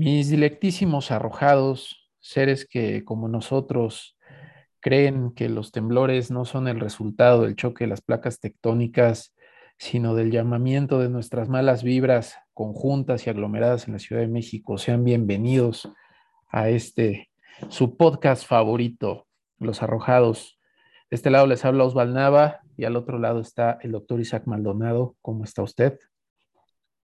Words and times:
Mis 0.00 0.30
dilectísimos 0.30 1.10
arrojados, 1.10 2.10
seres 2.20 2.66
que 2.66 3.04
como 3.04 3.28
nosotros 3.28 4.16
creen 4.80 5.30
que 5.32 5.50
los 5.50 5.72
temblores 5.72 6.30
no 6.30 6.46
son 6.46 6.68
el 6.68 6.80
resultado 6.80 7.42
del 7.42 7.54
choque 7.54 7.84
de 7.84 7.88
las 7.88 8.00
placas 8.00 8.40
tectónicas, 8.40 9.36
sino 9.76 10.14
del 10.14 10.30
llamamiento 10.30 11.00
de 11.00 11.10
nuestras 11.10 11.50
malas 11.50 11.82
vibras 11.82 12.38
conjuntas 12.54 13.26
y 13.26 13.30
aglomeradas 13.30 13.88
en 13.88 13.92
la 13.92 13.98
Ciudad 13.98 14.22
de 14.22 14.28
México. 14.28 14.78
Sean 14.78 15.04
bienvenidos 15.04 15.86
a 16.48 16.70
este, 16.70 17.28
su 17.68 17.98
podcast 17.98 18.46
favorito, 18.46 19.26
Los 19.58 19.82
Arrojados. 19.82 20.58
De 21.10 21.16
este 21.16 21.28
lado 21.28 21.46
les 21.46 21.62
habla 21.66 21.84
Osval 21.84 22.14
Nava 22.14 22.60
y 22.74 22.86
al 22.86 22.96
otro 22.96 23.18
lado 23.18 23.40
está 23.40 23.76
el 23.82 23.92
doctor 23.92 24.18
Isaac 24.18 24.44
Maldonado. 24.46 25.16
¿Cómo 25.20 25.44
está 25.44 25.62
usted? 25.62 25.98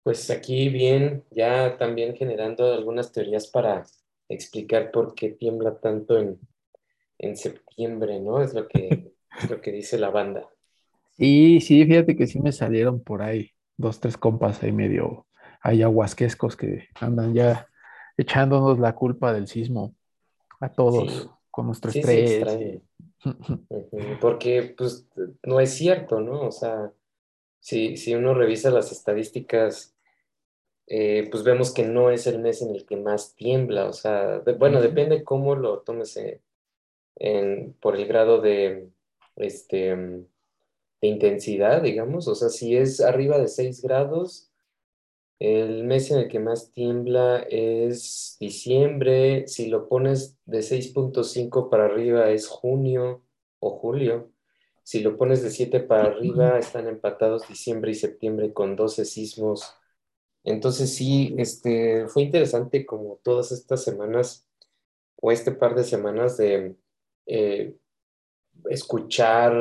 Pues 0.07 0.31
aquí 0.31 0.69
bien, 0.69 1.25
ya 1.33 1.79
también 1.79 2.15
generando 2.15 2.73
algunas 2.73 3.11
teorías 3.11 3.49
para 3.49 3.85
explicar 4.29 4.93
por 4.93 5.17
qué 5.17 5.31
tiembla 5.31 5.81
tanto 5.81 6.17
en, 6.17 6.39
en 7.19 7.37
septiembre, 7.37 8.21
¿no? 8.21 8.41
Es 8.41 8.55
lo 8.55 8.69
que, 8.69 9.11
lo 9.51 9.61
que 9.61 9.73
dice 9.73 9.99
la 9.99 10.11
banda. 10.11 10.49
Sí, 11.19 11.61
sí, 11.61 11.85
fíjate 11.85 12.15
que 12.15 12.29
sí 12.29 12.39
me 12.39 12.53
salieron 12.53 13.03
por 13.03 13.21
ahí 13.21 13.51
dos, 13.77 13.99
tres 13.99 14.17
compas 14.17 14.63
ahí 14.63 14.71
medio 14.71 15.27
ayahuasquescos 15.61 16.57
que 16.57 16.87
andan 17.01 17.35
ya 17.35 17.67
echándonos 18.17 18.79
la 18.79 18.95
culpa 18.95 19.33
del 19.33 19.49
sismo 19.49 19.97
a 20.61 20.69
todos 20.69 21.31
con 21.51 21.67
nuestro 21.67 21.91
estrés. 21.91 22.79
Porque 24.21 24.73
pues 24.79 25.09
no 25.43 25.59
es 25.59 25.75
cierto, 25.75 26.21
¿no? 26.21 26.43
O 26.43 26.53
sea, 26.53 26.93
si, 27.59 27.97
si 27.97 28.15
uno 28.15 28.35
revisa 28.35 28.71
las 28.71 28.93
estadísticas 28.93 29.95
eh, 30.87 31.29
pues 31.31 31.43
vemos 31.43 31.73
que 31.75 31.85
no 31.85 32.11
es 32.11 32.27
el 32.27 32.39
mes 32.39 32.63
en 32.63 32.75
el 32.75 32.87
que 32.87 32.97
más 32.97 33.35
tiembla, 33.35 33.87
o 33.87 33.93
sea, 33.93 34.43
bueno, 34.59 34.81
depende 34.81 35.25
cómo 35.25 35.57
lo 35.57 35.81
tomes 35.81 36.17
en, 37.17 37.75
por 37.81 37.97
el 37.97 38.07
grado 38.07 38.41
de, 38.41 38.91
este, 39.37 39.97
de 39.97 41.09
intensidad, 41.09 41.83
digamos, 41.83 42.29
o 42.29 42.35
sea, 42.35 42.49
si 42.51 42.77
es 42.77 43.01
arriba 43.01 43.39
de 43.39 43.49
6 43.49 43.83
grados, 43.83 44.51
el 45.39 45.85
mes 45.85 46.11
en 46.11 46.19
el 46.21 46.29
que 46.29 46.39
más 46.41 46.71
tiembla 46.73 47.45
es 47.51 48.37
diciembre, 48.41 49.47
si 49.49 49.69
lo 49.69 49.89
pones 49.89 50.39
de 50.47 50.63
6.5 50.63 51.69
para 51.69 51.87
arriba 51.87 52.31
es 52.31 52.47
junio 52.49 53.23
o 53.59 53.71
julio, 53.71 54.31
si 54.83 55.01
lo 55.01 55.17
pones 55.17 55.43
de 55.43 55.51
7 55.51 55.81
para 55.81 56.05
arriba 56.05 56.59
están 56.59 56.87
empatados 56.87 57.49
diciembre 57.49 57.91
y 57.91 57.95
septiembre 57.95 58.53
con 58.53 58.77
12 58.77 59.05
sismos 59.05 59.75
entonces 60.47 60.95
sí, 60.95 61.35
este, 61.39 62.07
fue 62.07 62.23
interesante 62.23 62.87
como 62.87 63.19
todas 63.25 63.51
estas 63.51 63.83
semanas 63.83 64.49
o 65.17 65.33
este 65.33 65.51
par 65.51 65.75
de 65.75 65.83
semanas 65.83 66.37
de 66.37 66.77
eh, 67.27 67.75
escuchar 68.71 69.53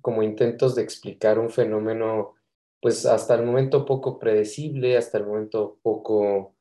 como 0.00 0.24
intentos 0.24 0.74
de 0.74 0.82
explicar 0.82 1.38
un 1.38 1.48
fenómeno, 1.48 2.34
pues 2.80 3.06
hasta 3.06 3.36
el 3.36 3.46
momento 3.46 3.84
poco 3.84 4.18
predecible, 4.18 4.96
hasta 4.96 5.18
el 5.18 5.26
momento 5.26 5.78
poco 5.80 6.56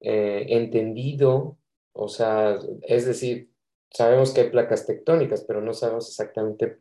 eh, 0.00 0.46
entendido, 0.50 1.58
o 1.92 2.08
sea, 2.08 2.56
es 2.82 3.04
decir, 3.04 3.50
sabemos 3.90 4.32
que 4.32 4.42
hay 4.42 4.50
placas 4.50 4.86
tectónicas, 4.86 5.42
pero 5.42 5.60
no 5.60 5.74
sabemos 5.74 6.08
exactamente 6.08 6.78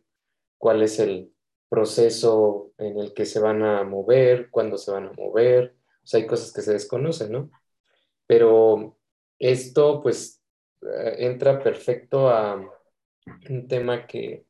cuál 0.59 0.83
es 0.83 0.99
el 0.99 1.33
proceso 1.67 2.73
en 2.77 2.99
el 2.99 3.15
que 3.15 3.25
se 3.25 3.39
van 3.39 3.63
a 3.63 3.83
mover, 3.83 4.51
cuándo 4.51 4.77
se 4.77 4.91
van 4.91 5.07
a 5.07 5.13
mover, 5.13 5.80
o 6.03 6.17
hay 6.17 6.27
cosas 6.27 6.53
que 6.53 6.61
se 6.61 6.73
desconocen, 6.73 7.31
¿no? 7.31 7.51
Pero 8.27 8.97
esto, 9.39 10.01
pues, 10.01 10.41
eh, 10.81 11.15
entra 11.19 11.61
perfecto 11.63 12.29
a 12.29 12.55
un 13.49 13.67
tema 13.67 14.07
que, 14.07 14.45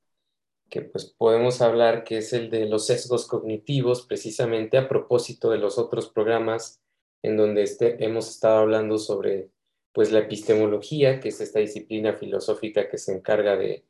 que, 0.69 0.81
pues, 0.81 1.05
podemos 1.17 1.61
hablar, 1.61 2.03
que 2.03 2.19
es 2.19 2.33
el 2.33 2.49
de 2.49 2.65
los 2.67 2.87
sesgos 2.87 3.27
cognitivos, 3.27 4.05
precisamente 4.07 4.77
a 4.77 4.87
propósito 4.87 5.49
de 5.49 5.57
los 5.57 5.77
otros 5.77 6.09
programas 6.09 6.81
en 7.23 7.37
donde 7.37 7.63
este, 7.63 8.03
hemos 8.03 8.29
estado 8.29 8.59
hablando 8.59 8.97
sobre, 8.97 9.51
pues, 9.93 10.11
la 10.11 10.19
epistemología, 10.19 11.19
que 11.19 11.29
es 11.29 11.41
esta 11.41 11.59
disciplina 11.59 12.13
filosófica 12.13 12.89
que 12.89 12.97
se 12.97 13.13
encarga 13.13 13.57
de 13.57 13.85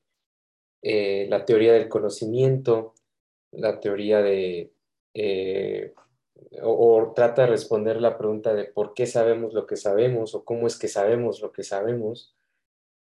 eh, 0.81 1.27
la 1.29 1.45
teoría 1.45 1.73
del 1.73 1.89
conocimiento, 1.89 2.95
la 3.51 3.79
teoría 3.79 4.21
de 4.21 4.73
eh, 5.13 5.93
o, 6.61 7.13
trata 7.15 7.43
de 7.43 7.47
responder 7.49 8.01
la 8.01 8.17
pregunta 8.17 8.53
de 8.53 8.65
por 8.65 8.93
qué 8.93 9.05
sabemos 9.05 9.53
lo 9.53 9.67
que 9.67 9.77
sabemos 9.77 10.35
o 10.35 10.43
cómo 10.43 10.67
es 10.67 10.77
que 10.77 10.87
sabemos 10.87 11.41
lo 11.41 11.51
que 11.51 11.63
sabemos. 11.63 12.35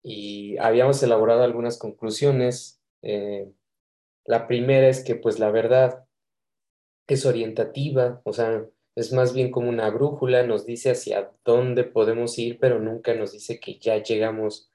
Y 0.03 0.57
habíamos 0.57 1.01
elaborado 1.03 1.43
algunas 1.43 1.77
conclusiones. 1.77 2.81
Eh, 3.01 3.51
la 4.25 4.47
primera 4.47 4.87
es 4.87 5.03
que 5.03 5.15
pues 5.15 5.39
la 5.39 5.51
verdad 5.51 6.05
es 7.07 7.25
orientativa, 7.25 8.21
o 8.23 8.33
sea, 8.33 8.65
es 8.95 9.13
más 9.13 9.33
bien 9.33 9.51
como 9.51 9.69
una 9.69 9.89
brújula, 9.89 10.43
nos 10.43 10.65
dice 10.65 10.91
hacia 10.91 11.31
dónde 11.43 11.83
podemos 11.83 12.37
ir, 12.37 12.59
pero 12.59 12.79
nunca 12.79 13.13
nos 13.13 13.31
dice 13.33 13.59
que 13.59 13.79
ya 13.79 14.01
llegamos 14.01 14.71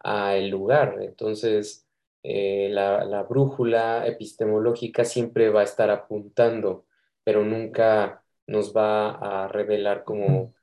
al 0.00 0.48
lugar. 0.48 0.98
Entonces, 1.00 1.86
eh, 2.22 2.68
la, 2.70 3.04
la 3.04 3.22
brújula 3.24 4.06
epistemológica 4.06 5.04
siempre 5.04 5.50
va 5.50 5.60
a 5.62 5.64
estar 5.64 5.90
apuntando 5.90 6.86
pero 7.24 7.44
nunca 7.44 8.22
nos 8.46 8.74
va 8.74 9.44
a 9.44 9.48
revelar 9.48 10.04
como 10.04 10.54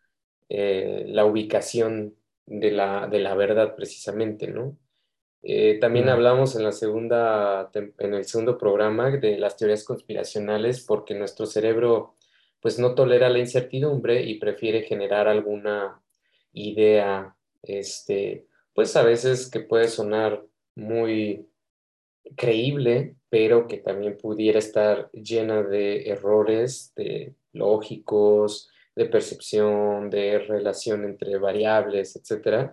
eh, 0.49 1.05
la 1.07 1.25
ubicación 1.25 2.15
de 2.45 2.71
la, 2.71 3.07
de 3.07 3.19
la 3.19 3.35
verdad 3.35 3.75
precisamente, 3.75 4.47
¿no? 4.47 4.77
Eh, 5.41 5.77
también 5.79 6.09
hablamos 6.09 6.55
en, 6.55 6.63
la 6.63 6.73
segunda, 6.73 7.71
en 7.73 8.13
el 8.13 8.25
segundo 8.25 8.57
programa 8.57 9.09
de 9.09 9.37
las 9.37 9.55
teorías 9.55 9.85
conspiracionales 9.85 10.83
porque 10.85 11.15
nuestro 11.15 11.45
cerebro 11.45 12.17
pues 12.61 12.77
no 12.77 12.93
tolera 12.93 13.29
la 13.29 13.39
incertidumbre 13.39 14.21
y 14.23 14.37
prefiere 14.37 14.81
generar 14.83 15.27
alguna 15.29 16.01
idea, 16.51 17.35
este, 17.63 18.47
pues 18.73 18.95
a 18.95 19.03
veces 19.03 19.49
que 19.49 19.61
puede 19.61 19.87
sonar 19.87 20.43
muy 20.75 21.47
creíble, 22.35 23.15
pero 23.29 23.67
que 23.67 23.77
también 23.77 24.17
pudiera 24.17 24.59
estar 24.59 25.09
llena 25.11 25.63
de 25.63 26.09
errores 26.09 26.93
de 26.95 27.35
lógicos, 27.53 28.69
de 28.95 29.05
percepción, 29.05 30.09
de 30.09 30.39
relación 30.39 31.05
entre 31.05 31.37
variables, 31.37 32.15
etc. 32.15 32.71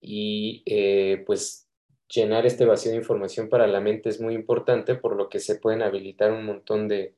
Y 0.00 0.62
eh, 0.66 1.22
pues 1.26 1.68
llenar 2.08 2.44
este 2.46 2.66
vacío 2.66 2.92
de 2.92 2.98
información 2.98 3.48
para 3.48 3.66
la 3.66 3.80
mente 3.80 4.08
es 4.08 4.20
muy 4.20 4.34
importante, 4.34 4.94
por 4.94 5.16
lo 5.16 5.28
que 5.28 5.40
se 5.40 5.56
pueden 5.56 5.82
habilitar 5.82 6.32
un 6.32 6.44
montón 6.44 6.88
de, 6.88 7.14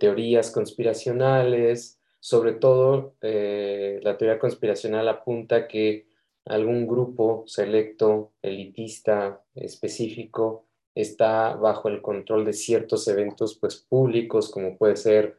teorías 0.00 0.50
conspiracionales, 0.50 2.00
sobre 2.18 2.52
todo 2.54 3.14
eh, 3.20 4.00
la 4.02 4.16
teoría 4.16 4.38
conspiracional 4.38 5.06
apunta 5.06 5.68
que 5.68 6.06
algún 6.46 6.86
grupo 6.86 7.44
selecto, 7.46 8.32
elitista, 8.40 9.44
específico, 9.54 10.66
está 10.96 11.54
bajo 11.56 11.88
el 11.88 12.00
control 12.00 12.46
de 12.46 12.54
ciertos 12.54 13.06
eventos 13.06 13.58
pues, 13.60 13.76
públicos, 13.76 14.50
como 14.50 14.78
puede 14.78 14.96
ser, 14.96 15.38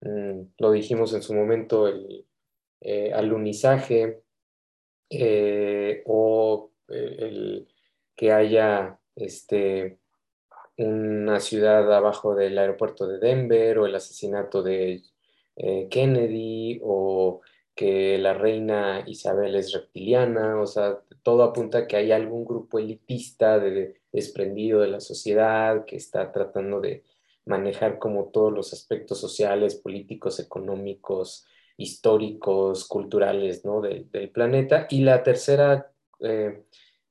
mm, 0.00 0.40
lo 0.58 0.72
dijimos 0.72 1.14
en 1.14 1.22
su 1.22 1.34
momento, 1.34 1.86
el 1.86 2.26
eh, 2.80 3.12
alunizaje 3.12 4.22
eh, 5.08 6.02
o 6.06 6.70
eh, 6.88 7.16
el 7.18 7.68
que 8.16 8.32
haya 8.32 8.98
este, 9.14 9.98
una 10.76 11.38
ciudad 11.38 11.92
abajo 11.92 12.34
del 12.34 12.58
aeropuerto 12.58 13.06
de 13.06 13.18
Denver 13.18 13.78
o 13.78 13.86
el 13.86 13.94
asesinato 13.94 14.62
de 14.62 15.02
Kennedy 15.90 16.80
o 16.82 17.40
que 17.74 18.18
la 18.18 18.34
reina 18.34 19.04
Isabel 19.06 19.54
es 19.56 19.72
reptiliana, 19.72 20.60
o 20.60 20.66
sea, 20.66 21.00
todo 21.28 21.42
apunta 21.42 21.80
a 21.80 21.86
que 21.86 21.94
hay 21.94 22.10
algún 22.10 22.46
grupo 22.46 22.78
elitista 22.78 23.58
de, 23.58 24.00
desprendido 24.10 24.80
de 24.80 24.88
la 24.88 24.98
sociedad, 24.98 25.84
que 25.84 25.96
está 25.96 26.32
tratando 26.32 26.80
de 26.80 27.04
manejar 27.44 27.98
como 27.98 28.30
todos 28.30 28.50
los 28.50 28.72
aspectos 28.72 29.20
sociales, 29.20 29.74
políticos, 29.74 30.40
económicos, 30.40 31.44
históricos, 31.76 32.88
culturales 32.88 33.62
¿no? 33.62 33.82
del 33.82 34.30
planeta. 34.30 34.86
Y 34.88 35.02
la 35.02 35.22
tercera 35.22 35.92
eh, 36.20 36.62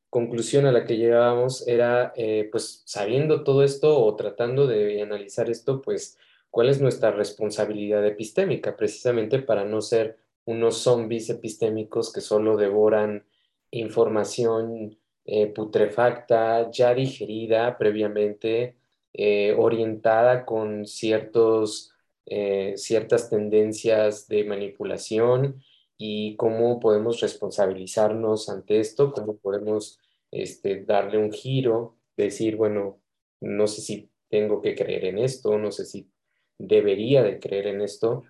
conclusión 0.09 0.65
a 0.65 0.71
la 0.71 0.83
que 0.83 0.97
llegábamos 0.97 1.67
era, 1.67 2.11
eh, 2.15 2.49
pues 2.51 2.81
sabiendo 2.87 3.43
todo 3.43 3.63
esto 3.63 4.03
o 4.03 4.15
tratando 4.15 4.65
de 4.65 4.99
analizar 4.99 5.47
esto, 5.47 5.79
pues 5.79 6.17
cuál 6.49 6.69
es 6.69 6.81
nuestra 6.81 7.11
responsabilidad 7.11 8.03
epistémica, 8.03 8.75
precisamente 8.75 9.37
para 9.37 9.63
no 9.63 9.79
ser 9.79 10.17
unos 10.45 10.79
zombies 10.79 11.29
epistémicos 11.29 12.11
que 12.11 12.21
solo 12.21 12.57
devoran 12.57 13.23
información 13.71 14.97
eh, 15.25 15.47
putrefacta, 15.47 16.71
ya 16.71 16.93
digerida 16.93 17.77
previamente, 17.77 18.77
eh, 19.13 19.53
orientada 19.57 20.45
con 20.45 20.85
ciertos, 20.85 21.91
eh, 22.25 22.73
ciertas 22.77 23.29
tendencias 23.29 24.27
de 24.29 24.45
manipulación 24.45 25.61
y 25.97 26.37
cómo 26.37 26.79
podemos 26.79 27.19
responsabilizarnos 27.19 28.49
ante 28.49 28.79
esto, 28.79 29.11
cómo 29.11 29.37
podemos 29.37 29.99
este, 30.31 30.85
darle 30.85 31.17
un 31.17 31.33
giro, 31.33 31.97
decir, 32.15 32.55
bueno, 32.55 33.01
no 33.41 33.67
sé 33.67 33.81
si 33.81 34.09
tengo 34.29 34.61
que 34.61 34.75
creer 34.75 35.05
en 35.05 35.19
esto, 35.19 35.57
no 35.57 35.71
sé 35.71 35.85
si 35.85 36.09
debería 36.57 37.23
de 37.23 37.39
creer 37.39 37.67
en 37.67 37.81
esto, 37.81 38.23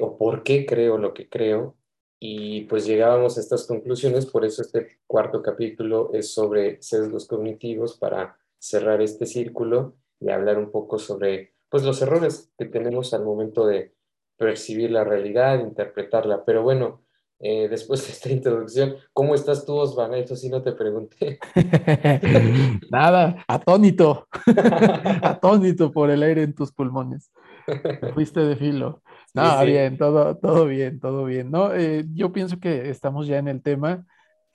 o 0.00 0.18
por 0.18 0.42
qué 0.42 0.66
creo 0.66 0.98
lo 0.98 1.14
que 1.14 1.28
creo. 1.28 1.79
Y 2.22 2.62
pues 2.66 2.84
llegábamos 2.84 3.38
a 3.38 3.40
estas 3.40 3.66
conclusiones, 3.66 4.26
por 4.26 4.44
eso 4.44 4.60
este 4.60 4.98
cuarto 5.06 5.40
capítulo 5.40 6.10
es 6.12 6.34
sobre 6.34 6.80
sesgos 6.82 7.26
cognitivos 7.26 7.96
para 7.96 8.36
cerrar 8.58 9.00
este 9.00 9.24
círculo 9.24 9.94
y 10.20 10.28
hablar 10.28 10.58
un 10.58 10.70
poco 10.70 10.98
sobre 10.98 11.54
pues 11.70 11.82
los 11.82 12.02
errores 12.02 12.52
que 12.58 12.66
tenemos 12.66 13.14
al 13.14 13.24
momento 13.24 13.66
de 13.66 13.94
percibir 14.36 14.90
la 14.90 15.02
realidad, 15.02 15.60
interpretarla. 15.60 16.44
Pero 16.44 16.62
bueno, 16.62 17.00
eh, 17.38 17.68
después 17.68 18.06
de 18.06 18.12
esta 18.12 18.30
introducción, 18.30 18.96
¿cómo 19.14 19.34
estás 19.34 19.64
tú, 19.64 19.76
Osvaldo? 19.76 20.16
Eso 20.16 20.36
sí 20.36 20.50
no 20.50 20.60
te 20.60 20.72
pregunté. 20.72 21.38
Nada, 22.90 23.42
atónito, 23.48 24.28
atónito 25.22 25.90
por 25.90 26.10
el 26.10 26.22
aire 26.22 26.42
en 26.42 26.54
tus 26.54 26.70
pulmones. 26.70 27.30
fuiste 28.14 28.40
de 28.40 28.56
filo. 28.56 29.02
No, 29.34 29.64
bien, 29.64 29.96
todo, 29.96 30.36
todo 30.36 30.66
bien, 30.66 31.00
todo 31.00 31.24
bien. 31.24 31.50
No, 31.50 31.74
eh, 31.74 32.04
yo 32.14 32.32
pienso 32.32 32.58
que 32.58 32.90
estamos 32.90 33.26
ya 33.26 33.38
en 33.38 33.48
el 33.48 33.62
tema 33.62 34.06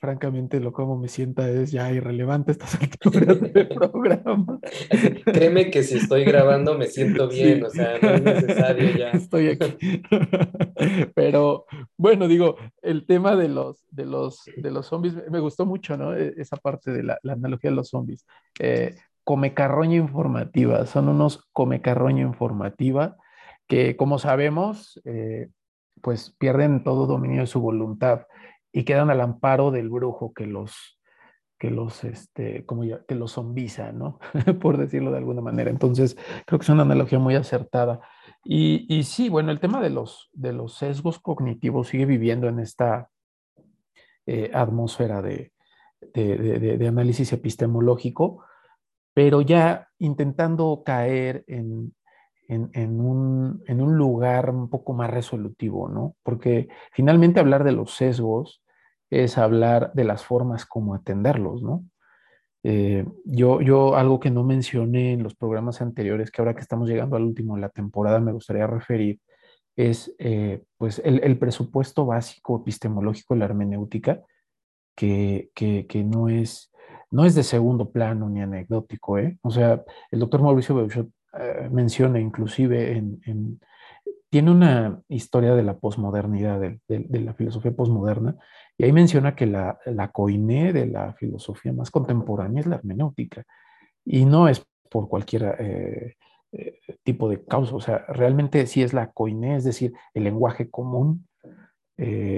francamente 0.05 0.59
lo 0.59 0.71
como 0.71 0.97
me 0.97 1.07
sienta 1.07 1.49
es 1.49 1.71
ya 1.71 1.91
irrelevante 1.91 2.51
estas 2.51 2.75
alturas 2.81 3.41
del 3.41 3.67
programa. 3.91 4.59
créeme 5.25 5.71
que 5.71 5.81
si 5.81 5.97
estoy 5.97 6.23
grabando 6.23 6.77
me 6.77 6.85
siento 6.85 7.27
bien, 7.27 7.63
o 7.63 7.69
sea, 7.71 7.97
no 7.99 8.09
es 8.09 8.21
necesario 8.21 8.95
ya. 8.95 9.09
Estoy 9.09 9.47
aquí. 9.49 10.03
Pero 11.15 11.65
bueno, 11.97 12.27
digo, 12.27 12.57
el 12.83 13.07
tema 13.07 13.35
de 13.35 13.49
los, 13.49 13.83
de 13.89 14.05
los, 14.05 14.43
de 14.55 14.69
los 14.69 14.85
zombies 14.85 15.15
me 15.31 15.39
gustó 15.39 15.65
mucho, 15.65 15.97
¿no? 15.97 16.15
E, 16.15 16.33
esa 16.37 16.57
parte 16.57 16.91
de 16.91 17.01
la, 17.01 17.17
analogía 17.27 17.71
de 17.71 17.75
los 17.75 17.89
zombies. 17.89 18.25
Eh, 18.59 18.95
come 19.25 19.53
carroña 19.53 19.97
informativa, 19.97 20.85
son 20.85 21.09
unos 21.09 21.45
come 21.51 21.81
carroña 21.81 22.21
informativa 22.21 23.17
que, 23.67 23.97
como 23.97 24.19
sabemos, 24.19 25.01
eh, 25.03 25.49
pues 26.01 26.33
pierden 26.37 26.83
todo 26.83 27.07
dominio 27.07 27.41
de 27.41 27.47
su 27.47 27.59
voluntad 27.59 28.27
y 28.71 28.85
quedan 28.85 29.09
al 29.09 29.19
amparo 29.19 29.71
del 29.71 29.89
brujo 29.89 30.33
que 30.33 30.45
los, 30.45 30.99
que 31.57 31.71
los, 31.71 32.03
este, 32.03 32.65
como 32.65 32.83
ya, 32.83 33.03
que 33.07 33.15
los 33.15 33.33
zombiza, 33.33 33.91
¿no? 33.91 34.19
Por 34.61 34.77
decirlo 34.77 35.11
de 35.11 35.17
alguna 35.17 35.41
manera. 35.41 35.69
Entonces, 35.69 36.15
creo 36.45 36.59
que 36.59 36.63
es 36.63 36.69
una 36.69 36.83
analogía 36.83 37.19
muy 37.19 37.35
acertada. 37.35 38.01
Y, 38.43 38.85
y 38.87 39.03
sí, 39.03 39.29
bueno, 39.29 39.51
el 39.51 39.59
tema 39.59 39.81
de 39.81 39.89
los, 39.89 40.29
de 40.33 40.53
los 40.53 40.75
sesgos 40.75 41.19
cognitivos 41.19 41.87
sigue 41.87 42.05
viviendo 42.05 42.47
en 42.47 42.59
esta 42.59 43.09
eh, 44.27 44.51
atmósfera 44.53 45.21
de, 45.21 45.51
de, 46.13 46.77
de, 46.77 46.87
análisis 46.87 47.31
epistemológico, 47.33 48.43
pero 49.15 49.41
ya 49.41 49.87
intentando 49.97 50.83
caer 50.85 51.45
en, 51.47 51.95
en, 52.47 52.99
un, 52.99 53.63
en, 53.65 53.81
un, 53.81 53.97
lugar 53.97 54.49
un 54.51 54.69
poco 54.69 54.93
más 54.93 55.09
resolutivo, 55.09 55.89
¿no? 55.89 56.15
Porque 56.21 56.67
finalmente 56.91 57.39
hablar 57.39 57.63
de 57.63 57.71
los 57.71 57.95
sesgos 57.95 58.61
es 59.09 59.37
hablar 59.37 59.93
de 59.93 60.03
las 60.03 60.25
formas 60.25 60.65
como 60.65 60.93
atenderlos, 60.93 61.63
¿no? 61.63 61.85
Eh, 62.63 63.05
yo, 63.23 63.61
yo 63.61 63.95
algo 63.95 64.19
que 64.19 64.31
no 64.31 64.43
mencioné 64.43 65.13
en 65.13 65.23
los 65.23 65.33
programas 65.33 65.81
anteriores, 65.81 66.29
que 66.29 66.41
ahora 66.41 66.53
que 66.53 66.61
estamos 66.61 66.89
llegando 66.89 67.15
al 67.15 67.23
último 67.23 67.55
de 67.55 67.61
la 67.61 67.69
temporada 67.69 68.19
me 68.19 68.33
gustaría 68.33 68.67
referir, 68.67 69.21
es 69.77 70.13
eh, 70.19 70.61
pues 70.77 71.01
el, 71.05 71.37
presupuesto 71.37 72.05
básico 72.05 72.57
epistemológico 72.57 73.33
de 73.33 73.39
la 73.39 73.45
hermenéutica, 73.45 74.21
que, 74.93 75.51
que, 75.53 76.03
no, 76.03 76.27
es, 76.27 76.71
no 77.11 77.25
es 77.25 77.35
de 77.35 77.43
segundo 77.43 77.91
plano 77.91 78.29
ni 78.29 78.41
anecdótico. 78.41 79.17
¿eh? 79.17 79.37
O 79.41 79.51
sea, 79.51 79.83
el 80.11 80.19
doctor 80.19 80.41
Mauricio 80.41 80.75
Beuchot 80.75 81.09
eh, 81.37 81.69
menciona 81.69 82.19
inclusive 82.19 82.97
en, 82.97 83.59
tiene 84.29 84.51
una 84.51 85.01
historia 85.09 85.53
de 85.53 85.63
la 85.63 85.77
posmodernidad, 85.77 86.59
de, 86.59 86.79
de, 86.87 87.19
la 87.19 87.33
filosofía 87.33 87.73
posmoderna, 87.73 88.37
y 88.77 88.85
ahí 88.85 88.93
menciona 88.93 89.35
que 89.35 89.45
la, 89.45 89.77
la 89.85 90.11
coine 90.11 90.71
de 90.71 90.87
la 90.87 91.13
filosofía 91.13 91.73
más 91.73 91.91
contemporánea 91.91 92.61
es 92.61 92.67
la 92.67 92.75
hermenéutica, 92.75 93.43
y 94.05 94.25
no 94.25 94.47
es 94.47 94.65
por 94.89 95.09
cualquier 95.09 95.55
eh, 95.59 96.15
eh, 96.53 96.79
tipo 97.03 97.29
de 97.29 97.43
causa, 97.43 97.75
o 97.75 97.81
sea, 97.81 98.05
realmente 98.07 98.65
sí 98.67 98.81
es 98.81 98.93
la 98.93 99.11
coine, 99.11 99.57
es 99.57 99.65
decir, 99.65 99.93
el 100.13 100.23
lenguaje 100.23 100.69
común 100.69 101.27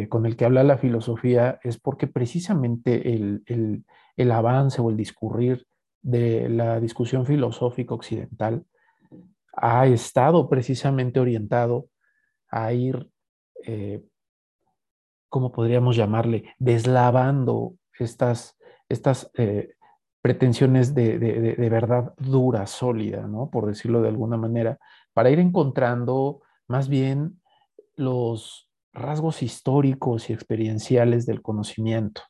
con 0.09 0.27
el 0.27 0.35
que 0.35 0.45
habla 0.45 0.63
la 0.63 0.77
filosofía, 0.77 1.59
es 1.63 1.79
porque 1.79 2.05
precisamente 2.05 3.11
el, 3.11 3.83
el 4.17 4.31
avance 4.31 4.81
o 4.81 4.89
el 4.89 4.97
discurrir 4.97 5.65
de 6.01 6.49
la 6.49 6.79
discusión 6.79 7.25
filosófica 7.25 7.93
occidental 7.93 8.65
ha 9.53 9.87
estado 9.87 10.49
precisamente 10.49 11.19
orientado 11.19 11.87
a 12.49 12.73
ir 12.73 13.09
¿cómo 15.29 15.51
podríamos 15.51 15.95
llamarle? 15.95 16.55
Deslavando 16.57 17.75
estas, 17.99 18.57
estas 18.89 19.29
eh, 19.35 19.73
pretensiones 20.21 20.93
de, 20.93 21.19
de, 21.19 21.69
verdad 21.69 22.13
dura, 22.17 22.67
sólida, 22.67 23.27
¿no? 23.27 23.49
Por 23.49 23.65
decirlo 23.65 24.01
de 24.01 24.09
alguna 24.09 24.37
manera, 24.37 24.77
para 25.13 25.29
ir 25.29 25.39
encontrando 25.39 26.41
más 26.67 26.89
bien 26.89 27.41
los 27.95 28.69
rasgos 28.93 29.43
históricos 29.43 30.29
y 30.29 30.33
experienciales 30.33 31.25
del 31.25 31.41
conocimiento. 31.41 32.23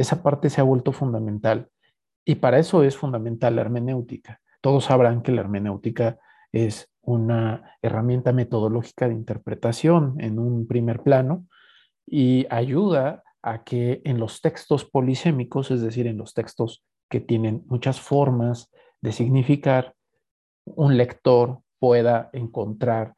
Esa 0.00 0.22
parte 0.22 0.50
se 0.50 0.60
ha 0.60 0.64
vuelto 0.64 0.92
fundamental 0.92 1.68
y 2.24 2.36
para 2.36 2.58
eso 2.58 2.82
es 2.82 2.96
fundamental 2.96 3.56
la 3.56 3.62
hermenéutica. 3.62 4.40
Todos 4.60 4.84
sabrán 4.84 5.22
que 5.22 5.32
la 5.32 5.40
hermenéutica 5.42 6.18
es 6.52 6.90
una 7.02 7.76
herramienta 7.82 8.32
metodológica 8.32 9.08
de 9.08 9.14
interpretación 9.14 10.16
en 10.18 10.38
un 10.38 10.66
primer 10.66 11.02
plano, 11.02 11.46
y 12.10 12.46
ayuda 12.50 13.22
a 13.40 13.62
que 13.62 14.02
en 14.04 14.18
los 14.18 14.40
textos 14.40 14.84
polisémicos, 14.84 15.70
es 15.70 15.80
decir, 15.80 16.06
en 16.08 16.18
los 16.18 16.34
textos 16.34 16.84
que 17.08 17.20
tienen 17.20 17.62
muchas 17.68 18.00
formas 18.00 18.70
de 19.00 19.12
significar, 19.12 19.94
un 20.64 20.96
lector 20.96 21.60
pueda 21.78 22.30
encontrar 22.32 23.14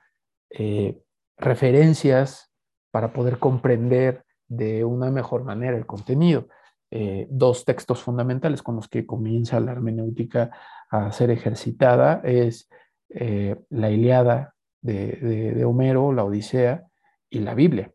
eh, 0.51 1.01
referencias 1.39 2.53
para 2.91 3.13
poder 3.13 3.39
comprender 3.39 4.25
de 4.47 4.85
una 4.85 5.11
mejor 5.11 5.45
manera 5.45 5.77
el 5.77 5.87
contenido. 5.87 6.49
Eh, 6.95 7.27
dos 7.31 7.65
textos 7.65 8.03
fundamentales 8.03 8.63
con 8.63 8.77
los 8.77 8.87
que 8.87 9.07
comienza 9.07 9.59
la 9.61 9.73
hermenéutica 9.73 10.51
a 10.91 11.11
ser 11.11 11.31
ejercitada 11.31 12.21
es 12.23 12.69
eh, 13.09 13.57
la 13.71 13.91
Iliada 13.91 14.55
de 14.83 15.65
Homero, 15.65 16.13
la 16.13 16.25
Odisea 16.25 16.85
y 17.31 17.39
la 17.39 17.55
Biblia 17.55 17.93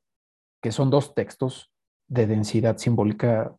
que 0.62 0.72
son 0.72 0.89
dos 0.89 1.13
textos 1.13 1.72
de 2.08 2.27
densidad 2.27 2.77
simbólica 2.77 3.56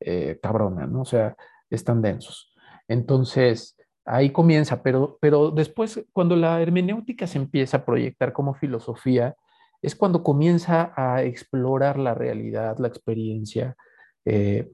eh, 0.00 0.38
cabrona, 0.42 0.86
¿no? 0.86 1.02
O 1.02 1.04
sea, 1.04 1.36
están 1.70 2.02
densos. 2.02 2.54
Entonces, 2.86 3.76
ahí 4.04 4.30
comienza, 4.30 4.82
pero, 4.82 5.18
pero 5.20 5.50
después, 5.50 6.04
cuando 6.12 6.36
la 6.36 6.60
hermenéutica 6.62 7.26
se 7.26 7.38
empieza 7.38 7.78
a 7.78 7.84
proyectar 7.84 8.32
como 8.32 8.54
filosofía, 8.54 9.36
es 9.82 9.94
cuando 9.94 10.22
comienza 10.22 10.92
a 10.96 11.22
explorar 11.22 11.98
la 11.98 12.14
realidad, 12.14 12.78
la 12.78 12.88
experiencia, 12.88 13.76
eh, 14.30 14.70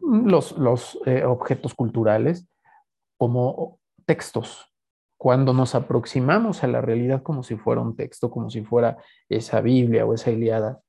los, 0.00 0.98
eh, 1.04 1.24
objetos 1.24 1.74
culturales 1.74 2.48
como 3.18 3.78
textos, 4.06 4.66
cuando 5.18 5.52
nos 5.52 5.74
aproximamos 5.74 6.64
a 6.64 6.66
la 6.66 6.80
realidad 6.80 7.22
como 7.22 7.42
si 7.42 7.56
fuera 7.56 7.82
un 7.82 7.94
texto, 7.96 8.30
como 8.30 8.48
si 8.48 8.62
fuera 8.64 8.96
esa 9.28 9.60
Biblia 9.60 10.06
o 10.06 10.14
esa 10.14 10.30
Iliada, 10.30 10.80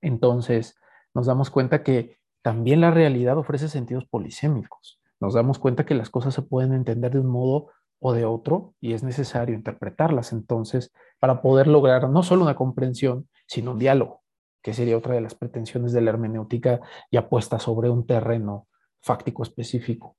entonces 0.00 0.74
nos 1.12 1.26
damos 1.26 1.50
cuenta 1.50 1.82
que 1.82 2.16
también 2.42 2.80
la 2.80 2.90
realidad 2.90 3.36
ofrece 3.36 3.68
sentidos 3.68 4.06
polisémicos. 4.06 5.00
Nos 5.20 5.34
damos 5.34 5.58
cuenta 5.58 5.84
que 5.84 5.94
las 5.94 6.08
cosas 6.08 6.32
se 6.32 6.42
pueden 6.42 6.72
entender 6.72 7.12
de 7.12 7.20
un 7.20 7.28
modo 7.28 7.68
o 8.00 8.14
de 8.14 8.24
otro 8.24 8.74
y 8.80 8.94
es 8.94 9.02
necesario 9.02 9.54
interpretarlas. 9.54 10.32
Entonces 10.32 10.92
para 11.20 11.42
poder 11.42 11.66
lograr 11.66 12.08
no 12.08 12.22
solo 12.22 12.42
una 12.42 12.56
comprensión, 12.56 13.28
sino 13.46 13.72
un 13.72 13.78
diálogo, 13.78 14.23
que 14.64 14.72
sería 14.72 14.98
otra 14.98 15.14
de 15.14 15.20
las 15.20 15.36
pretensiones 15.36 15.92
de 15.92 16.00
la 16.00 16.10
hermenéutica 16.10 16.80
ya 17.12 17.28
puesta 17.28 17.60
sobre 17.60 17.90
un 17.90 18.06
terreno 18.06 18.66
fáctico 19.00 19.44
específico 19.44 20.16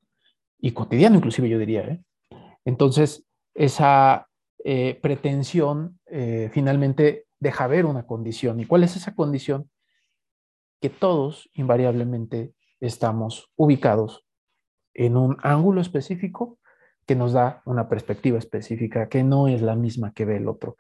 y 0.60 0.72
cotidiano 0.72 1.18
inclusive 1.18 1.50
yo 1.50 1.60
diría, 1.60 1.82
¿eh? 1.82 2.04
Entonces, 2.64 3.28
esa 3.54 4.28
eh, 4.64 5.00
pretensión 5.02 6.00
eh, 6.08 6.50
finalmente 6.52 7.26
deja 7.40 7.68
ver 7.68 7.86
una 7.86 8.08
condición. 8.08 8.60
¿Y 8.60 8.66
cuál 8.66 8.84
es 8.84 8.96
esa 8.96 9.14
condición? 9.14 9.70
Que 10.82 10.90
todos 10.90 11.50
invariablemente 11.54 12.54
estamos 12.80 13.52
ubicados 13.56 14.26
en 14.94 15.18
un 15.18 15.38
ángulo 15.44 15.82
específico 15.82 16.58
que 17.06 17.16
nos 17.16 17.34
da 17.34 17.62
una 17.66 17.88
perspectiva 17.88 18.40
específica 18.40 19.08
que 19.08 19.24
no 19.24 19.48
es 19.48 19.62
la 19.62 19.76
misma 19.76 20.14
que 20.14 20.26
ve 20.26 20.38
el 20.38 20.48
otro. 20.48 20.78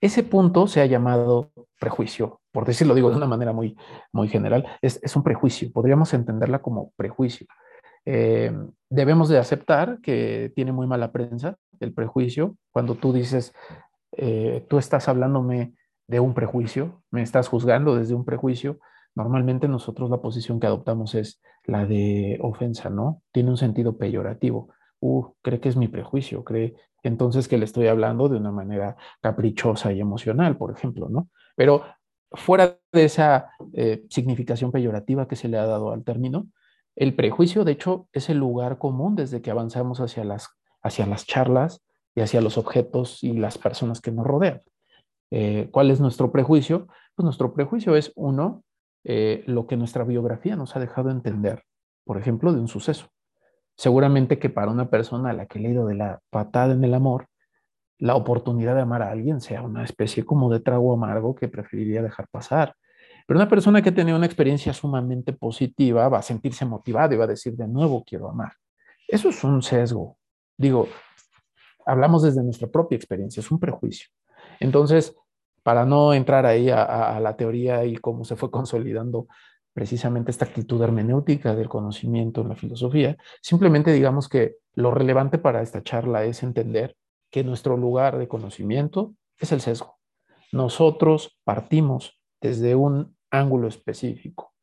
Ese 0.00 0.22
punto 0.22 0.66
se 0.66 0.80
ha 0.80 0.86
llamado 0.86 1.50
prejuicio, 1.78 2.40
por 2.52 2.66
decirlo 2.66 2.94
digo 2.94 3.10
de 3.10 3.16
una 3.16 3.26
manera 3.26 3.52
muy, 3.52 3.76
muy 4.12 4.28
general, 4.28 4.66
es, 4.82 5.00
es 5.02 5.16
un 5.16 5.22
prejuicio, 5.22 5.70
podríamos 5.72 6.12
entenderla 6.14 6.60
como 6.60 6.92
prejuicio. 6.96 7.46
Eh, 8.06 8.52
debemos 8.88 9.28
de 9.28 9.38
aceptar 9.38 10.00
que 10.00 10.52
tiene 10.54 10.72
muy 10.72 10.86
mala 10.86 11.10
prensa 11.10 11.56
el 11.80 11.92
prejuicio. 11.92 12.56
Cuando 12.70 12.94
tú 12.94 13.12
dices, 13.12 13.52
eh, 14.12 14.64
tú 14.68 14.78
estás 14.78 15.08
hablándome 15.08 15.74
de 16.06 16.20
un 16.20 16.32
prejuicio, 16.32 17.02
me 17.10 17.22
estás 17.22 17.48
juzgando 17.48 17.96
desde 17.96 18.14
un 18.14 18.24
prejuicio, 18.24 18.78
normalmente 19.14 19.66
nosotros 19.66 20.08
la 20.08 20.22
posición 20.22 20.60
que 20.60 20.68
adoptamos 20.68 21.14
es 21.16 21.40
la 21.64 21.84
de 21.84 22.38
ofensa, 22.40 22.90
¿no? 22.90 23.22
Tiene 23.32 23.50
un 23.50 23.56
sentido 23.56 23.98
peyorativo. 23.98 24.72
Uh, 25.08 25.36
cree 25.40 25.60
que 25.60 25.68
es 25.68 25.76
mi 25.76 25.86
prejuicio, 25.86 26.42
cree 26.42 26.74
entonces 27.04 27.46
que 27.46 27.58
le 27.58 27.64
estoy 27.64 27.86
hablando 27.86 28.28
de 28.28 28.38
una 28.38 28.50
manera 28.50 28.96
caprichosa 29.20 29.92
y 29.92 30.00
emocional, 30.00 30.56
por 30.56 30.72
ejemplo, 30.72 31.08
¿no? 31.08 31.28
Pero 31.54 31.84
fuera 32.32 32.76
de 32.92 33.04
esa 33.04 33.50
eh, 33.72 34.04
significación 34.10 34.72
peyorativa 34.72 35.28
que 35.28 35.36
se 35.36 35.46
le 35.46 35.58
ha 35.58 35.66
dado 35.66 35.92
al 35.92 36.02
término, 36.02 36.48
el 36.96 37.14
prejuicio, 37.14 37.64
de 37.64 37.72
hecho, 37.72 38.08
es 38.12 38.28
el 38.28 38.38
lugar 38.38 38.78
común 38.78 39.14
desde 39.14 39.42
que 39.42 39.52
avanzamos 39.52 40.00
hacia 40.00 40.24
las, 40.24 40.48
hacia 40.82 41.06
las 41.06 41.24
charlas 41.24 41.84
y 42.16 42.22
hacia 42.22 42.40
los 42.40 42.58
objetos 42.58 43.22
y 43.22 43.32
las 43.34 43.58
personas 43.58 44.00
que 44.00 44.10
nos 44.10 44.26
rodean. 44.26 44.62
Eh, 45.30 45.68
¿Cuál 45.70 45.92
es 45.92 46.00
nuestro 46.00 46.32
prejuicio? 46.32 46.88
Pues 47.14 47.24
nuestro 47.24 47.54
prejuicio 47.54 47.94
es, 47.94 48.12
uno, 48.16 48.64
eh, 49.04 49.44
lo 49.46 49.68
que 49.68 49.76
nuestra 49.76 50.02
biografía 50.02 50.56
nos 50.56 50.74
ha 50.74 50.80
dejado 50.80 51.10
entender, 51.10 51.62
por 52.04 52.18
ejemplo, 52.18 52.52
de 52.52 52.58
un 52.58 52.66
suceso. 52.66 53.06
Seguramente 53.76 54.38
que 54.38 54.50
para 54.50 54.70
una 54.70 54.88
persona 54.88 55.30
a 55.30 55.32
la 55.32 55.46
que 55.46 55.58
he 55.58 55.62
leído 55.62 55.86
de 55.86 55.94
la 55.94 56.20
patada 56.30 56.74
en 56.74 56.82
el 56.82 56.94
amor, 56.94 57.28
la 57.98 58.14
oportunidad 58.14 58.74
de 58.74 58.82
amar 58.82 59.02
a 59.02 59.10
alguien 59.10 59.40
sea 59.40 59.62
una 59.62 59.84
especie 59.84 60.24
como 60.24 60.50
de 60.50 60.60
trago 60.60 60.92
amargo 60.92 61.34
que 61.34 61.48
preferiría 61.48 62.02
dejar 62.02 62.28
pasar. 62.28 62.74
Pero 63.26 63.38
una 63.38 63.48
persona 63.48 63.82
que 63.82 63.88
ha 63.88 63.94
tenido 63.94 64.16
una 64.16 64.26
experiencia 64.26 64.72
sumamente 64.72 65.32
positiva 65.32 66.08
va 66.08 66.18
a 66.18 66.22
sentirse 66.22 66.64
motivada 66.64 67.14
y 67.14 67.18
va 67.18 67.24
a 67.24 67.28
decir 67.28 67.54
de 67.56 67.66
nuevo 67.66 68.04
quiero 68.04 68.28
amar. 68.28 68.52
Eso 69.08 69.28
es 69.28 69.42
un 69.44 69.62
sesgo. 69.62 70.16
Digo, 70.56 70.88
hablamos 71.84 72.22
desde 72.22 72.42
nuestra 72.42 72.68
propia 72.68 72.96
experiencia, 72.96 73.40
es 73.40 73.50
un 73.50 73.58
prejuicio. 73.58 74.08
Entonces, 74.60 75.14
para 75.62 75.84
no 75.84 76.14
entrar 76.14 76.46
ahí 76.46 76.70
a, 76.70 77.18
la 77.20 77.36
teoría 77.36 77.84
y 77.84 77.96
cómo 77.96 78.24
se 78.24 78.36
fue 78.36 78.50
consolidando 78.52 79.26
precisamente 79.76 80.30
esta 80.30 80.46
actitud 80.46 80.80
hermenéutica 80.80 81.54
del 81.54 81.68
conocimiento 81.68 82.40
en 82.40 82.48
la 82.48 82.56
filosofía, 82.56 83.18
simplemente 83.42 83.92
digamos 83.92 84.26
que 84.26 84.56
lo 84.72 84.90
relevante 84.90 85.36
para 85.36 85.60
esta 85.60 85.82
charla 85.82 86.24
es 86.24 86.42
entender 86.42 86.96
que 87.30 87.44
nuestro 87.44 87.76
lugar 87.76 88.16
de 88.16 88.26
conocimiento 88.26 89.12
es 89.38 89.52
el 89.52 89.60
sesgo. 89.60 89.98
Nosotros 90.50 91.38
partimos 91.44 92.18
desde 92.40 92.74
un 92.74 93.18
ángulo 93.30 93.68
específico. 93.68 94.54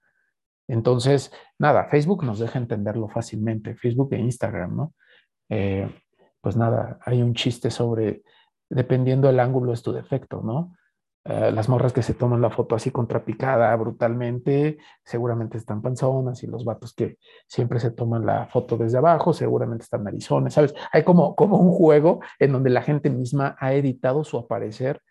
Entonces, 0.68 1.32
nada, 1.60 1.86
Facebook 1.90 2.24
nos 2.24 2.40
deja 2.40 2.58
entenderlo 2.58 3.08
fácilmente, 3.08 3.76
Facebook 3.76 4.14
e 4.14 4.18
Instagram, 4.18 4.76
¿no? 4.76 4.96
Eh, 5.48 5.88
pues 6.42 6.58
nada, 6.58 6.98
hay 7.06 7.22
un 7.22 7.36
chiste 7.36 7.70
sobre, 7.70 8.24
dependiendo 8.68 9.28
del 9.28 9.40
ángulo 9.40 9.74
es 9.74 9.84
tu 9.84 9.92
defecto, 9.92 10.42
¿no? 10.42 10.76
Eh, 11.26 11.52
las 11.54 11.70
morras 11.70 11.94
que 11.94 12.04
se 12.04 12.14
toman 12.14 12.42
la 12.42 12.50
foto 12.50 12.76
así 12.76 12.92
contrapicada 12.92 13.74
brutalmente, 13.78 14.78
seguramente 15.06 15.58
están 15.58 15.82
panzonas 15.82 16.44
y 16.44 16.48
los 16.48 16.66
vatos 16.66 16.94
que 16.94 17.18
siempre 17.48 17.80
se 17.80 17.92
toman 17.92 18.26
la 18.26 18.48
foto 18.48 18.76
desde 18.76 18.98
abajo, 18.98 19.32
seguramente 19.32 19.84
están 19.84 20.04
narizones, 20.04 20.54
¿sabes? 20.54 20.74
Hay 20.92 21.04
como, 21.04 21.34
como 21.36 21.58
un 21.60 21.72
juego 21.72 22.20
en 22.40 22.52
donde 22.52 22.70
la 22.70 22.82
gente 22.82 23.10
misma 23.10 23.56
ha 23.60 23.74
editado 23.74 24.26
su 24.26 24.38
aparecer 24.38 25.02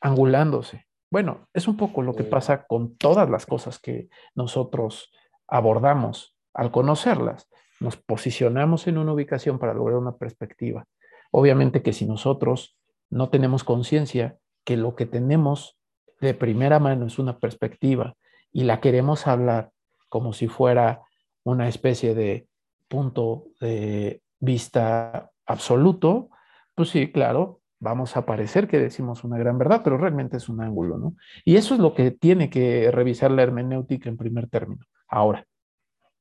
angulándose. 0.00 0.86
Bueno, 1.10 1.48
es 1.52 1.68
un 1.68 1.76
poco 1.76 2.00
lo 2.00 2.14
que 2.14 2.24
pasa 2.24 2.64
con 2.66 2.96
todas 2.96 3.28
las 3.28 3.44
cosas 3.44 3.78
que 3.78 4.08
nosotros 4.34 5.12
abordamos 5.46 6.34
al 6.54 6.70
conocerlas. 6.70 7.48
Nos 7.80 7.96
posicionamos 7.96 8.86
en 8.86 8.96
una 8.96 9.12
ubicación 9.12 9.58
para 9.58 9.74
lograr 9.74 9.98
una 9.98 10.16
perspectiva. 10.16 10.86
Obviamente 11.30 11.82
que 11.82 11.92
si 11.92 12.06
nosotros 12.06 12.78
no 13.10 13.28
tenemos 13.28 13.64
conciencia 13.64 14.38
que 14.68 14.76
lo 14.76 14.94
que 14.94 15.06
tenemos 15.06 15.78
de 16.20 16.34
primera 16.34 16.78
mano 16.78 17.06
es 17.06 17.18
una 17.18 17.38
perspectiva 17.38 18.16
y 18.52 18.64
la 18.64 18.82
queremos 18.82 19.26
hablar 19.26 19.70
como 20.10 20.34
si 20.34 20.46
fuera 20.46 21.00
una 21.42 21.68
especie 21.68 22.14
de 22.14 22.48
punto 22.86 23.46
de 23.62 24.20
vista 24.38 25.30
absoluto, 25.46 26.28
pues 26.74 26.90
sí, 26.90 27.10
claro, 27.10 27.62
vamos 27.80 28.14
a 28.18 28.26
parecer 28.26 28.68
que 28.68 28.78
decimos 28.78 29.24
una 29.24 29.38
gran 29.38 29.56
verdad, 29.56 29.80
pero 29.82 29.96
realmente 29.96 30.36
es 30.36 30.50
un 30.50 30.60
ángulo, 30.60 30.98
¿no? 30.98 31.14
Y 31.46 31.56
eso 31.56 31.72
es 31.72 31.80
lo 31.80 31.94
que 31.94 32.10
tiene 32.10 32.50
que 32.50 32.90
revisar 32.90 33.30
la 33.30 33.44
hermenéutica 33.44 34.10
en 34.10 34.18
primer 34.18 34.50
término. 34.50 34.84
Ahora, 35.08 35.46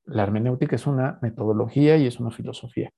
la 0.06 0.24
hermenéutica 0.24 0.78
es 0.78 0.88
una 0.88 1.20
metodología 1.22 1.98
y 1.98 2.08
es 2.08 2.18
una 2.22 2.32
filosofía. 2.32 2.94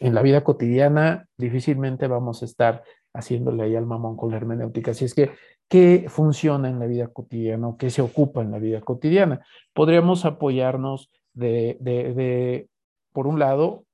En 0.00 0.14
la 0.14 0.22
vida 0.22 0.42
cotidiana 0.42 1.26
difícilmente 1.36 2.06
vamos 2.06 2.42
a 2.42 2.44
estar 2.44 2.82
haciéndole 3.14 3.62
ahí 3.62 3.76
al 3.76 3.86
mamón 3.86 4.16
con 4.16 4.30
la 4.30 4.36
hermenéutica. 4.36 4.90
Así 4.90 5.04
es 5.04 5.14
que, 5.14 5.30
¿qué 5.68 6.06
funciona 6.08 6.68
en 6.68 6.78
la 6.78 6.86
vida 6.86 7.08
cotidiana 7.08 7.68
o 7.68 7.76
qué 7.76 7.90
se 7.90 8.02
ocupa 8.02 8.42
en 8.42 8.50
la 8.50 8.58
vida 8.58 8.80
cotidiana? 8.80 9.46
Podríamos 9.72 10.24
apoyarnos 10.24 11.10
de, 11.32 11.76
de, 11.80 12.68
por 13.12 13.26
un 13.26 13.38
lado, 13.38 13.84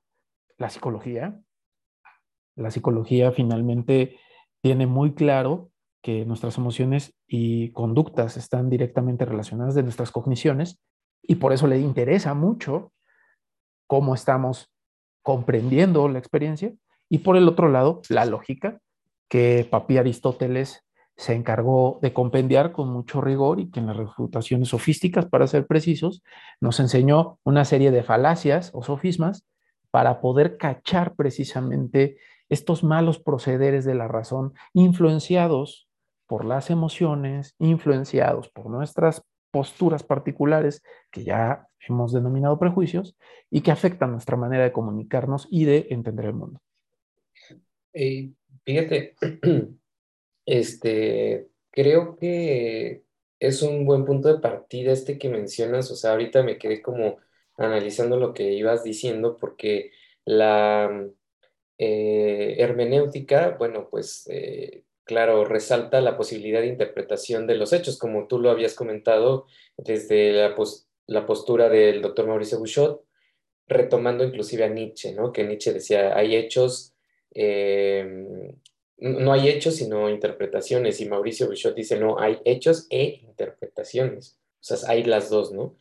la 0.57 0.71
psicología. 0.71 1.39
La 2.57 2.71
psicología 2.71 3.31
finalmente 3.33 4.19
tiene 4.63 4.87
muy 4.87 5.15
claro 5.15 5.71
que 6.03 6.25
nuestras 6.25 6.57
emociones 6.57 7.15
y 7.27 7.73
conductas 7.73 8.39
están 8.39 8.71
directamente 8.71 9.27
relacionadas 9.27 9.75
de 9.75 9.83
nuestras 9.83 10.11
cogniciones 10.11 10.81
y 11.23 11.37
por 11.37 11.53
eso 11.53 11.67
le 11.67 11.79
interesa 11.79 12.33
mucho 12.33 12.93
cómo 13.87 14.15
estamos 14.15 14.71
comprendiendo 15.23 16.09
la 16.09 16.19
experiencia. 16.19 16.73
Y 17.09 17.19
por 17.19 17.37
el 17.37 17.49
otro 17.49 17.69
lado, 17.69 18.03
la 18.09 18.25
lógica, 18.25 18.79
que 19.29 19.67
Papi 19.71 19.99
Aristóteles 19.99 20.85
se 21.17 21.35
encargó 21.35 21.99
de 22.01 22.13
compendiar 22.13 22.73
con 22.73 22.89
mucho 22.89 23.21
rigor 23.21 23.61
y 23.61 23.71
que 23.71 23.81
en 23.81 23.87
las 23.87 23.97
refutaciones 23.97 24.69
sofísticas, 24.69 25.27
para 25.27 25.47
ser 25.47 25.67
precisos, 25.67 26.23
nos 26.61 26.81
enseñó 26.81 27.39
una 27.45 27.65
serie 27.65 27.91
de 27.91 28.03
falacias 28.03 28.71
o 28.75 28.83
sofismas 28.83 29.45
para 29.91 30.21
poder 30.21 30.57
cachar 30.57 31.15
precisamente 31.15 32.17
estos 32.49 32.83
malos 32.83 33.19
procederes 33.19 33.85
de 33.85 33.95
la 33.95 34.09
razón 34.09 34.55
influenciados 34.73 35.89
por 36.27 36.45
las 36.45 36.71
emociones, 36.71 37.55
influenciados 37.59 38.49
por 38.49 38.71
nuestras 38.71 39.23
posturas 39.51 40.03
particulares 40.03 40.83
que 41.11 41.25
ya 41.25 41.67
hemos 41.89 42.13
denominado 42.13 42.59
prejuicios 42.59 43.17
y 43.51 43.63
que 43.63 43.71
afectan 43.71 44.13
nuestra 44.13 44.37
manera 44.37 44.65
de 44.65 44.73
comunicarnos 44.73 45.49
y 45.51 45.65
de 45.65 45.87
entender 45.91 46.27
el 46.27 46.35
mundo. 46.35 46.61
Eh, 47.93 48.31
fíjate, 48.65 49.17
este, 50.47 51.49
creo 51.71 52.17
que 52.17 53.05
es 53.39 53.63
un 53.63 53.85
buen 53.87 54.05
punto 54.05 54.33
de 54.33 54.41
partida 54.41 54.93
este 54.93 55.19
que 55.19 55.29
mencionas, 55.29 55.91
o 55.91 55.97
sea, 55.97 56.13
ahorita 56.13 56.43
me 56.43 56.59
quedé 56.59 56.83
como 56.83 57.19
analizando 57.57 58.19
lo 58.19 58.35
que 58.35 58.53
ibas 58.53 58.85
diciendo 58.85 59.37
porque 59.37 59.91
la 60.25 61.09
eh, 61.79 62.57
hermenéutica, 62.59 63.57
bueno, 63.59 63.89
pues 63.91 64.29
eh, 64.31 64.85
claro, 65.05 65.45
resalta 65.45 66.01
la 66.01 66.17
posibilidad 66.17 66.61
de 66.61 66.69
interpretación 66.69 67.47
de 67.47 67.57
los 67.57 67.73
hechos, 67.73 67.99
como 67.99 68.27
tú 68.27 68.39
lo 68.39 68.51
habías 68.51 68.75
comentado 68.75 69.47
desde 69.77 70.33
la, 70.33 70.55
la 71.11 71.27
postura 71.27 71.69
del 71.69 72.03
doctor 72.03 72.27
Mauricio 72.27 72.59
Bouchot, 72.59 73.05
retomando 73.67 74.25
inclusive 74.25 74.65
a 74.65 74.69
Nietzsche, 74.69 75.13
¿no? 75.13 75.33
Que 75.33 75.45
Nietzsche 75.45 75.73
decía, 75.73 76.17
hay 76.17 76.37
hechos 76.37 76.95
eh, 77.35 78.53
no 79.01 79.33
hay 79.33 79.49
hechos 79.49 79.77
sino 79.77 80.11
interpretaciones 80.11 81.01
y 81.01 81.09
Mauricio 81.09 81.49
Bichot 81.49 81.75
dice, 81.75 81.99
no, 81.99 82.19
hay 82.19 82.39
hechos 82.45 82.87
e 82.91 83.21
interpretaciones. 83.23 84.39
O 84.61 84.63
sea, 84.63 84.91
hay 84.91 85.05
las 85.05 85.31
dos, 85.31 85.53
¿no? 85.53 85.75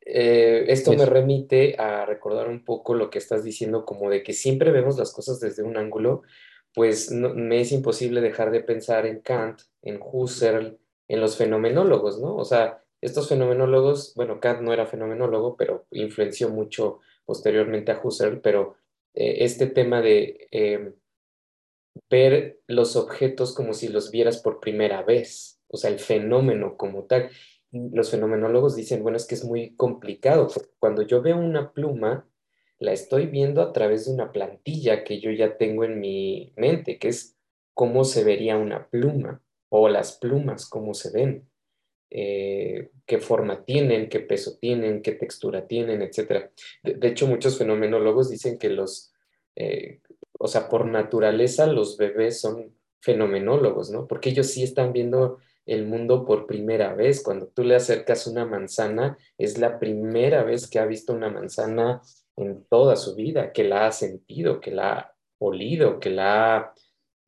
Eh, 0.00 0.64
esto 0.68 0.92
me 0.94 1.04
remite 1.04 1.76
a 1.78 2.06
recordar 2.06 2.48
un 2.48 2.64
poco 2.64 2.94
lo 2.94 3.10
que 3.10 3.18
estás 3.18 3.44
diciendo, 3.44 3.84
como 3.84 4.08
de 4.08 4.22
que 4.22 4.32
siempre 4.32 4.70
vemos 4.70 4.96
las 4.96 5.12
cosas 5.12 5.40
desde 5.40 5.62
un 5.62 5.76
ángulo, 5.76 6.22
pues 6.74 7.10
me 7.10 7.60
es 7.60 7.72
imposible 7.72 8.20
dejar 8.20 8.50
de 8.50 8.60
pensar 8.60 9.04
en 9.06 9.20
Kant, 9.20 9.60
en 9.82 10.00
Husserl, 10.00 10.78
en 11.08 11.20
los 11.20 11.36
fenomenólogos, 11.36 12.18
¿no? 12.18 12.34
O 12.36 12.44
sea, 12.44 12.82
estos 13.06 13.28
fenomenólogos, 13.28 14.14
bueno, 14.14 14.40
Kant 14.40 14.60
no 14.62 14.72
era 14.72 14.86
fenomenólogo, 14.86 15.56
pero 15.56 15.86
influenció 15.90 16.48
mucho 16.48 17.00
posteriormente 17.24 17.92
a 17.92 18.00
Husserl, 18.02 18.40
pero 18.40 18.76
eh, 19.14 19.44
este 19.44 19.66
tema 19.66 20.02
de 20.02 20.48
em, 20.50 20.94
ver 22.10 22.60
los 22.66 22.96
objetos 22.96 23.54
como 23.54 23.74
si 23.74 23.88
los 23.88 24.10
vieras 24.10 24.38
por 24.38 24.60
primera 24.60 25.02
vez, 25.02 25.60
o 25.68 25.76
sea, 25.76 25.90
el 25.90 25.98
fenómeno 25.98 26.76
como 26.76 27.04
tal. 27.04 27.30
Los 27.72 28.10
fenomenólogos 28.10 28.76
dicen, 28.76 29.02
bueno, 29.02 29.16
es 29.16 29.26
que 29.26 29.34
es 29.34 29.44
muy 29.44 29.74
complicado, 29.76 30.48
porque 30.52 30.70
cuando 30.78 31.02
yo 31.02 31.22
veo 31.22 31.36
una 31.36 31.72
pluma, 31.72 32.28
la 32.78 32.92
estoy 32.92 33.26
viendo 33.26 33.62
a 33.62 33.72
través 33.72 34.06
de 34.06 34.12
una 34.12 34.32
plantilla 34.32 35.04
que 35.04 35.20
yo 35.20 35.30
ya 35.30 35.56
tengo 35.56 35.84
en 35.84 36.00
mi 36.00 36.52
mente, 36.56 36.98
que 36.98 37.08
es 37.08 37.36
cómo 37.74 38.04
se 38.04 38.24
vería 38.24 38.56
una 38.56 38.88
pluma. 38.88 39.42
o 39.68 39.88
las 39.88 40.16
plumas, 40.18 40.68
cómo 40.68 40.94
se 40.94 41.10
ven, 41.10 41.48
eh, 42.10 42.90
qué 43.04 43.18
forma 43.18 43.64
tienen, 43.64 44.08
qué 44.08 44.20
peso 44.20 44.58
tienen, 44.60 45.02
qué 45.02 45.12
textura 45.12 45.66
tienen, 45.66 46.02
etc. 46.02 46.50
De, 46.82 47.08
hecho, 47.08 47.26
muchos 47.26 47.58
fenomenólogos 47.58 48.30
dicen 48.30 48.58
que 48.58 48.70
los, 48.70 49.12
eh, 49.56 50.00
o 50.38 50.48
sea, 50.48 50.68
por 50.68 50.86
naturaleza 50.86 51.66
los 51.66 51.96
bebés 51.96 52.40
son 52.40 52.74
fenomenólogos, 53.00 53.90
¿no? 53.90 54.06
Porque 54.06 54.30
ellos 54.30 54.48
sí 54.48 54.62
están 54.62 54.92
viendo 54.92 55.38
el 55.66 55.84
mundo 55.84 56.24
por 56.24 56.46
primera 56.46 56.94
vez. 56.94 57.22
Cuando 57.22 57.48
tú 57.48 57.64
le 57.64 57.74
acercas 57.74 58.26
una 58.26 58.44
manzana, 58.44 59.18
es 59.36 59.58
la 59.58 59.78
primera 59.78 60.44
vez 60.44 60.68
que 60.68 60.78
ha 60.78 60.86
visto 60.86 61.12
una 61.12 61.28
manzana 61.28 62.02
en 62.36 62.64
toda 62.64 62.96
su 62.96 63.14
vida, 63.14 63.52
que 63.52 63.64
la 63.64 63.86
ha 63.86 63.92
sentido, 63.92 64.60
que 64.60 64.70
la 64.70 64.92
ha 64.92 65.14
olido, 65.38 65.98
que 65.98 66.10
la 66.10 66.56
ha 66.56 66.74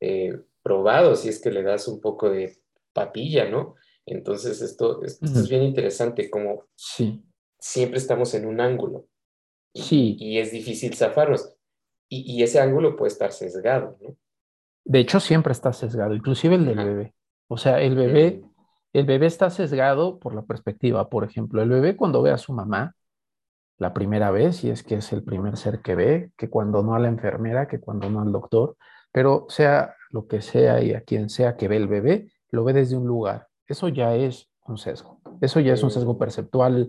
eh, 0.00 0.38
probado, 0.62 1.16
si 1.16 1.28
es 1.28 1.40
que 1.40 1.50
le 1.50 1.62
das 1.62 1.88
un 1.88 2.00
poco 2.00 2.30
de 2.30 2.56
papilla, 2.92 3.48
¿no? 3.48 3.74
Entonces, 4.10 4.60
esto, 4.60 5.02
es 5.02 5.48
bien 5.48 5.62
interesante, 5.62 6.30
como 6.30 6.64
sí. 6.74 7.24
siempre 7.58 7.98
estamos 7.98 8.34
en 8.34 8.46
un 8.46 8.60
ángulo. 8.60 9.06
Sí. 9.74 10.16
Y, 10.18 10.38
es 10.38 10.52
difícil 10.52 10.94
zafarnos. 10.94 11.54
Y, 12.08 12.42
ese 12.42 12.60
ángulo 12.60 12.96
puede 12.96 13.12
estar 13.12 13.32
sesgado, 13.32 13.98
¿no? 14.00 14.16
De 14.84 15.00
hecho, 15.00 15.20
siempre 15.20 15.52
está 15.52 15.72
sesgado, 15.72 16.14
inclusive 16.14 16.54
el 16.54 16.64
del 16.64 16.78
bebé. 16.78 17.14
O 17.48 17.58
sea, 17.58 17.82
el 17.82 17.94
bebé, 17.94 18.42
el 18.94 19.04
bebé 19.04 19.26
está 19.26 19.50
sesgado 19.50 20.18
por 20.18 20.34
la 20.34 20.42
perspectiva. 20.42 21.10
Por 21.10 21.24
ejemplo, 21.24 21.60
el 21.62 21.68
bebé 21.68 21.96
cuando 21.96 22.22
ve 22.22 22.30
a 22.30 22.38
su 22.38 22.54
mamá 22.54 22.94
la 23.76 23.92
primera 23.92 24.30
vez, 24.30 24.64
y 24.64 24.70
es 24.70 24.82
que 24.82 24.96
es 24.96 25.12
el 25.12 25.22
primer 25.22 25.56
ser 25.56 25.80
que 25.80 25.94
ve, 25.94 26.32
que 26.36 26.50
cuando 26.50 26.82
no 26.82 26.94
a 26.94 26.98
la 26.98 27.08
enfermera, 27.08 27.68
que 27.68 27.80
cuando 27.80 28.10
no 28.10 28.20
al 28.22 28.32
doctor, 28.32 28.76
pero 29.12 29.46
sea 29.48 29.94
lo 30.10 30.26
que 30.26 30.42
sea 30.42 30.82
y 30.82 30.94
a 30.94 31.02
quien 31.02 31.28
sea 31.28 31.56
que 31.56 31.68
ve 31.68 31.76
el 31.76 31.86
bebé, 31.86 32.32
lo 32.50 32.64
ve 32.64 32.72
desde 32.72 32.96
un 32.96 33.06
lugar. 33.06 33.47
Eso 33.68 33.88
ya 33.88 34.14
es 34.14 34.48
un 34.66 34.78
sesgo. 34.78 35.20
Eso 35.40 35.60
ya 35.60 35.74
es 35.74 35.82
un 35.82 35.90
sesgo 35.90 36.18
perceptual 36.18 36.88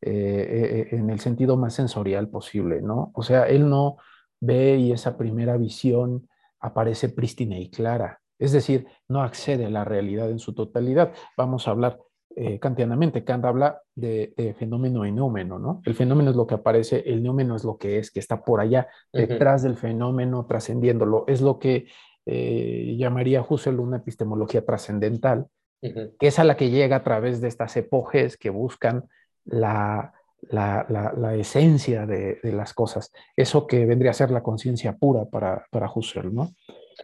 eh, 0.00 0.86
eh, 0.90 0.96
en 0.96 1.10
el 1.10 1.20
sentido 1.20 1.56
más 1.56 1.74
sensorial 1.74 2.28
posible, 2.28 2.80
¿no? 2.82 3.10
O 3.14 3.22
sea, 3.22 3.48
él 3.48 3.68
no 3.68 3.96
ve 4.40 4.76
y 4.76 4.92
esa 4.92 5.16
primera 5.16 5.56
visión 5.56 6.28
aparece 6.60 7.08
prístina 7.08 7.58
y 7.58 7.70
clara. 7.70 8.20
Es 8.38 8.52
decir, 8.52 8.86
no 9.08 9.22
accede 9.22 9.66
a 9.66 9.70
la 9.70 9.84
realidad 9.84 10.30
en 10.30 10.38
su 10.38 10.54
totalidad. 10.54 11.12
Vamos 11.36 11.66
a 11.66 11.72
hablar 11.72 11.98
eh, 12.36 12.60
kantianamente. 12.60 13.24
Kant 13.24 13.44
habla 13.44 13.82
de, 13.96 14.54
fenómeno 14.56 15.04
y 15.04 15.10
númeno, 15.10 15.58
¿no? 15.58 15.82
El 15.84 15.94
fenómeno 15.94 16.30
es 16.30 16.36
lo 16.36 16.46
que 16.46 16.54
aparece, 16.54 17.02
el 17.06 17.20
númeno 17.20 17.56
es 17.56 17.64
lo 17.64 17.78
que 17.78 17.98
es, 17.98 18.12
que 18.12 18.20
está 18.20 18.44
por 18.44 18.60
allá, 18.60 18.86
detrás 19.12 19.64
del 19.64 19.76
fenómeno, 19.76 20.46
trascendiéndolo. 20.46 21.24
Es 21.26 21.40
lo 21.40 21.58
que 21.58 21.88
eh, 22.26 22.94
llamaría 22.96 23.42
Husserl 23.42 23.80
una 23.80 23.96
epistemología 23.96 24.64
trascendental, 24.64 25.48
que 25.80 26.26
es 26.26 26.38
a 26.38 26.44
la 26.44 26.56
que 26.56 26.70
llega 26.70 26.96
a 26.96 27.04
través 27.04 27.40
de 27.40 27.48
estas 27.48 27.76
epoges 27.76 28.36
que 28.36 28.50
buscan 28.50 29.04
la, 29.44 30.12
la, 30.50 31.34
esencia 31.34 32.06
de, 32.06 32.38
las 32.42 32.74
cosas, 32.74 33.12
eso 33.36 33.66
que 33.66 33.86
vendría 33.86 34.10
a 34.10 34.14
ser 34.14 34.30
la 34.30 34.42
conciencia 34.42 34.96
pura 34.96 35.24
para, 35.26 35.66
para 35.70 35.90
Husserl, 35.92 36.34
¿no? 36.34 36.50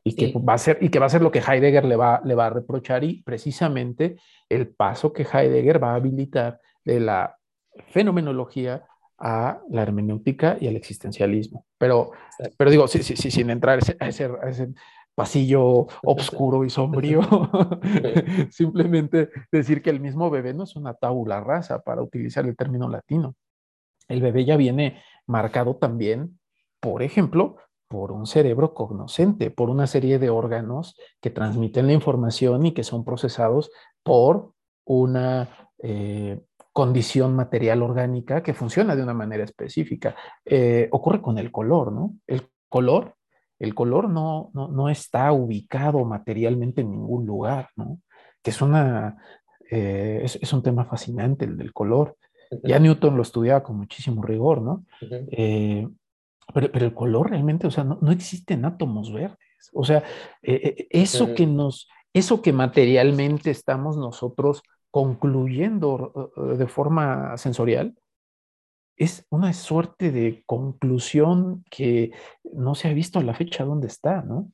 Y 0.03 0.17
que, 0.17 0.33
va 0.37 0.55
a 0.55 0.59
ser, 0.59 0.79
y 0.81 0.89
que 0.89 0.99
va 0.99 1.07
a 1.07 1.11
ser 1.11 1.23
lo 1.23 1.31
que 1.31 1.39
Heidegger 1.39 1.85
le 1.85 1.97
va, 1.97 2.21
le 2.25 2.35
va 2.35 2.47
a 2.47 2.51
reprochar 2.51 3.05
y 3.05 3.23
precisamente 3.23 4.17
el 4.49 4.69
paso 4.69 5.13
que 5.13 5.23
Heidegger 5.23 5.83
va 5.83 5.93
a 5.93 5.97
habilitar 5.97 6.61
de 6.85 6.99
la 6.99 7.37
fenomenología 7.91 8.85
a 9.19 9.61
la 9.71 9.83
hermenéutica 9.83 10.57
y 10.61 10.67
al 10.67 10.77
existencialismo. 10.77 11.65
Pero, 11.79 12.11
pero 12.57 12.71
digo, 12.71 12.89
sí, 12.89 13.03
sí, 13.05 13.17
sí, 13.17 13.31
sin 13.31 13.51
entrar 13.51 13.79
a 14.01 14.09
ese, 14.09 14.25
a 14.25 14.49
ese 14.49 14.69
pasillo 15.15 15.87
oscuro 16.03 16.65
y 16.65 16.71
sombrío. 16.71 17.21
Simplemente 18.51 19.31
decir 19.51 19.83
que 19.83 19.91
el 19.91 20.01
mismo 20.01 20.31
bebé 20.31 20.55
no 20.55 20.65
es 20.65 20.77
una 20.77 20.95
tabula 20.95 21.41
rasa, 21.41 21.81
para 21.81 22.03
utilizar 22.03 22.47
el 22.47 22.57
término 22.57 22.89
latino. 22.89 23.35
El 24.09 24.21
bebé 24.21 24.45
ya 24.45 24.57
viene 24.57 25.03
marcado 25.27 25.77
también, 25.77 26.39
por 26.81 27.03
ejemplo, 27.03 27.57
por 27.89 28.13
un 28.13 28.27
cerebro 28.27 28.75
cognoscente, 28.75 29.51
por 29.51 29.71
una 29.71 29.87
serie 29.87 30.19
de 30.19 30.31
órganos 30.31 30.97
que 31.21 31.31
transmiten 31.31 31.87
la 31.87 31.93
información 31.93 32.67
y 32.67 32.73
que 32.73 32.85
son 32.85 33.05
procesados 33.05 33.71
por 34.03 34.53
una 34.85 35.71
eh, 35.79 36.41
condición 36.73 37.37
material 37.37 37.83
orgánica 37.83 38.43
que 38.43 38.53
funciona 38.53 38.97
de 38.97 39.03
una 39.03 39.15
manera 39.15 39.45
específica. 39.45 40.17
Eh, 40.45 40.89
ocurre 40.91 41.23
con 41.23 41.39
el 41.39 41.53
color, 41.53 41.93
¿no? 41.93 42.15
El 42.27 42.49
color 42.69 43.15
el 43.59 43.75
color 43.75 44.11
no, 44.11 44.51
no, 44.53 44.89
está 44.89 45.33
ubicado 45.33 46.05
materialmente 46.05 46.81
en 46.81 46.91
ningún 46.91 47.27
lugar, 47.27 47.69
¿no? 47.77 48.01
Que 48.43 48.51
es, 48.51 48.61
una, 48.61 49.17
eh, 49.71 50.23
es, 50.25 50.53
un 50.53 50.63
tema 50.63 50.85
fascinante 50.85 51.45
el 51.45 51.57
del 51.57 51.73
color. 51.73 52.17
Ya 52.63 52.79
Newton 52.79 53.17
lo 53.17 53.23
estudiaba 53.23 53.63
con 53.63 53.77
muchísimo 53.77 54.23
rigor, 54.23 54.63
¿no? 54.63 54.85
Eh, 55.01 55.89
pero, 56.53 56.69
el 56.73 56.95
color 56.95 57.31
realmente, 57.31 57.67
o 57.67 57.71
sea, 57.71 57.85
no, 57.85 58.11
existen 58.11 58.65
átomos 58.65 59.13
verdes. 59.13 59.39
O 59.73 59.85
sea, 59.85 60.05
eh, 60.43 60.87
eso 60.91 61.35
que 61.35 61.47
nos, 61.47 61.89
eso 62.13 62.43
que 62.43 62.53
materialmente 62.53 63.51
estamos 63.51 63.97
nosotros 63.97 64.63
concluyendo 64.91 66.33
de 66.57 66.67
forma 66.69 67.37
sensorial, 67.37 67.95
es 68.97 69.27
una 69.31 69.53
suerte 69.53 70.11
de 70.13 70.43
conclusión 70.47 71.65
que 71.71 72.13
no 72.53 72.75
se 72.75 72.89
ha 72.89 72.93
visto 72.93 73.19
a 73.19 73.23
la 73.23 73.35
fecha 73.35 73.65
dónde 73.65 73.89
está, 73.89 74.23
¿no? 74.23 74.51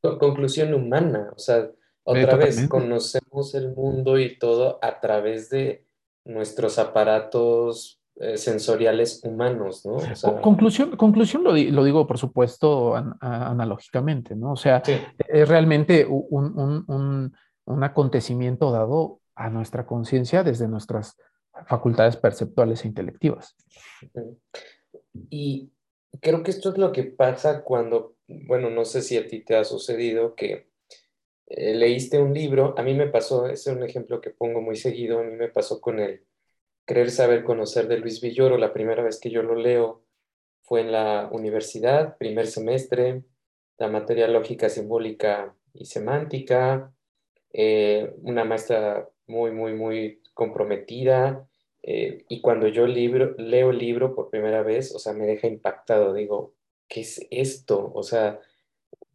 Conclusión 0.00 0.72
humana, 0.74 1.30
o 1.34 1.38
sea, 1.38 1.68
otra 2.04 2.36
vez 2.36 2.68
conocemos 2.68 3.54
el 3.54 3.74
mundo 3.74 4.18
y 4.18 4.38
todo 4.38 4.78
a 4.82 4.98
través 5.00 5.50
de 5.50 5.84
nuestros 6.24 6.78
aparatos 6.78 8.00
eh, 8.16 8.36
sensoriales 8.36 9.22
humanos, 9.24 9.84
¿no? 9.86 9.98
conclusión, 10.40 10.96
conclusión 10.96 11.44
lo, 11.44 11.54
digo, 11.54 12.06
por 12.06 12.18
supuesto, 12.18 12.94
analógicamente, 13.20 14.34
¿no? 14.34 14.52
O 14.52 14.56
sea, 14.56 14.82
es 15.28 15.48
realmente 15.48 16.06
un, 16.06 17.32
un 17.64 17.84
acontecimiento 17.84 18.70
dado 18.72 19.20
a 19.34 19.48
nuestra 19.48 19.86
conciencia 19.86 20.42
desde 20.42 20.68
nuestras 20.68 21.16
facultades 21.66 22.16
perceptuales 22.16 22.84
e 22.84 22.88
intelectivas. 22.88 23.56
Y 25.28 25.70
creo 26.20 26.42
que 26.42 26.50
esto 26.50 26.70
es 26.70 26.78
lo 26.78 26.92
que 26.92 27.04
pasa 27.04 27.62
cuando, 27.62 28.16
bueno, 28.26 28.70
no 28.70 28.84
sé 28.84 29.02
si 29.02 29.16
a 29.16 29.26
ti 29.26 29.44
te 29.44 29.56
ha 29.56 29.64
sucedido 29.64 30.34
que 30.34 30.70
eh, 31.46 31.74
leíste 31.74 32.18
un 32.18 32.32
libro, 32.32 32.74
a 32.78 32.82
mí 32.82 32.94
me 32.94 33.08
pasó, 33.08 33.46
ese 33.46 33.70
es 33.70 33.76
un 33.76 33.82
ejemplo 33.82 34.20
que 34.20 34.30
pongo 34.30 34.60
muy 34.60 34.76
seguido, 34.76 35.18
a 35.18 35.24
mí 35.24 35.36
me 35.36 35.48
pasó 35.48 35.80
con 35.80 35.98
el 35.98 36.24
Creer, 36.84 37.10
Saber, 37.10 37.44
Conocer 37.44 37.88
de 37.88 37.98
Luis 37.98 38.20
Villoro, 38.20 38.56
la 38.56 38.72
primera 38.72 39.02
vez 39.02 39.18
que 39.20 39.30
yo 39.30 39.42
lo 39.42 39.54
leo 39.54 40.04
fue 40.62 40.80
en 40.82 40.92
la 40.92 41.28
universidad, 41.32 42.16
primer 42.18 42.46
semestre, 42.46 43.24
la 43.78 43.88
materia 43.88 44.28
lógica, 44.28 44.68
simbólica 44.68 45.54
y 45.72 45.86
semántica, 45.86 46.92
eh, 47.52 48.14
una 48.22 48.44
maestra 48.44 49.08
muy, 49.26 49.50
muy, 49.50 49.74
muy 49.74 50.22
comprometida, 50.34 51.48
eh, 51.82 52.24
y 52.28 52.40
cuando 52.40 52.68
yo 52.68 52.86
libro, 52.86 53.34
leo 53.38 53.70
el 53.70 53.78
libro 53.78 54.14
por 54.14 54.30
primera 54.30 54.62
vez, 54.62 54.94
o 54.94 54.98
sea, 54.98 55.12
me 55.12 55.26
deja 55.26 55.46
impactado. 55.46 56.12
Digo, 56.12 56.54
¿qué 56.88 57.00
es 57.00 57.26
esto? 57.30 57.90
O 57.94 58.02
sea, 58.02 58.40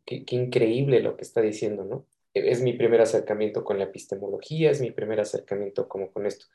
qué, 0.05 0.23
increíble 0.29 1.01
lo 1.01 1.15
que 1.15 1.23
está 1.23 1.41
diciendo, 1.41 1.85
¿no? 1.85 2.05
E, 2.33 2.51
es 2.51 2.61
mi 2.61 2.73
primer 2.73 3.01
acercamiento 3.01 3.63
con 3.63 3.77
la 3.77 3.85
epistemología, 3.85 4.71
es 4.71 4.81
mi 4.81 4.91
primer 4.91 5.19
acercamiento 5.19 5.87
como 5.87 6.11
con 6.11 6.25
esto. 6.25 6.45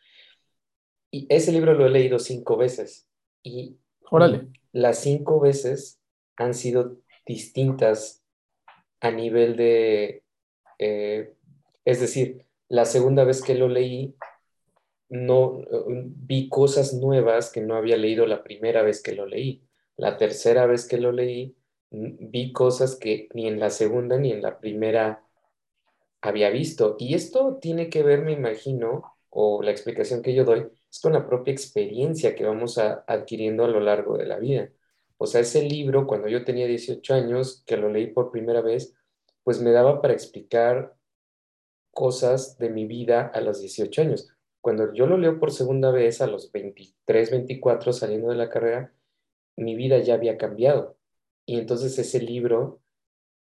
Y 1.10 1.26
ese 1.28 1.52
libro 1.52 1.74
lo 1.74 1.86
he 1.86 1.90
leído 1.90 2.18
cinco 2.18 2.56
veces. 2.56 3.08
Y 3.42 3.78
Órale. 4.10 4.48
las 4.72 5.00
cinco 5.00 5.40
veces 5.40 6.00
han 6.36 6.54
sido 6.54 6.98
distintas 7.26 8.24
a 9.00 9.10
nivel 9.10 9.56
de, 9.56 10.24
eh, 10.78 11.34
es 11.84 12.00
decir, 12.00 12.44
la 12.68 12.84
segunda 12.84 13.24
vez 13.24 13.42
que 13.42 13.54
lo 13.54 13.68
leí 13.68 14.14
no 15.10 15.60
vi 15.90 16.48
cosas 16.48 16.94
nuevas 16.94 17.50
que 17.50 17.60
no 17.60 17.74
había 17.74 17.96
leído 17.96 18.26
la 18.26 18.42
primera 18.44 18.82
vez 18.82 19.02
que 19.02 19.12
lo 19.14 19.26
leí. 19.26 19.62
La 19.96 20.16
tercera 20.16 20.66
vez 20.66 20.86
que 20.86 20.98
lo 20.98 21.12
leí, 21.12 21.56
vi 21.90 22.52
cosas 22.52 22.96
que 22.96 23.28
ni 23.34 23.48
en 23.48 23.60
la 23.60 23.70
segunda 23.70 24.18
ni 24.18 24.32
en 24.32 24.40
la 24.40 24.60
primera 24.60 25.24
había 26.20 26.50
visto. 26.50 26.96
Y 26.98 27.14
esto 27.14 27.58
tiene 27.60 27.90
que 27.90 28.02
ver, 28.04 28.22
me 28.22 28.32
imagino, 28.32 29.16
o 29.30 29.62
la 29.62 29.72
explicación 29.72 30.22
que 30.22 30.32
yo 30.32 30.44
doy, 30.44 30.68
es 30.90 31.00
con 31.00 31.12
la 31.12 31.26
propia 31.26 31.52
experiencia 31.52 32.34
que 32.34 32.44
vamos 32.44 32.78
adquiriendo 32.78 33.64
a 33.64 33.68
lo 33.68 33.80
largo 33.80 34.16
de 34.16 34.26
la 34.26 34.38
vida. 34.38 34.70
O 35.18 35.26
sea, 35.26 35.40
ese 35.40 35.62
libro, 35.62 36.06
cuando 36.06 36.28
yo 36.28 36.44
tenía 36.44 36.66
18 36.66 37.14
años, 37.14 37.62
que 37.66 37.76
lo 37.76 37.90
leí 37.90 38.06
por 38.06 38.30
primera 38.30 38.60
vez, 38.62 38.94
pues 39.42 39.60
me 39.60 39.72
daba 39.72 40.00
para 40.00 40.14
explicar 40.14 40.94
cosas 41.90 42.58
de 42.58 42.70
mi 42.70 42.86
vida 42.86 43.30
a 43.34 43.40
los 43.40 43.60
18 43.60 44.02
años 44.02 44.32
cuando 44.60 44.92
yo 44.92 45.06
lo 45.06 45.16
leo 45.16 45.38
por 45.38 45.52
segunda 45.52 45.90
vez 45.90 46.20
a 46.20 46.26
los 46.26 46.52
23, 46.52 47.30
24 47.30 47.92
saliendo 47.92 48.28
de 48.28 48.36
la 48.36 48.50
carrera, 48.50 48.92
mi 49.56 49.74
vida 49.74 49.98
ya 49.98 50.14
había 50.14 50.38
cambiado. 50.38 50.96
Y 51.46 51.58
entonces 51.58 51.98
ese 51.98 52.20
libro 52.20 52.80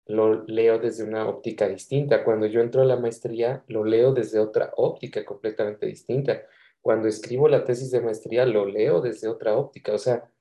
lo 0.06 0.46
leo 0.46 0.80
desde 0.80 1.04
una 1.04 1.28
óptica 1.28 1.68
distinta. 1.68 2.24
Cuando 2.24 2.46
yo 2.46 2.62
entro 2.62 2.82
a 2.82 2.86
la 2.86 2.98
maestría, 2.98 3.64
lo 3.68 3.84
leo 3.84 4.14
desde 4.14 4.40
otra 4.40 4.72
óptica 4.78 5.26
completamente 5.26 5.86
distinta. 5.86 6.44
Cuando 6.82 7.08
escribo 7.08 7.50
la 7.50 7.66
tesis 7.66 7.92
de 7.92 8.02
maestría, 8.02 8.46
lo 8.46 8.66
leo 8.66 9.02
desde 9.02 9.28
otra 9.28 9.58
óptica. 9.58 9.94
O 9.94 9.98
sea, 9.98 10.32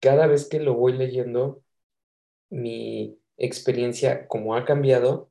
cada 0.00 0.26
vez 0.26 0.48
que 0.48 0.60
lo 0.60 0.74
voy 0.74 0.94
leyendo, 0.94 1.62
mi 2.50 3.18
experiencia, 3.36 4.26
como 4.28 4.54
ha 4.56 4.64
cambiado, 4.64 5.30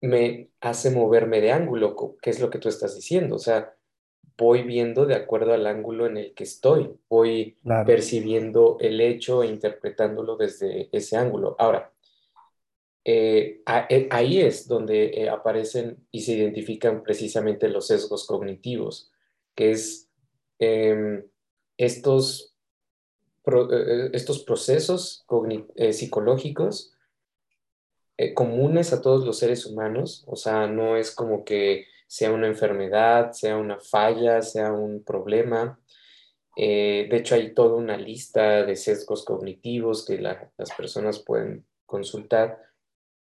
me 0.00 0.50
hace 0.60 0.90
moverme 0.90 1.40
de 1.40 1.52
ángulo, 1.52 2.16
que 2.22 2.30
es 2.30 2.40
lo 2.40 2.50
que 2.50 2.58
tú 2.58 2.68
estás 2.68 2.96
diciendo. 2.96 3.36
O 3.36 3.38
sea, 3.38 3.76
voy 4.36 4.62
viendo 4.62 5.04
de 5.04 5.14
acuerdo 5.14 5.52
al 5.52 5.66
ángulo 5.66 6.06
en 6.06 6.16
el 6.16 6.34
que 6.34 6.44
estoy, 6.44 6.90
voy 7.08 7.58
percibiendo 7.84 8.78
el 8.80 9.00
hecho 9.00 9.42
e 9.42 9.48
interpretándolo 9.48 10.36
desde 10.36 10.88
ese 10.92 11.16
ángulo. 11.16 11.56
Ahora, 11.58 11.92
eh, 13.04 13.62
eh, 13.88 14.08
ahí 14.10 14.40
es 14.40 14.68
donde 14.68 15.06
eh, 15.06 15.28
aparecen 15.28 16.06
y 16.10 16.20
se 16.20 16.32
identifican 16.32 17.02
precisamente 17.02 17.68
los 17.68 17.86
sesgos 17.86 18.26
cognitivos, 18.26 19.10
que 19.54 19.72
es 19.72 20.08
em, 20.58 21.24
estos, 21.76 22.54
estos 24.12 24.44
procesos 24.44 25.24
psicológicos 25.92 26.94
comunes 28.34 28.92
a 28.92 29.00
todos 29.00 29.24
los 29.24 29.38
seres 29.38 29.64
humanos, 29.64 30.24
o 30.26 30.36
sea, 30.36 30.66
no 30.66 30.96
es 30.96 31.10
como 31.10 31.42
que 31.44 31.86
sea 32.10 32.32
una 32.32 32.48
enfermedad, 32.48 33.30
sea 33.30 33.56
una 33.56 33.78
falla, 33.78 34.42
sea 34.42 34.72
un 34.72 35.04
problema. 35.04 35.78
de 36.56 37.08
hecho, 37.12 37.36
hay 37.36 37.54
toda 37.54 37.76
una 37.76 37.96
lista 37.96 38.64
de 38.64 38.74
sesgos 38.74 39.24
cognitivos 39.24 40.04
que 40.04 40.18
las 40.18 40.72
personas 40.76 41.20
pueden 41.20 41.64
consultar 41.86 42.58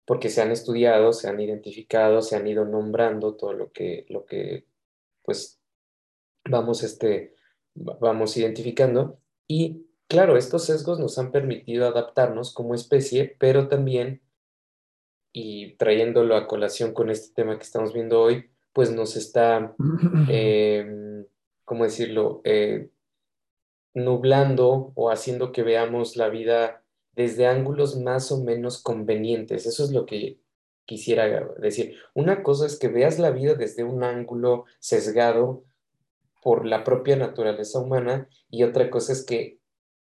porque 0.06 0.28
se 0.28 0.42
han 0.42 0.52
estudiado, 0.52 1.12
se 1.14 1.28
han 1.28 1.40
identificado, 1.40 2.20
se 2.22 2.36
han 2.36 2.46
ido 2.46 2.64
nombrando 2.64 3.34
todo 3.34 3.52
lo 3.54 3.72
que, 3.72 4.06
lo 4.08 4.26
que 4.26 4.66
pues, 5.22 5.60
vamos, 6.44 6.82
este, 6.84 7.34
vamos 7.74 8.36
identificando. 8.36 9.18
Y 9.48 9.86
claro, 10.06 10.36
estos 10.36 10.66
sesgos 10.66 11.00
nos 11.00 11.18
han 11.18 11.32
permitido 11.32 11.86
adaptarnos 11.86 12.54
como 12.54 12.74
especie, 12.74 13.36
pero 13.40 13.68
también, 13.68 14.22
y 15.32 15.76
trayéndolo 15.76 16.36
a 16.36 16.46
colación 16.46 16.92
con 16.92 17.10
este 17.10 17.34
tema 17.34 17.56
que 17.56 17.64
estamos 17.64 17.92
viendo 17.92 18.20
hoy, 18.20 18.50
pues 18.76 18.92
nos 18.92 19.16
está, 19.16 19.74
em, 20.28 21.24
¿cómo 21.64 21.84
decirlo?, 21.84 22.42
eh, 22.44 22.90
nublando 23.94 24.92
o 24.94 25.10
haciendo 25.10 25.50
que 25.50 25.62
veamos 25.62 26.16
la 26.16 26.28
vida 26.28 26.84
desde 27.12 27.46
ángulos 27.46 27.98
más 27.98 28.30
o 28.30 28.44
menos 28.44 28.82
convenientes. 28.82 29.64
Eso 29.64 29.82
es 29.82 29.92
lo 29.92 30.04
que 30.04 30.40
quisiera 30.84 31.48
decir. 31.58 31.96
Una 32.12 32.42
cosa 32.42 32.66
es 32.66 32.78
que 32.78 32.88
veas 32.88 33.18
la 33.18 33.30
vida 33.30 33.54
desde 33.54 33.82
un 33.82 34.04
ángulo 34.04 34.66
sesgado 34.78 35.64
por 36.42 36.66
la 36.66 36.84
propia 36.84 37.16
naturaleza 37.16 37.80
humana 37.80 38.28
y 38.50 38.62
otra 38.64 38.90
cosa 38.90 39.14
es 39.14 39.24
que 39.24 39.58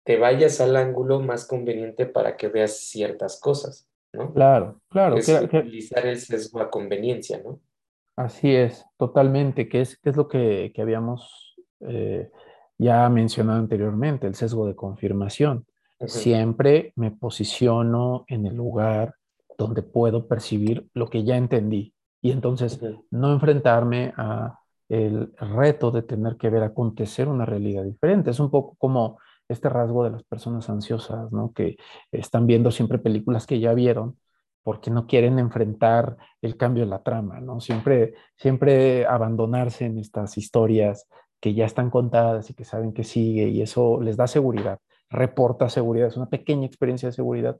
te 0.05 0.19
vayas 0.19 0.61
al 0.61 0.77
ángulo 0.77 1.19
más 1.19 1.49
conveniente 1.49 2.07
para 2.07 2.37
que 2.37 2.47
veas 2.47 2.79
ciertas 2.79 3.41
cosas, 3.41 3.89
¿no? 4.13 4.33
Claro, 4.33 4.81
claro. 4.89 5.17
Es 5.17 5.29
utilizar 5.29 6.07
el 6.07 6.21
sesgo 6.21 6.61
a 6.61 6.71
conveniencia, 6.71 7.43
¿no? 7.43 7.61
Así 8.17 8.55
es, 8.55 8.85
totalmente, 8.99 9.69
que 9.69 9.81
es, 9.81 9.99
es 10.03 10.17
lo 10.17 10.29
que, 10.29 10.73
habíamos 10.79 11.57
eh, 11.81 12.31
ya 12.79 13.09
mencionado 13.09 13.59
anteriormente, 13.59 14.27
el 14.27 14.35
sesgo 14.35 14.67
de 14.67 14.77
confirmación. 14.77 15.67
Siempre 16.07 16.93
me 16.97 17.13
posiciono 17.13 18.25
en 18.27 18.47
el 18.47 18.57
lugar 18.57 19.15
donde 19.57 19.83
puedo 19.83 20.27
percibir 20.27 20.89
lo 20.95 21.07
que 21.07 21.23
ya 21.23 21.37
entendí 21.37 21.95
y 22.21 22.33
entonces 22.33 22.81
no 23.11 23.33
enfrentarme 23.33 24.13
a 24.17 24.59
el 24.89 25.33
reto 25.39 25.91
de 25.91 26.03
tener 26.03 26.37
que 26.37 26.51
ver 26.51 26.65
acontecer 26.65 27.29
una 27.29 27.47
realidad 27.47 27.85
diferente. 27.85 28.31
Es 28.31 28.41
un 28.41 28.51
poco 28.51 28.75
como 28.79 29.19
este 29.49 29.69
rasgo 29.69 30.05
de 30.05 30.11
las 30.11 30.23
personas 30.25 30.69
ansiosas, 30.69 31.33
¿no? 31.33 31.53
Que 31.53 31.77
están 32.11 32.47
viendo 32.47 32.71
siempre 32.71 32.99
películas 32.99 33.47
que 33.47 33.59
ya 33.61 33.73
vieron 33.73 34.19
porque 34.63 34.91
no 34.91 35.07
quieren 35.07 35.39
enfrentar 35.39 36.17
el 36.41 36.57
cambio 36.57 36.85
de 36.85 36.91
la 36.91 37.03
trama, 37.03 37.41
¿no? 37.41 37.61
Siempre, 37.61 38.15
siempre 38.37 39.07
abandonarse 39.07 39.87
en 39.87 39.99
estas 39.99 40.39
historias 40.39 41.09
que 41.41 41.55
ya 41.55 41.67
están 41.67 41.91
contadas 41.91 42.51
y 42.51 42.55
que 42.55 42.65
saben 42.65 42.93
que 42.93 43.05
sigue 43.05 43.49
y 43.49 43.63
eso 43.63 44.01
les 44.01 44.17
da 44.17 44.27
seguridad 44.27 44.79
reporta 45.13 45.69
seguridad, 45.69 46.09
es 46.09 46.17
una 46.17 46.29
pequeña 46.29 46.67
experiencia 46.67 47.09
de 47.09 47.13
seguridad 47.13 47.59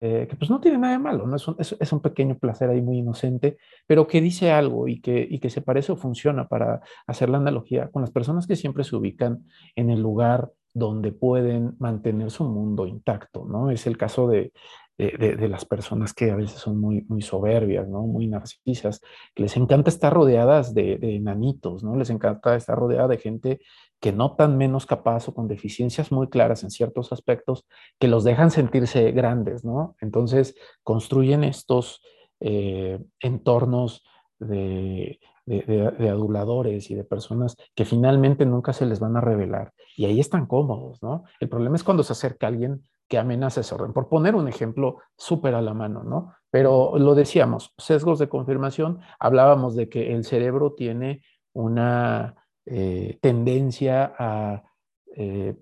eh, 0.00 0.26
que 0.28 0.36
pues 0.36 0.50
no 0.50 0.60
tiene 0.60 0.78
nada 0.78 0.94
de 0.94 0.98
malo, 0.98 1.26
¿no? 1.26 1.36
Es 1.36 1.46
un, 1.46 1.56
es, 1.58 1.92
un, 1.92 2.00
pequeño 2.00 2.38
placer 2.38 2.70
ahí 2.70 2.80
muy 2.80 2.98
inocente, 2.98 3.58
pero 3.86 4.06
que 4.06 4.22
dice 4.22 4.50
algo 4.50 4.88
y 4.88 5.00
que, 5.00 5.26
y 5.30 5.38
que 5.38 5.50
se 5.50 5.60
parece 5.60 5.92
o 5.92 5.96
funciona 5.96 6.48
para 6.48 6.80
hacer 7.06 7.28
la 7.28 7.36
analogía 7.36 7.90
con 7.90 8.00
las 8.00 8.10
personas 8.10 8.46
que 8.46 8.56
siempre 8.56 8.84
se 8.84 8.96
ubican 8.96 9.44
en 9.74 9.90
el 9.90 10.00
lugar 10.00 10.50
donde 10.72 11.12
pueden 11.12 11.74
mantener 11.78 12.30
su 12.30 12.44
mundo 12.44 12.86
intacto, 12.86 13.44
¿no? 13.46 13.70
Es 13.70 13.86
el 13.86 13.98
caso 13.98 14.28
de, 14.28 14.52
de, 14.98 15.48
las 15.48 15.64
personas 15.64 16.14
que 16.14 16.30
a 16.30 16.36
veces 16.36 16.58
son 16.58 16.80
muy, 16.80 17.04
muy 17.08 17.20
soberbias, 17.20 17.88
¿no? 17.88 18.02
Muy 18.02 18.26
narcisas, 18.26 19.00
que 19.34 19.42
les 19.42 19.56
encanta 19.56 19.90
estar 19.90 20.12
rodeadas 20.12 20.74
de, 20.74 20.96
de 20.96 21.16
enanitos, 21.16 21.84
¿no? 21.84 21.96
Les 21.96 22.10
encanta 22.10 22.56
estar 22.56 22.78
rodeada 22.78 23.08
de 23.08 23.18
gente 23.18 23.60
que 24.00 24.12
notan 24.12 24.56
menos 24.56 24.86
capaz 24.86 25.28
o 25.28 25.34
con 25.34 25.48
deficiencias 25.48 26.12
muy 26.12 26.28
claras 26.28 26.62
en 26.62 26.70
ciertos 26.70 27.12
aspectos 27.12 27.66
que 27.98 28.08
los 28.08 28.24
dejan 28.24 28.50
sentirse 28.50 29.12
grandes, 29.12 29.64
¿no? 29.64 29.96
Entonces 30.00 30.54
construyen 30.82 31.44
estos 31.44 32.02
eh, 32.40 32.98
entornos 33.20 34.02
de, 34.38 35.18
de, 35.46 36.08
aduladores 36.10 36.90
y 36.90 36.94
de 36.94 37.04
personas 37.04 37.56
que 37.74 37.84
finalmente 37.84 38.44
nunca 38.44 38.72
se 38.72 38.84
les 38.84 39.00
van 39.00 39.16
a 39.16 39.20
revelar 39.20 39.72
y 39.96 40.04
ahí 40.04 40.20
están 40.20 40.46
cómodos, 40.46 41.02
¿no? 41.02 41.24
El 41.40 41.48
problema 41.48 41.76
es 41.76 41.84
cuando 41.84 42.02
se 42.02 42.12
acerca 42.12 42.48
alguien 42.48 42.82
que 43.08 43.18
amenaza 43.18 43.60
ese 43.60 43.74
orden. 43.74 43.92
Por 43.92 44.08
poner 44.08 44.34
un 44.34 44.48
ejemplo 44.48 44.98
súper 45.16 45.54
a 45.54 45.62
la 45.62 45.74
mano, 45.74 46.02
¿no? 46.02 46.34
Pero 46.50 46.98
lo 46.98 47.14
decíamos, 47.14 47.72
sesgos 47.78 48.18
de 48.18 48.28
confirmación, 48.28 49.00
hablábamos 49.18 49.76
de 49.76 49.88
que 49.88 50.12
el 50.12 50.24
cerebro 50.24 50.74
tiene 50.74 51.22
una 51.52 52.34
eh, 52.64 53.18
tendencia 53.20 54.14
a 54.18 54.62
eh, 55.14 55.56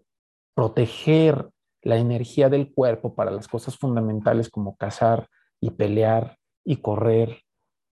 proteger 0.54 1.50
la 1.82 1.96
energía 1.98 2.48
del 2.48 2.72
cuerpo 2.72 3.14
para 3.14 3.30
las 3.30 3.46
cosas 3.46 3.76
fundamentales 3.76 4.48
como 4.48 4.76
cazar 4.76 5.28
y 5.60 5.70
pelear 5.70 6.38
y 6.64 6.76
correr 6.76 7.42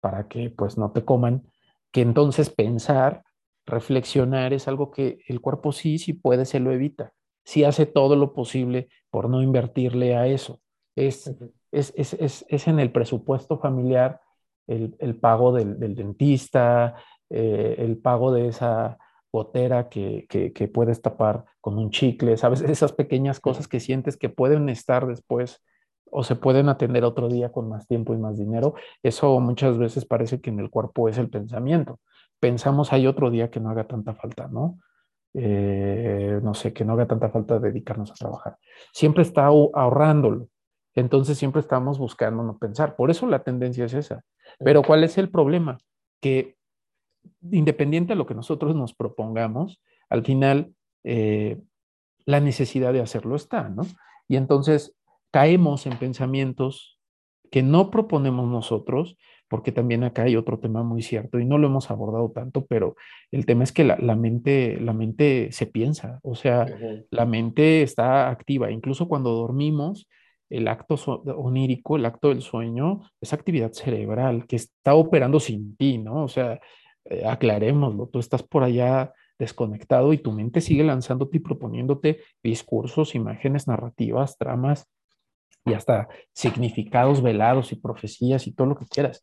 para 0.00 0.28
que 0.28 0.50
pues 0.50 0.78
no 0.78 0.92
te 0.92 1.04
coman, 1.04 1.44
que 1.92 2.00
entonces 2.00 2.50
pensar, 2.50 3.22
reflexionar 3.66 4.52
es 4.52 4.66
algo 4.66 4.90
que 4.90 5.20
el 5.28 5.40
cuerpo 5.40 5.72
sí, 5.72 5.98
sí 5.98 6.14
puede, 6.14 6.44
se 6.46 6.58
lo 6.58 6.72
evita, 6.72 7.12
sí 7.44 7.64
hace 7.64 7.86
todo 7.86 8.16
lo 8.16 8.32
posible 8.32 8.88
por 9.10 9.28
no 9.28 9.42
invertirle 9.42 10.16
a 10.16 10.26
eso. 10.26 10.60
Es, 10.96 11.34
es, 11.70 11.92
es, 11.96 12.44
es 12.48 12.68
en 12.68 12.78
el 12.78 12.92
presupuesto 12.92 13.58
familiar 13.58 14.20
el, 14.66 14.96
el 14.98 15.16
pago 15.16 15.52
del, 15.52 15.78
del 15.78 15.94
dentista, 15.94 16.96
eh, 17.30 17.76
el 17.78 17.98
pago 17.98 18.32
de 18.32 18.48
esa 18.48 18.98
gotera 19.32 19.88
que, 19.88 20.26
que, 20.28 20.68
puedes 20.68 21.00
tapar 21.00 21.46
con 21.60 21.78
un 21.78 21.90
chicle, 21.90 22.36
¿sabes? 22.36 22.60
Esas 22.60 22.92
pequeñas 22.92 23.40
cosas 23.40 23.66
que 23.68 23.80
sientes 23.80 24.16
que 24.16 24.28
pueden 24.28 24.68
estar 24.68 25.06
después 25.06 25.62
o 26.10 26.22
se 26.22 26.36
pueden 26.36 26.68
atender 26.68 27.04
otro 27.04 27.28
día 27.28 27.50
con 27.50 27.70
más 27.70 27.86
tiempo 27.86 28.12
y 28.12 28.18
más 28.18 28.36
dinero. 28.36 28.74
Eso 29.02 29.40
muchas 29.40 29.78
veces 29.78 30.04
parece 30.04 30.42
que 30.42 30.50
en 30.50 30.60
el 30.60 30.68
cuerpo 30.68 31.08
es 31.08 31.16
el 31.16 31.30
pensamiento. 31.30 32.00
Pensamos 32.38 32.92
hay 32.92 33.06
otro 33.06 33.30
día 33.30 33.50
que 33.50 33.60
no 33.60 33.70
haga 33.70 33.84
tanta 33.84 34.14
falta, 34.14 34.48
¿no? 34.48 34.78
Eh, 35.34 36.40
no 36.42 36.54
sé, 36.54 36.72
que 36.72 36.84
no 36.84 36.92
haga 36.92 37.06
tanta 37.06 37.30
falta 37.30 37.58
dedicarnos 37.58 38.10
a 38.10 38.14
trabajar. 38.14 38.58
Siempre 38.92 39.22
está 39.22 39.46
ahorrándolo. 39.46 40.48
Entonces 40.94 41.38
siempre 41.38 41.60
estamos 41.60 41.98
buscando 41.98 42.42
no 42.42 42.58
pensar. 42.58 42.96
Por 42.96 43.10
eso 43.10 43.26
la 43.26 43.42
tendencia 43.42 43.86
es 43.86 43.94
esa. 43.94 44.24
Pero 44.58 44.82
¿cuál 44.82 45.04
es 45.04 45.16
el 45.16 45.30
problema? 45.30 45.78
Que 46.20 46.56
independiente 47.50 48.12
de 48.12 48.16
lo 48.16 48.26
que 48.26 48.34
nosotros 48.34 48.74
nos 48.74 48.94
propongamos, 48.94 49.80
al 50.08 50.24
final 50.24 50.74
eh, 51.04 51.60
la 52.24 52.40
necesidad 52.40 52.92
de 52.92 53.00
hacerlo 53.00 53.36
está, 53.36 53.68
¿no? 53.68 53.82
Y 54.28 54.36
entonces 54.36 54.94
caemos 55.30 55.86
en 55.86 55.98
pensamientos 55.98 56.98
que 57.50 57.62
no 57.62 57.90
proponemos 57.90 58.48
nosotros, 58.48 59.16
porque 59.52 59.70
también 59.70 60.02
acá 60.02 60.22
hay 60.22 60.34
otro 60.34 60.58
tema 60.58 60.82
muy 60.82 61.02
cierto 61.02 61.38
y 61.38 61.44
no 61.44 61.58
lo 61.58 61.66
hemos 61.66 61.90
abordado 61.90 62.30
tanto, 62.30 62.64
pero 62.64 62.96
el 63.30 63.44
tema 63.44 63.64
es 63.64 63.72
que 63.72 63.84
la, 63.84 64.16
mente, 64.16 64.80
la 64.80 64.94
mente 64.94 65.52
se 65.52 65.66
piensa, 65.66 66.20
o 66.22 66.34
sea, 66.34 66.64
la 67.10 67.26
mente 67.26 67.82
está 67.82 68.30
activa, 68.30 68.70
incluso 68.70 69.08
cuando 69.08 69.32
dormimos, 69.32 70.08
el 70.48 70.68
acto 70.68 70.94
onírico, 71.36 71.96
el 71.96 72.06
acto 72.06 72.30
del 72.30 72.40
sueño, 72.40 73.02
es 73.20 73.34
actividad 73.34 73.72
cerebral 73.72 74.46
que 74.46 74.56
está 74.56 74.94
operando 74.94 75.38
sin 75.38 75.76
ti, 75.76 75.98
¿no? 75.98 76.24
O 76.24 76.28
sea, 76.28 76.58
eh, 77.04 77.26
aclarémoslo, 77.26 78.08
tú 78.08 78.20
estás 78.20 78.42
por 78.42 78.62
allá 78.62 79.12
desconectado 79.38 80.14
y 80.14 80.18
tu 80.18 80.32
mente 80.32 80.62
sigue 80.62 80.82
lanzándote 80.82 81.36
y 81.36 81.40
proponiéndote 81.40 82.20
discursos, 82.42 83.14
imágenes, 83.14 83.68
narrativas, 83.68 84.38
tramas 84.38 84.88
y 85.64 85.74
hasta 85.74 86.08
significados 86.32 87.22
velados 87.22 87.72
y 87.72 87.76
profecías 87.76 88.46
y 88.46 88.52
todo 88.52 88.68
lo 88.68 88.76
que 88.76 88.86
quieras. 88.86 89.22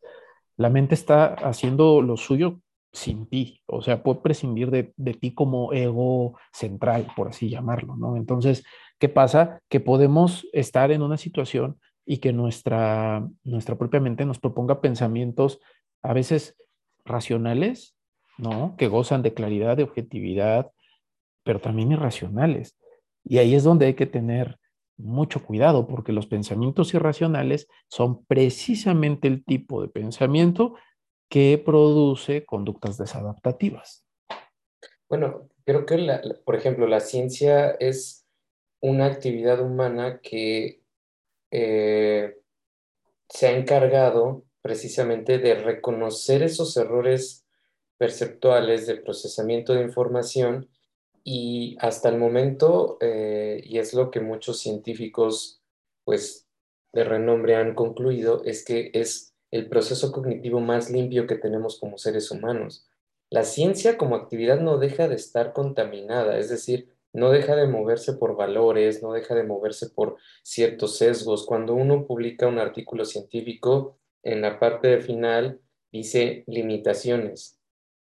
La 0.56 0.70
mente 0.70 0.94
está 0.94 1.34
haciendo 1.34 2.02
lo 2.02 2.16
suyo 2.16 2.60
sin 2.92 3.26
ti, 3.26 3.62
o 3.66 3.82
sea, 3.82 4.02
puede 4.02 4.20
prescindir 4.20 4.70
de, 4.70 4.92
de 4.96 5.14
ti 5.14 5.32
como 5.32 5.72
ego 5.72 6.36
central, 6.52 7.06
por 7.14 7.28
así 7.28 7.48
llamarlo, 7.48 7.96
¿no? 7.96 8.16
Entonces, 8.16 8.64
¿qué 8.98 9.08
pasa? 9.08 9.60
Que 9.68 9.78
podemos 9.78 10.48
estar 10.52 10.90
en 10.90 11.02
una 11.02 11.16
situación 11.16 11.78
y 12.04 12.18
que 12.18 12.32
nuestra, 12.32 13.28
nuestra 13.44 13.78
propia 13.78 14.00
mente 14.00 14.26
nos 14.26 14.40
proponga 14.40 14.80
pensamientos 14.80 15.60
a 16.02 16.12
veces 16.12 16.56
racionales, 17.04 17.96
¿no? 18.38 18.74
Que 18.76 18.88
gozan 18.88 19.22
de 19.22 19.34
claridad, 19.34 19.76
de 19.76 19.84
objetividad, 19.84 20.72
pero 21.44 21.60
también 21.60 21.92
irracionales. 21.92 22.76
Y 23.24 23.38
ahí 23.38 23.54
es 23.54 23.62
donde 23.62 23.86
hay 23.86 23.94
que 23.94 24.06
tener 24.06 24.58
mucho 25.02 25.44
cuidado, 25.44 25.86
porque 25.86 26.12
los 26.12 26.26
pensamientos 26.26 26.94
irracionales 26.94 27.68
son 27.88 28.24
precisamente 28.24 29.28
el 29.28 29.44
tipo 29.44 29.82
de 29.82 29.88
pensamiento 29.88 30.74
que 31.28 31.62
produce 31.64 32.44
conductas 32.44 32.98
desadaptativas. 32.98 34.04
Bueno, 35.08 35.48
creo 35.64 35.86
que, 35.86 36.20
por 36.44 36.56
ejemplo, 36.56 36.86
la 36.86 37.00
ciencia 37.00 37.70
es 37.72 38.26
una 38.80 39.06
actividad 39.06 39.60
humana 39.60 40.20
que 40.22 40.82
eh, 41.50 42.36
se 43.28 43.46
ha 43.46 43.52
encargado 43.52 44.44
precisamente 44.62 45.38
de 45.38 45.54
reconocer 45.54 46.42
esos 46.42 46.76
errores 46.76 47.46
perceptuales 47.98 48.86
de 48.86 48.96
procesamiento 48.96 49.74
de 49.74 49.82
información 49.82 50.68
y 51.24 51.76
hasta 51.80 52.08
el 52.08 52.18
momento, 52.18 52.98
eh, 53.00 53.62
y 53.64 53.78
es 53.78 53.94
lo 53.94 54.10
que 54.10 54.20
muchos 54.20 54.60
científicos 54.60 55.60
pues 56.04 56.48
de 56.92 57.04
renombre 57.04 57.56
han 57.56 57.74
concluido, 57.74 58.42
es 58.44 58.64
que 58.64 58.90
es 58.94 59.34
el 59.50 59.68
proceso 59.68 60.12
cognitivo 60.12 60.60
más 60.60 60.90
limpio 60.90 61.26
que 61.26 61.36
tenemos 61.36 61.78
como 61.78 61.98
seres 61.98 62.30
humanos. 62.30 62.86
La 63.30 63.44
ciencia 63.44 63.96
como 63.96 64.16
actividad 64.16 64.60
no 64.60 64.78
deja 64.78 65.08
de 65.08 65.14
estar 65.14 65.52
contaminada, 65.52 66.38
es 66.38 66.48
decir, 66.48 66.88
no 67.12 67.30
deja 67.30 67.56
de 67.56 67.66
moverse 67.66 68.14
por 68.14 68.36
valores, 68.36 69.02
no 69.02 69.12
deja 69.12 69.34
de 69.34 69.44
moverse 69.44 69.88
por 69.90 70.16
ciertos 70.42 70.96
sesgos. 70.96 71.44
Cuando 71.44 71.74
uno 71.74 72.06
publica 72.06 72.46
un 72.46 72.58
artículo 72.58 73.04
científico, 73.04 73.98
en 74.22 74.42
la 74.42 74.58
parte 74.58 75.00
final 75.00 75.60
dice 75.92 76.44
limitaciones, 76.46 77.59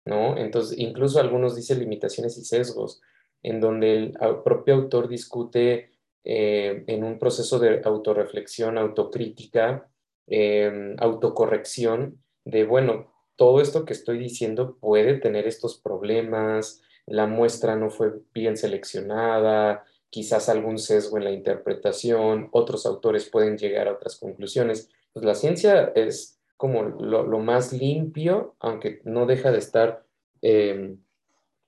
¿no? 0.07 0.37
Entonces, 0.37 0.77
incluso 0.79 1.19
algunos 1.19 1.55
dicen 1.55 1.79
limitaciones 1.79 2.37
y 2.37 2.45
sesgos, 2.45 3.01
en 3.43 3.59
donde 3.59 3.93
el 3.95 4.13
propio 4.43 4.75
autor 4.75 5.07
discute 5.07 5.91
eh, 6.23 6.83
en 6.87 7.03
un 7.03 7.19
proceso 7.19 7.59
de 7.59 7.81
autorreflexión, 7.83 8.77
autocrítica, 8.77 9.89
em, 10.27 10.95
autocorrección, 10.99 12.21
de, 12.43 12.65
bueno, 12.65 13.13
todo 13.35 13.61
esto 13.61 13.85
que 13.85 13.93
estoy 13.93 14.17
diciendo 14.17 14.77
puede 14.79 15.15
tener 15.19 15.47
estos 15.47 15.77
problemas, 15.79 16.81
la 17.05 17.27
muestra 17.27 17.75
no 17.75 17.89
fue 17.89 18.13
bien 18.33 18.57
seleccionada, 18.57 19.85
quizás 20.09 20.49
algún 20.49 20.79
sesgo 20.79 21.17
en 21.17 21.25
la 21.25 21.31
interpretación, 21.31 22.49
otros 22.51 22.85
autores 22.85 23.29
pueden 23.29 23.57
llegar 23.57 23.87
a 23.87 23.93
otras 23.93 24.17
conclusiones. 24.17 24.89
Pues 25.13 25.25
la 25.25 25.35
ciencia 25.35 25.91
es 25.95 26.36
como 26.57 26.83
lo, 26.83 27.39
más 27.39 27.71
limpio, 27.71 28.55
aunque 28.59 29.01
no 29.05 29.25
deja 29.25 29.51
de 29.51 29.59
estar 29.59 30.03
em, 30.41 30.97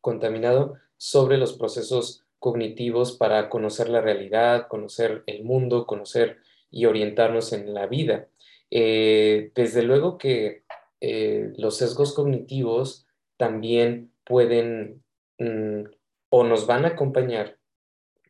contaminado, 0.02 0.76
sobre 0.98 1.38
los 1.38 1.54
procesos 1.54 2.26
cognitivos 2.40 3.16
para 3.16 3.50
conocer 3.50 3.90
la 3.90 4.02
realidad, 4.02 4.68
conocer 4.68 5.24
el 5.28 5.44
mundo, 5.44 5.86
conocer 5.86 6.38
y 6.72 6.86
orientarnos 6.86 7.54
en 7.54 7.74
la 7.74 7.88
vida. 7.88 8.28
Eh, 8.72 9.52
desde 9.56 9.84
luego 9.84 10.18
que 10.18 10.64
eh, 11.02 11.54
los 11.58 11.78
sesgos 11.78 12.14
cognitivos 12.14 13.08
también 13.38 14.12
pueden 14.26 15.04
mm, 15.38 15.84
o 16.30 16.44
nos 16.44 16.68
van 16.68 16.86
a 16.86 16.90
acompañar 16.90 17.58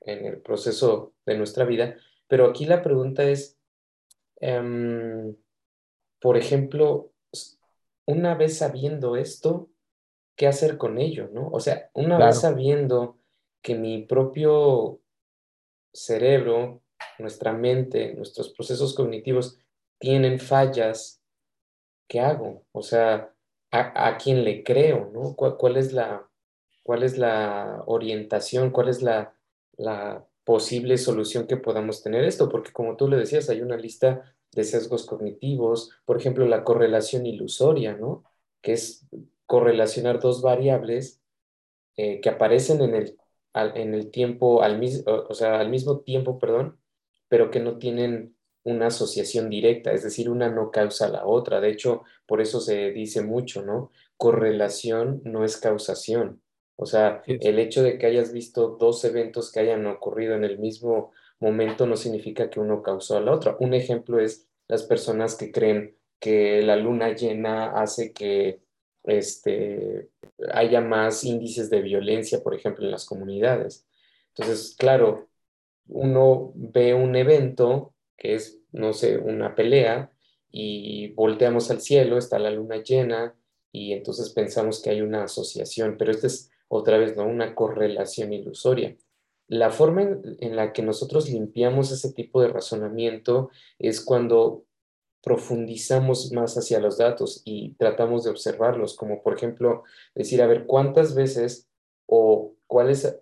en 0.02 0.26
el 0.26 0.38
proceso 0.38 1.14
de 1.26 1.38
nuestra 1.38 1.66
vida, 1.66 1.98
pero 2.28 2.46
aquí 2.46 2.66
la 2.66 2.82
pregunta 2.82 3.24
es, 3.24 3.58
em, 4.40 5.36
por 6.20 6.38
ejemplo, 6.38 7.12
una 8.06 8.36
vez 8.36 8.58
sabiendo 8.58 9.16
esto, 9.16 9.70
¿qué 10.36 10.48
hacer 10.48 10.78
con 10.78 10.98
ello? 10.98 11.30
¿no? 11.32 11.50
O 11.50 11.60
sea, 11.60 11.90
una 11.94 12.18
vez 12.18 12.40
sabiendo 12.40 13.18
que 13.62 13.76
mi 13.76 14.04
propio 14.04 15.02
cerebro, 15.94 16.82
nuestra 17.18 17.54
mente, 17.54 18.14
nuestros 18.14 18.50
procesos 18.50 18.96
cognitivos 18.96 19.60
tienen 20.00 20.40
fallas, 20.40 21.22
¿qué 22.08 22.20
hago? 22.20 22.66
O 22.72 22.82
sea, 22.82 23.34
¿a, 23.72 24.18
quién 24.18 24.44
le 24.44 24.64
creo? 24.64 25.12
¿no? 25.14 25.36
¿Cuál, 25.36 25.78
es 25.78 25.94
la, 25.94 26.28
¿Cuál 26.84 27.04
es 27.04 27.18
la 27.18 27.84
orientación? 27.86 28.72
¿Cuál 28.72 28.90
es 28.90 29.02
la, 29.02 29.36
la 29.78 30.26
posible 30.44 30.98
solución 30.98 31.48
que 31.48 31.58
podamos 31.58 32.02
tener 32.02 32.24
esto? 32.24 32.50
Porque 32.50 32.72
como 32.72 32.96
tú 32.96 33.08
le 33.08 33.18
decías, 33.18 33.50
hay 33.50 33.62
una 33.62 33.78
lista 33.78 34.36
de 34.52 34.64
sesgos 34.64 35.06
cognitivos, 35.06 35.92
por 36.06 36.18
ejemplo, 36.18 36.46
la 36.48 36.64
correlación 36.64 37.26
ilusoria, 37.26 37.96
¿no? 37.96 38.24
Que 38.62 38.74
es 38.74 39.06
correlacionar 39.46 40.20
dos 40.20 40.42
variables 40.42 41.22
eh, 41.98 42.22
que 42.22 42.30
aparecen 42.30 42.82
en 42.82 42.96
el, 42.96 43.18
en 43.54 43.94
el 43.94 44.12
tiempo, 44.12 44.62
al, 44.64 44.82
o 45.06 45.34
sea, 45.34 45.60
al 45.60 45.70
mismo 45.70 46.00
tiempo, 46.00 46.40
perdón, 46.40 46.80
pero 47.28 47.52
que 47.52 47.60
no 47.60 47.78
tienen 47.78 48.36
una 48.64 48.88
asociación 48.88 49.50
directa, 49.50 49.92
es 49.92 50.04
decir, 50.04 50.30
una 50.30 50.50
no 50.50 50.72
causa 50.72 51.10
la 51.10 51.26
otra. 51.26 51.62
De 51.62 51.70
hecho, 51.70 52.04
por 52.26 52.42
eso 52.42 52.60
se 52.60 52.92
dice 52.92 53.22
mucho, 53.22 53.64
¿no? 53.64 53.92
Correlación 54.18 55.22
no 55.24 55.44
es 55.44 55.58
causación. 55.58 56.42
O 56.76 56.86
sea, 56.86 57.24
el 57.28 57.60
hecho 57.60 57.84
de 57.84 57.98
que 57.98 58.06
hayas 58.06 58.32
visto 58.32 58.78
dos 58.80 59.04
eventos 59.04 59.52
que 59.52 59.60
hayan 59.60 59.86
ocurrido 59.86 60.36
en 60.36 60.44
el 60.46 60.60
mismo 60.60 61.12
momento 61.40 61.86
no 61.86 61.96
significa 61.96 62.50
que 62.50 62.60
uno 62.60 62.82
causó 62.82 63.18
a 63.18 63.22
la 63.22 63.32
otra. 63.32 63.56
Un 63.60 63.74
ejemplo 63.74 64.20
es 64.20 64.48
las 64.68 64.84
personas 64.84 65.36
que 65.36 65.52
creen 65.52 65.96
que 66.20 66.62
la 66.62 66.76
luna 66.76 67.16
llena 67.16 67.72
hace 67.72 68.12
que 68.14 68.62
este, 69.04 70.10
haya 70.54 70.82
más 70.82 71.24
índices 71.24 71.70
de 71.70 71.82
violencia, 71.82 72.44
por 72.44 72.56
ejemplo, 72.56 72.86
en 72.86 72.92
las 72.92 73.06
comunidades. 73.06 73.88
Entonces, 74.30 74.76
claro, 74.78 75.30
uno 75.88 76.52
ve 76.56 76.94
un 76.94 77.16
evento 77.16 77.94
que 78.18 78.36
es, 78.36 78.60
no 78.72 78.94
sé, 78.94 79.18
una 79.18 79.56
pelea 79.56 80.12
y 80.52 81.10
volteamos 81.14 81.72
al 81.72 81.82
cielo, 81.82 82.18
está 82.18 82.40
la 82.40 82.52
luna 82.52 82.78
llena 82.78 83.36
y 83.72 83.94
entonces 83.94 84.30
pensamos 84.32 84.82
que 84.82 84.90
hay 84.90 85.02
una 85.02 85.24
asociación, 85.24 85.96
pero 85.98 86.12
esta 86.12 86.28
es 86.28 86.52
otra 86.68 86.98
vez, 86.98 87.16
¿no? 87.16 87.26
Una 87.26 87.56
correlación 87.56 88.34
ilusoria. 88.34 88.96
La 89.50 89.72
forma 89.72 90.04
en, 90.04 90.56
la 90.56 90.74
que 90.74 90.84
nosotros 90.84 91.28
limpiamos 91.28 91.92
ese 91.92 92.14
tipo 92.14 92.40
de 92.42 92.50
razonamiento 92.50 93.50
es 93.80 94.00
cuando 94.00 94.66
profundizamos 95.24 96.32
más 96.34 96.56
hacia 96.56 96.80
los 96.80 97.00
datos 97.00 97.42
y 97.46 97.74
tratamos 97.74 98.24
de 98.24 98.30
observarlos, 98.30 98.96
como 98.96 99.24
por 99.24 99.36
ejemplo 99.36 99.84
decir, 100.14 100.44
a 100.44 100.48
ver, 100.48 100.68
¿cuántas 100.68 101.16
veces 101.16 101.68
o 102.06 102.56
cuáles 102.68 103.18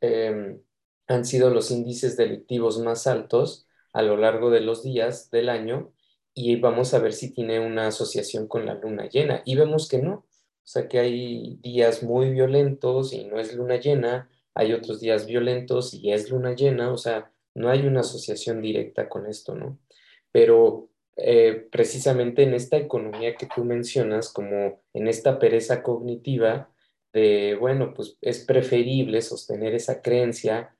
em, 0.00 0.62
han 1.08 1.24
sido 1.24 1.50
los 1.50 1.72
índices 1.72 2.16
delictivos 2.16 2.78
más 2.78 3.08
altos 3.08 3.66
a 3.92 4.02
lo 4.02 4.16
largo 4.16 4.50
de 4.50 4.60
los 4.60 4.84
días 4.84 5.30
del 5.30 5.48
año? 5.48 5.92
Y 6.32 6.56
vamos 6.60 6.94
a 6.94 7.00
ver 7.00 7.12
si 7.12 7.32
tiene 7.34 7.58
una 7.58 7.88
asociación 7.88 8.46
con 8.46 8.66
la 8.66 8.74
luna 8.74 9.08
llena. 9.08 9.42
Y 9.44 9.56
vemos 9.56 9.88
que 9.88 9.98
no. 9.98 10.14
O 10.14 10.66
sea 10.66 10.86
que 10.88 11.00
hay 11.00 11.56
días 11.56 12.04
muy 12.04 12.30
violentos 12.30 13.12
y 13.12 13.24
no 13.24 13.40
es 13.40 13.54
luna 13.54 13.76
llena, 13.80 14.30
hay 14.54 14.72
otros 14.72 15.00
días 15.00 15.26
violentos 15.26 15.94
y 15.94 16.12
es 16.12 16.30
luna 16.30 16.54
llena, 16.54 16.92
o 16.92 16.98
sea, 16.98 17.30
no 17.54 17.68
hay 17.68 17.86
una 17.86 18.00
asociación 18.00 18.62
directa 18.62 19.08
con 19.08 19.26
esto, 19.26 19.54
¿no? 19.54 19.78
Pero 20.30 20.88
eh, 21.16 21.68
precisamente 21.70 22.42
en 22.42 22.54
esta 22.54 22.76
economía 22.76 23.34
que 23.36 23.48
tú 23.54 23.64
mencionas, 23.64 24.32
como 24.32 24.82
en 24.94 25.08
esta 25.08 25.38
pereza 25.38 25.82
cognitiva 25.82 26.70
de, 27.12 27.56
bueno, 27.60 27.92
pues 27.94 28.16
es 28.20 28.44
preferible 28.44 29.20
sostener 29.20 29.74
esa 29.74 30.00
creencia 30.00 30.74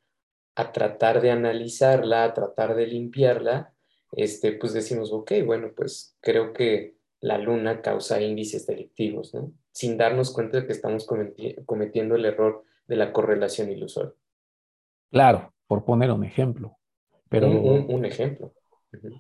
a 0.55 0.73
tratar 0.73 1.21
de 1.21 1.31
analizarla, 1.31 2.25
a 2.25 2.35
tratar 2.35 2.75
de 2.75 2.87
limpiarla, 2.87 3.75
este, 4.13 4.53
pues 4.53 4.73
decimos, 4.73 5.13
ok, 5.13 5.33
bueno, 5.45 5.73
pues 5.75 6.17
creo 6.21 6.53
que 6.53 6.97
la 7.21 7.39
luna 7.39 7.83
causa 7.83 8.21
índices 8.21 8.67
delictivos, 8.67 9.33
¿no? 9.35 9.53
Sin 9.73 9.97
darnos 9.97 10.33
cuenta 10.33 10.61
de 10.61 10.67
que 10.67 10.73
estamos 10.73 11.07
cometiendo 11.07 12.17
el 12.17 12.25
error 12.25 12.65
de 12.87 12.97
la 12.97 13.13
correlación 13.13 13.71
ilusoria. 13.71 14.13
Claro, 15.11 15.53
por 15.67 15.85
poner 15.85 16.11
un 16.11 16.25
ejemplo. 16.25 16.79
Pero... 17.29 17.49
un 17.49 18.05
ejemplo. 18.05 18.53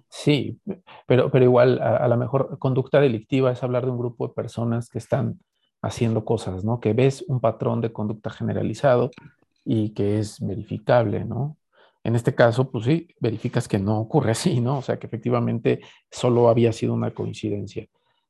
Sí, 0.09 0.61
pero, 1.07 1.31
pero 1.31 1.45
igual 1.45 1.81
a, 1.81 2.07
lo 2.09 2.17
mejor 2.17 2.59
conducta 2.59 3.01
delictiva 3.01 3.53
es 3.53 3.63
hablar 3.63 3.85
de 3.85 3.91
un 3.91 3.99
grupo 3.99 4.29
de 4.29 4.35
personas 4.35 4.89
que 4.89 4.99
están 4.99 5.41
haciendo 5.81 6.25
cosas, 6.25 6.65
¿no? 6.65 6.81
Que 6.81 6.93
ves 6.93 7.25
un 7.27 7.41
patrón 7.41 7.81
de 7.81 7.93
conducta 7.93 8.31
generalizado 8.31 9.11
y 9.65 9.91
que 9.91 10.19
es 10.19 10.41
verificable, 10.41 11.25
¿no? 11.25 11.57
En 12.05 12.17
este 12.17 12.35
caso, 12.35 12.71
pues 12.71 12.85
sí, 12.85 13.09
verificas 13.21 13.69
que 13.69 13.79
no 13.79 13.99
ocurre 14.01 14.33
así, 14.33 14.61
¿no? 14.61 14.79
O 14.79 14.83
sea, 14.83 14.99
que 14.99 15.07
efectivamente 15.07 15.81
solo 16.11 16.49
había 16.49 16.73
sido 16.73 16.95
una 16.95 17.13
coincidencia. 17.13 17.87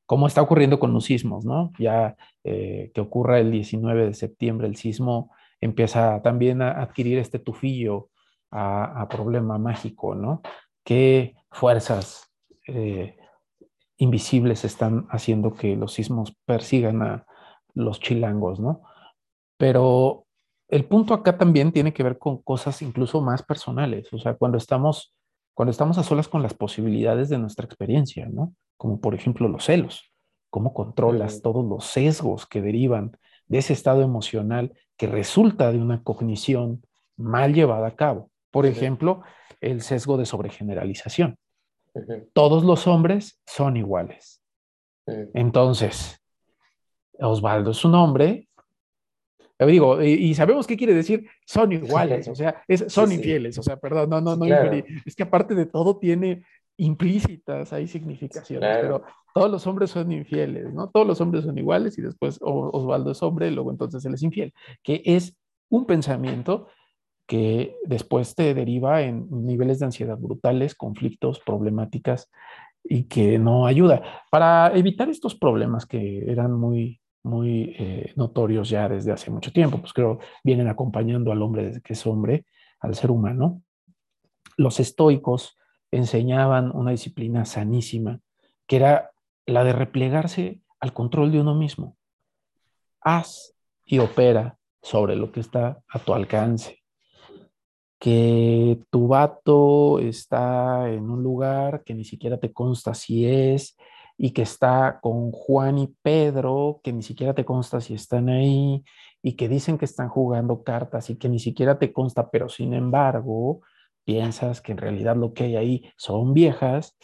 Como 0.06 0.26
está 0.26 0.42
ocurriendo 0.42 0.78
con 0.78 0.92
los 0.92 1.04
sismos, 1.04 1.44
¿no? 1.44 1.72
Ya 1.78 2.16
eh, 2.44 2.90
que 2.94 3.00
ocurra 3.00 3.38
el 3.38 3.50
19 3.50 4.06
de 4.06 4.14
septiembre, 4.14 4.66
el 4.66 4.76
sismo 4.76 5.30
empieza 5.60 6.20
también 6.22 6.60
a 6.60 6.82
adquirir 6.82 7.18
este 7.18 7.38
tufillo 7.38 8.08
a, 8.50 9.08
problema 9.08 9.58
mágico, 9.58 10.14
¿no? 10.14 10.42
¿Qué 10.84 11.34
fuerzas 11.50 12.30
eh, 12.66 13.16
invisibles 13.96 14.64
están 14.64 15.06
haciendo 15.10 15.54
que 15.54 15.76
los 15.76 15.94
sismos 15.94 16.36
persigan 16.44 17.02
a 17.02 17.26
los 17.74 18.00
chilangos, 18.00 18.60
¿no? 18.60 18.82
Pero 19.56 20.26
el 20.68 20.84
punto 20.86 21.14
acá 21.14 21.38
también 21.38 21.72
tiene 21.72 21.92
que 21.92 22.02
ver 22.02 22.18
con 22.18 22.42
cosas 22.42 22.82
incluso 22.82 23.20
más 23.20 23.42
personales, 23.42 24.12
o 24.12 24.18
sea, 24.18 24.34
cuando 24.34 24.58
estamos, 24.58 25.14
cuando 25.54 25.70
estamos 25.70 25.98
a 25.98 26.02
solas 26.02 26.28
con 26.28 26.42
las 26.42 26.54
posibilidades 26.54 27.28
de 27.28 27.38
nuestra 27.38 27.66
experiencia, 27.66 28.28
¿no? 28.30 28.54
Como 28.76 29.00
por 29.00 29.14
ejemplo 29.14 29.48
los 29.48 29.64
celos, 29.64 30.12
cómo 30.50 30.72
controlas 30.74 31.42
todos 31.42 31.64
los 31.64 31.84
sesgos 31.84 32.46
que 32.46 32.62
derivan 32.62 33.16
de 33.46 33.58
ese 33.58 33.72
estado 33.72 34.02
emocional 34.02 34.72
que 34.96 35.06
resulta 35.06 35.72
de 35.72 35.78
una 35.78 36.02
cognición 36.02 36.82
mal 37.16 37.54
llevada 37.54 37.88
a 37.88 37.96
cabo. 37.96 38.30
Por 38.50 38.66
ejemplo, 38.66 39.22
el 39.60 39.82
sesgo 39.82 40.16
de 40.16 40.26
sobregeneralización. 40.26 41.36
Todos 42.32 42.64
los 42.64 42.86
hombres 42.86 43.40
son 43.46 43.76
iguales. 43.76 44.42
Entonces, 45.34 46.20
Osvaldo 47.18 47.70
es 47.72 47.84
un 47.84 47.94
hombre, 47.94 48.48
digo, 49.66 50.02
y, 50.02 50.34
sabemos 50.34 50.66
qué 50.66 50.76
quiere 50.76 50.94
decir, 50.94 51.26
son 51.46 51.72
iguales, 51.72 52.28
o 52.28 52.34
sea, 52.34 52.62
son 52.88 53.12
infieles, 53.12 53.58
o 53.58 53.62
sea, 53.62 53.76
perdón, 53.76 54.10
no, 54.10 54.20
no, 54.20 54.36
no, 54.36 54.44
es 54.44 55.16
que 55.16 55.22
aparte 55.22 55.54
de 55.54 55.66
todo 55.66 55.98
tiene 55.98 56.42
implícitas, 56.76 57.72
hay 57.72 57.86
significaciones, 57.86 58.78
pero 58.80 59.02
todos 59.34 59.50
los 59.50 59.66
hombres 59.66 59.90
son 59.90 60.10
infieles, 60.12 60.72
¿no? 60.72 60.88
Todos 60.90 61.06
los 61.06 61.20
hombres 61.20 61.44
son 61.44 61.56
iguales 61.58 61.98
y 61.98 62.02
después 62.02 62.38
Osvaldo 62.40 63.12
es 63.12 63.22
hombre, 63.22 63.50
luego 63.50 63.70
entonces 63.70 64.04
él 64.04 64.14
es 64.14 64.22
infiel, 64.22 64.52
que 64.82 65.02
es 65.04 65.36
un 65.68 65.86
pensamiento 65.86 66.68
que 67.26 67.76
después 67.84 68.34
te 68.34 68.52
deriva 68.52 69.02
en 69.02 69.26
niveles 69.30 69.78
de 69.78 69.86
ansiedad 69.86 70.18
brutales, 70.18 70.74
conflictos, 70.74 71.40
problemáticas 71.40 72.30
y 72.84 73.04
que 73.04 73.38
no 73.38 73.66
ayuda. 73.66 74.02
Para 74.30 74.72
evitar 74.76 75.08
estos 75.08 75.34
problemas 75.34 75.86
que 75.86 76.30
eran 76.30 76.52
muy, 76.52 77.00
muy 77.22 77.74
eh, 77.78 78.12
notorios 78.16 78.68
ya 78.68 78.88
desde 78.88 79.12
hace 79.12 79.30
mucho 79.30 79.52
tiempo, 79.52 79.78
pues 79.78 79.92
creo 79.92 80.18
vienen 80.42 80.68
acompañando 80.68 81.32
al 81.32 81.42
hombre 81.42 81.64
desde 81.64 81.82
que 81.82 81.92
es 81.92 82.06
hombre, 82.06 82.46
al 82.80 82.94
ser 82.94 83.10
humano, 83.10 83.62
los 84.56 84.80
estoicos 84.80 85.56
enseñaban 85.90 86.74
una 86.74 86.90
disciplina 86.90 87.44
sanísima, 87.44 88.20
que 88.66 88.76
era 88.76 89.12
la 89.46 89.64
de 89.64 89.72
replegarse 89.72 90.60
al 90.80 90.92
control 90.92 91.32
de 91.32 91.40
uno 91.40 91.54
mismo. 91.54 91.96
Haz 93.00 93.54
y 93.84 93.98
opera 93.98 94.58
sobre 94.80 95.16
lo 95.16 95.30
que 95.32 95.40
está 95.40 95.82
a 95.88 95.98
tu 95.98 96.14
alcance 96.14 96.82
que 98.02 98.80
tu 98.90 99.06
vato 99.06 100.00
está 100.00 100.90
en 100.90 101.08
un 101.08 101.22
lugar 101.22 101.84
que 101.84 101.94
ni 101.94 102.02
siquiera 102.02 102.36
te 102.36 102.52
consta 102.52 102.94
si 102.94 103.24
es, 103.24 103.76
y 104.16 104.32
que 104.32 104.42
está 104.42 105.00
con 105.00 105.32
Juan 105.32 105.78
y 105.78 105.88
Pedro, 106.02 106.80
que 106.82 106.92
ni 106.92 107.02
siquiera 107.02 107.34
te 107.34 107.44
consta 107.44 107.80
si 107.80 107.94
están 107.94 108.28
ahí, 108.28 108.84
y 109.22 109.34
que 109.34 109.48
dicen 109.48 109.78
que 109.78 109.84
están 109.84 110.08
jugando 110.08 110.62
cartas 110.62 111.10
y 111.10 111.16
que 111.16 111.28
ni 111.28 111.38
siquiera 111.38 111.78
te 111.78 111.92
consta, 111.92 112.30
pero 112.30 112.48
sin 112.48 112.74
embargo, 112.74 113.60
piensas 114.04 114.60
que 114.60 114.72
en 114.72 114.78
realidad 114.78 115.16
lo 115.16 115.32
que 115.32 115.44
hay 115.44 115.56
ahí 115.56 115.92
son 115.96 116.34
viejas, 116.34 116.96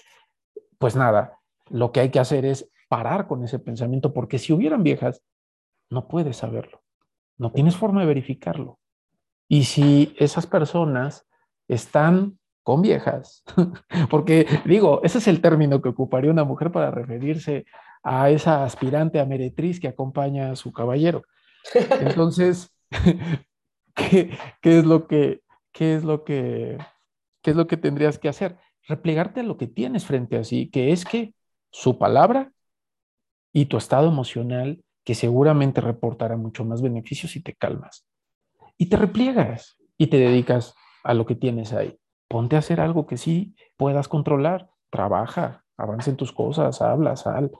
pues 0.79 0.97
nada, 0.97 1.38
lo 1.68 1.92
que 1.92 2.01
hay 2.01 2.11
que 2.11 2.21
hacer 2.21 2.44
es 2.44 2.71
parar 2.88 3.27
con 3.27 3.44
ese 3.44 3.59
pensamiento, 3.59 4.12
porque 4.12 4.38
si 4.38 4.53
hubieran 4.53 4.83
viejas, 4.83 5.23
no 5.90 6.09
puedes 6.09 6.37
saberlo, 6.37 6.83
no 7.37 7.53
tienes 7.53 7.77
forma 7.77 8.01
de 8.01 8.07
verificarlo. 8.07 8.79
Y 9.49 9.64
si 9.64 10.14
esas 10.18 10.47
personas 10.47 11.27
están 11.68 12.38
con 12.68 12.83
viejas, 12.83 13.42
porque 14.11 14.46
digo, 14.66 15.00
ese 15.02 15.16
es 15.16 15.26
el 15.26 15.40
término 15.40 15.81
que 15.81 15.88
ocuparía 15.88 16.31
una 16.31 16.44
mujer 16.44 16.70
para 16.70 16.90
referirse 16.90 17.64
a 18.02 18.28
esa 18.28 18.62
aspirante 18.62 19.20
a 19.20 19.24
meretriz 19.24 19.81
que 19.81 19.88
acompaña 19.88 20.50
a 20.50 20.54
su 20.54 20.70
caballero. 20.70 21.22
Entonces, 22.02 22.70
¿qué, 23.94 24.37
es 24.61 24.85
lo 24.85 25.07
que, 25.07 25.40
qué 25.72 25.94
es 25.94 26.04
lo 26.04 26.24
que, 26.24 26.76
qué 27.40 27.52
es 27.52 27.57
lo 27.57 27.66
que 27.66 27.78
tendrías 27.78 28.18
que 28.18 28.28
hacer? 28.28 28.59
Replegarte 28.87 29.40
a 29.40 29.44
lo 29.44 29.57
que 29.57 29.66
tienes 29.66 30.04
frente 30.04 30.37
a 30.37 30.44
sí, 30.44 30.68
que 30.68 30.92
es 30.92 31.07
que 31.07 31.33
su 31.70 31.96
palabra 31.96 32.52
y 33.50 33.64
tu 33.64 33.78
estado 33.78 34.09
emocional, 34.09 34.85
que 35.04 35.14
seguramente 35.14 35.81
reportará 35.81 36.37
mucho 36.37 36.66
más 36.66 36.83
beneficios 36.83 37.33
si 37.33 37.42
te 37.42 37.54
calmas 37.54 38.07
y 38.76 38.90
te 38.90 38.98
repliegas 38.98 39.78
y 39.96 40.09
te 40.09 40.18
dedicas 40.18 40.74
a 41.02 41.14
lo 41.14 41.24
que 41.24 41.35
tienes 41.35 41.72
ahí. 41.72 41.98
Ponte 42.28 42.56
a 42.56 42.60
hacer 42.60 42.80
algo 42.80 43.06
que 43.06 43.16
sí 43.16 43.54
puedas 43.76 44.08
controlar. 44.08 44.70
Trabaja, 44.90 45.64
avanza 45.76 46.10
en 46.10 46.16
tus 46.16 46.32
cosas, 46.32 46.82
habla, 46.82 47.16
sal. 47.16 47.50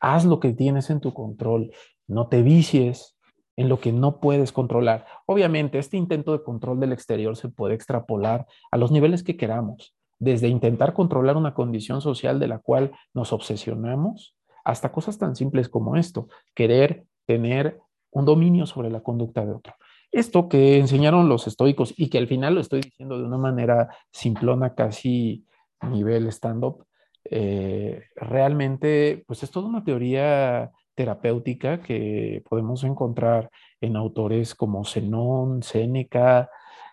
Haz 0.00 0.24
lo 0.24 0.40
que 0.40 0.52
tienes 0.52 0.90
en 0.90 1.00
tu 1.00 1.12
control. 1.12 1.72
No 2.06 2.28
te 2.28 2.42
vicies 2.42 3.18
en 3.56 3.68
lo 3.68 3.78
que 3.78 3.92
no 3.92 4.20
puedes 4.20 4.52
controlar. 4.52 5.04
Obviamente, 5.26 5.78
este 5.78 5.98
intento 5.98 6.32
de 6.32 6.42
control 6.42 6.80
del 6.80 6.92
exterior 6.92 7.36
se 7.36 7.50
puede 7.50 7.74
extrapolar 7.74 8.46
a 8.70 8.78
los 8.78 8.90
niveles 8.90 9.22
que 9.22 9.36
queramos, 9.36 9.94
desde 10.18 10.48
intentar 10.48 10.94
controlar 10.94 11.36
una 11.36 11.52
condición 11.52 12.00
social 12.00 12.40
de 12.40 12.48
la 12.48 12.58
cual 12.58 12.92
nos 13.12 13.34
obsesionamos 13.34 14.34
hasta 14.64 14.92
cosas 14.92 15.18
tan 15.18 15.36
simples 15.36 15.68
como 15.68 15.96
esto, 15.96 16.28
querer 16.54 17.04
tener 17.26 17.80
un 18.10 18.24
dominio 18.24 18.66
sobre 18.66 18.90
la 18.90 19.02
conducta 19.02 19.44
de 19.44 19.52
otro. 19.52 19.74
Esto 20.12 20.48
que 20.48 20.78
enseñaron 20.78 21.28
los 21.28 21.46
estoicos 21.46 21.94
y 21.96 22.10
que 22.10 22.18
al 22.18 22.26
final 22.26 22.54
lo 22.54 22.60
estoy 22.60 22.80
diciendo 22.80 23.18
de 23.18 23.24
una 23.24 23.38
manera 23.38 23.88
simplona, 24.10 24.74
casi 24.74 25.46
nivel 25.82 26.26
stand-up, 26.28 26.84
eh, 27.24 28.04
realmente 28.16 29.22
pues 29.26 29.42
es 29.42 29.50
toda 29.50 29.68
una 29.68 29.84
teoría 29.84 30.70
terapéutica 30.94 31.80
que 31.80 32.42
podemos 32.48 32.82
encontrar 32.84 33.50
en 33.80 33.96
autores 33.96 34.54
como 34.54 34.84
Zenón, 34.84 35.62
Séneca, 35.62 36.50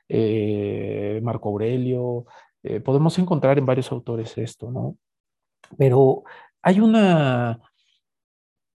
eh, 0.08 1.20
Marco 1.24 1.50
Aurelio, 1.50 2.26
eh, 2.64 2.80
podemos 2.80 3.18
encontrar 3.20 3.58
en 3.58 3.66
varios 3.66 3.92
autores 3.92 4.38
esto, 4.38 4.72
¿no? 4.72 4.98
Pero 5.78 6.24
hay 6.62 6.80
una 6.80 7.60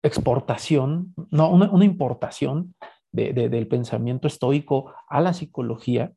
exportación, 0.02 1.14
no, 1.30 1.50
una 1.52 1.86
importación 1.86 2.74
del 3.12 3.68
pensamiento 3.68 4.28
estoico 4.28 4.94
a 5.08 5.22
la 5.22 5.34
psicología 5.34 6.14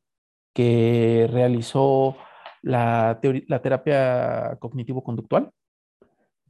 que 0.53 1.27
realizó 1.31 2.15
la, 2.61 3.19
la 3.47 3.61
terapia 3.61 4.57
cognitivo-conductual 4.59 5.51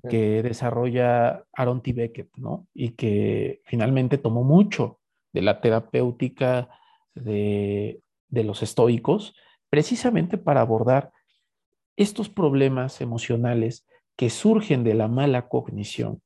que 0.09 0.43
desarrolla 0.43 1.45
Aaron 1.53 1.81
T. 1.81 1.93
Beckett, 1.93 2.29
¿no? 2.35 2.67
Y 2.73 2.89
que 2.89 3.61
finalmente 3.63 4.17
tomó 4.17 4.43
mucho 4.43 4.99
de 5.31 5.41
la 5.41 5.61
terapéutica 5.61 6.69
de, 7.15 8.01
de 8.27 8.43
los 8.43 8.63
estoicos, 8.63 9.33
precisamente 9.69 10.37
para 10.37 10.61
abordar 10.61 11.11
estos 11.95 12.29
problemas 12.29 12.99
emocionales 13.01 13.87
que 14.15 14.29
surgen 14.29 14.83
de 14.83 14.93
la 14.93 15.07
mala 15.07 15.47
cognición, 15.47 16.21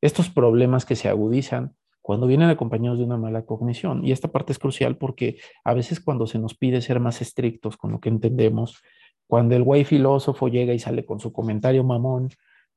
estos 0.00 0.30
problemas 0.30 0.86
que 0.86 0.96
se 0.96 1.08
agudizan 1.08 1.76
cuando 2.08 2.26
vienen 2.26 2.48
acompañados 2.48 2.96
de 2.96 3.04
una 3.04 3.18
mala 3.18 3.42
cognición. 3.42 4.02
Y 4.02 4.12
esta 4.12 4.28
parte 4.28 4.52
es 4.52 4.58
crucial 4.58 4.96
porque 4.96 5.36
a 5.62 5.74
veces 5.74 6.00
cuando 6.00 6.26
se 6.26 6.38
nos 6.38 6.54
pide 6.54 6.80
ser 6.80 7.00
más 7.00 7.20
estrictos 7.20 7.76
con 7.76 7.92
lo 7.92 8.00
que 8.00 8.08
entendemos, 8.08 8.82
cuando 9.26 9.54
el 9.54 9.62
güey 9.62 9.84
filósofo 9.84 10.48
llega 10.48 10.72
y 10.72 10.78
sale 10.78 11.04
con 11.04 11.20
su 11.20 11.34
comentario 11.34 11.84
mamón 11.84 12.30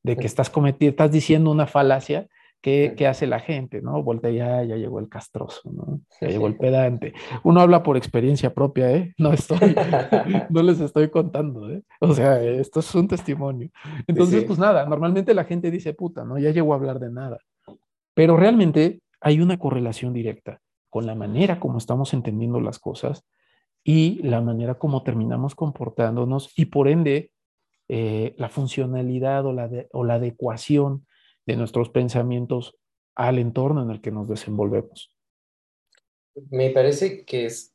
de 0.04 0.18
que 0.18 0.28
estás 0.28 0.50
cometiendo, 0.50 0.90
estás 0.92 1.14
diciendo 1.14 1.50
una 1.50 1.66
falacia, 1.66 2.28
¿qué, 2.60 2.94
¿qué, 2.98 3.08
hace 3.08 3.26
la 3.26 3.40
gente? 3.40 3.82
¿no? 3.82 4.04
Voltea, 4.04 4.32
ya, 4.32 4.64
ya 4.66 4.76
llegó 4.76 5.00
el 5.00 5.08
castroso, 5.08 5.72
¿no? 5.72 6.02
Ya 6.20 6.28
llegó 6.28 6.48
el 6.48 6.58
pedante. 6.58 7.14
Uno 7.46 7.62
habla 7.62 7.84
por 7.84 7.96
experiencia 7.96 8.54
propia, 8.54 8.92
¿eh? 8.92 9.14
No 9.18 9.32
estoy, 9.32 9.60
no 10.50 10.62
les 10.62 10.82
estoy 10.82 11.10
contando, 11.10 11.72
¿eh? 11.72 11.82
O 12.02 12.14
sea, 12.14 12.44
esto 12.44 12.82
es 12.82 12.94
un 12.96 13.08
testimonio. 13.08 13.70
Entonces, 14.08 14.44
pues 14.44 14.60
nada, 14.60 14.86
normalmente 14.86 15.34
la 15.34 15.46
gente 15.46 15.72
dice, 15.72 15.94
puta, 15.94 16.26
¿no? 16.26 16.38
Ya 16.38 16.52
llegó 16.52 16.74
a 16.74 16.76
hablar 16.76 17.00
de 17.00 17.14
nada. 17.14 17.38
Pero 18.14 18.36
realmente 18.36 19.00
hay 19.22 19.40
una 19.40 19.58
correlación 19.58 20.14
directa 20.14 20.62
con 20.90 21.06
la 21.06 21.16
manera 21.16 21.60
como 21.60 21.78
estamos 21.78 22.14
entendiendo 22.14 22.60
las 22.60 22.80
cosas 22.80 23.24
y 23.84 24.22
la 24.24 24.42
manera 24.42 24.76
como 24.76 25.04
terminamos 25.04 25.56
comportándonos 25.56 26.52
y 26.58 26.66
por 26.66 26.88
ende 26.88 27.32
eh, 27.88 28.36
la 28.38 28.50
funcionalidad 28.50 29.46
o 29.46 29.54
la, 29.54 29.70
o 29.92 30.04
la 30.04 30.16
adecuación 30.16 31.08
de 31.46 31.56
nuestros 31.56 31.90
pensamientos 31.90 32.78
al 33.16 33.40
entorno 33.40 33.84
en 33.84 33.92
el 33.92 34.02
que 34.02 34.12
nos 34.12 34.28
desenvolvemos. 34.28 35.16
Me 36.50 36.70
parece 36.70 37.26
que 37.26 37.46
es 37.46 37.74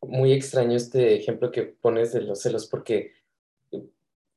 muy 0.00 0.32
extraño 0.32 0.76
este 0.76 1.16
ejemplo 1.16 1.50
que 1.50 1.62
pones 1.62 2.12
de 2.12 2.22
los 2.22 2.40
celos 2.40 2.66
porque, 2.66 3.12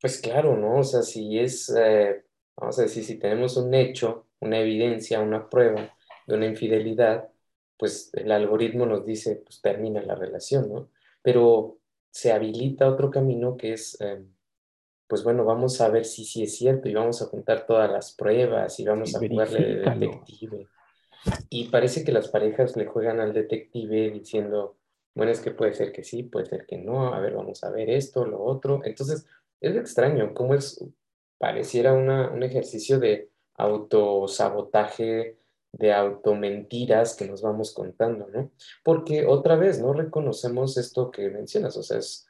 pues 0.01 0.19
claro, 0.19 0.57
¿no? 0.57 0.79
O 0.79 0.83
sea, 0.83 1.01
si 1.01 1.39
es, 1.39 1.69
eh, 1.69 2.23
vamos 2.55 2.77
a 2.79 2.83
decir, 2.83 3.03
si 3.03 3.15
tenemos 3.15 3.57
un 3.57 3.73
hecho, 3.73 4.27
una 4.39 4.59
evidencia, 4.59 5.21
una 5.21 5.49
prueba 5.49 5.96
de 6.27 6.35
una 6.35 6.45
infidelidad, 6.45 7.29
pues 7.77 8.11
el 8.13 8.31
algoritmo 8.31 8.85
nos 8.85 9.05
dice, 9.05 9.37
pues 9.37 9.61
termina 9.61 10.01
la 10.01 10.15
relación, 10.15 10.69
¿no? 10.69 10.89
Pero 11.21 11.79
se 12.11 12.31
habilita 12.31 12.89
otro 12.89 13.09
camino 13.09 13.57
que 13.57 13.73
es, 13.73 13.99
eh, 14.01 14.23
pues 15.07 15.23
bueno, 15.23 15.45
vamos 15.45 15.79
a 15.81 15.89
ver 15.89 16.05
si 16.05 16.25
sí 16.25 16.43
es 16.43 16.57
cierto 16.57 16.89
y 16.89 16.93
vamos 16.93 17.21
a 17.21 17.25
juntar 17.25 17.65
todas 17.65 17.89
las 17.91 18.13
pruebas 18.13 18.79
y 18.79 18.85
vamos 18.85 19.15
a 19.15 19.19
jugarle 19.19 19.59
de 19.59 19.75
detective. 19.75 20.67
Y 21.49 21.69
parece 21.69 22.03
que 22.03 22.11
las 22.11 22.27
parejas 22.27 22.75
le 22.75 22.85
juegan 22.85 23.19
al 23.19 23.33
detective 23.33 24.11
diciendo, 24.11 24.77
bueno, 25.13 25.31
es 25.31 25.39
que 25.39 25.51
puede 25.51 25.73
ser 25.73 25.91
que 25.91 26.03
sí, 26.03 26.23
puede 26.23 26.45
ser 26.45 26.65
que 26.65 26.77
no, 26.77 27.13
a 27.13 27.19
ver, 27.19 27.33
vamos 27.33 27.63
a 27.63 27.71
ver 27.71 27.89
esto, 27.89 28.25
lo 28.25 28.43
otro. 28.43 28.81
Entonces, 28.83 29.25
es 29.61 29.75
extraño 29.75 30.33
cómo 30.33 30.53
es, 30.53 30.83
pareciera 31.37 31.93
una, 31.93 32.29
un 32.29 32.43
ejercicio 32.43 32.99
de 32.99 33.29
autosabotaje, 33.55 35.37
de 35.77 35.93
automentiras 35.93 37.15
que 37.15 37.27
nos 37.27 37.41
vamos 37.41 37.73
contando, 37.73 38.27
¿no? 38.27 38.51
Porque 38.83 39.25
otra 39.25 39.55
vez, 39.55 39.79
no 39.79 39.93
reconocemos 39.93 40.77
esto 40.77 41.11
que 41.11 41.29
mencionas, 41.29 41.77
o 41.77 41.83
sea, 41.83 41.99
es, 41.99 42.27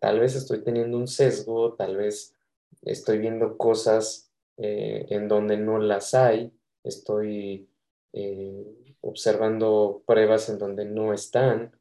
tal 0.00 0.20
vez 0.20 0.36
estoy 0.36 0.62
teniendo 0.62 0.98
un 0.98 1.08
sesgo, 1.08 1.74
tal 1.74 1.96
vez 1.96 2.34
estoy 2.82 3.18
viendo 3.18 3.56
cosas 3.56 4.30
eh, 4.58 5.06
en 5.10 5.28
donde 5.28 5.56
no 5.56 5.78
las 5.78 6.14
hay, 6.14 6.52
estoy 6.84 7.68
eh, 8.12 8.94
observando 9.00 10.02
pruebas 10.06 10.48
en 10.50 10.58
donde 10.58 10.84
no 10.84 11.12
están 11.14 11.72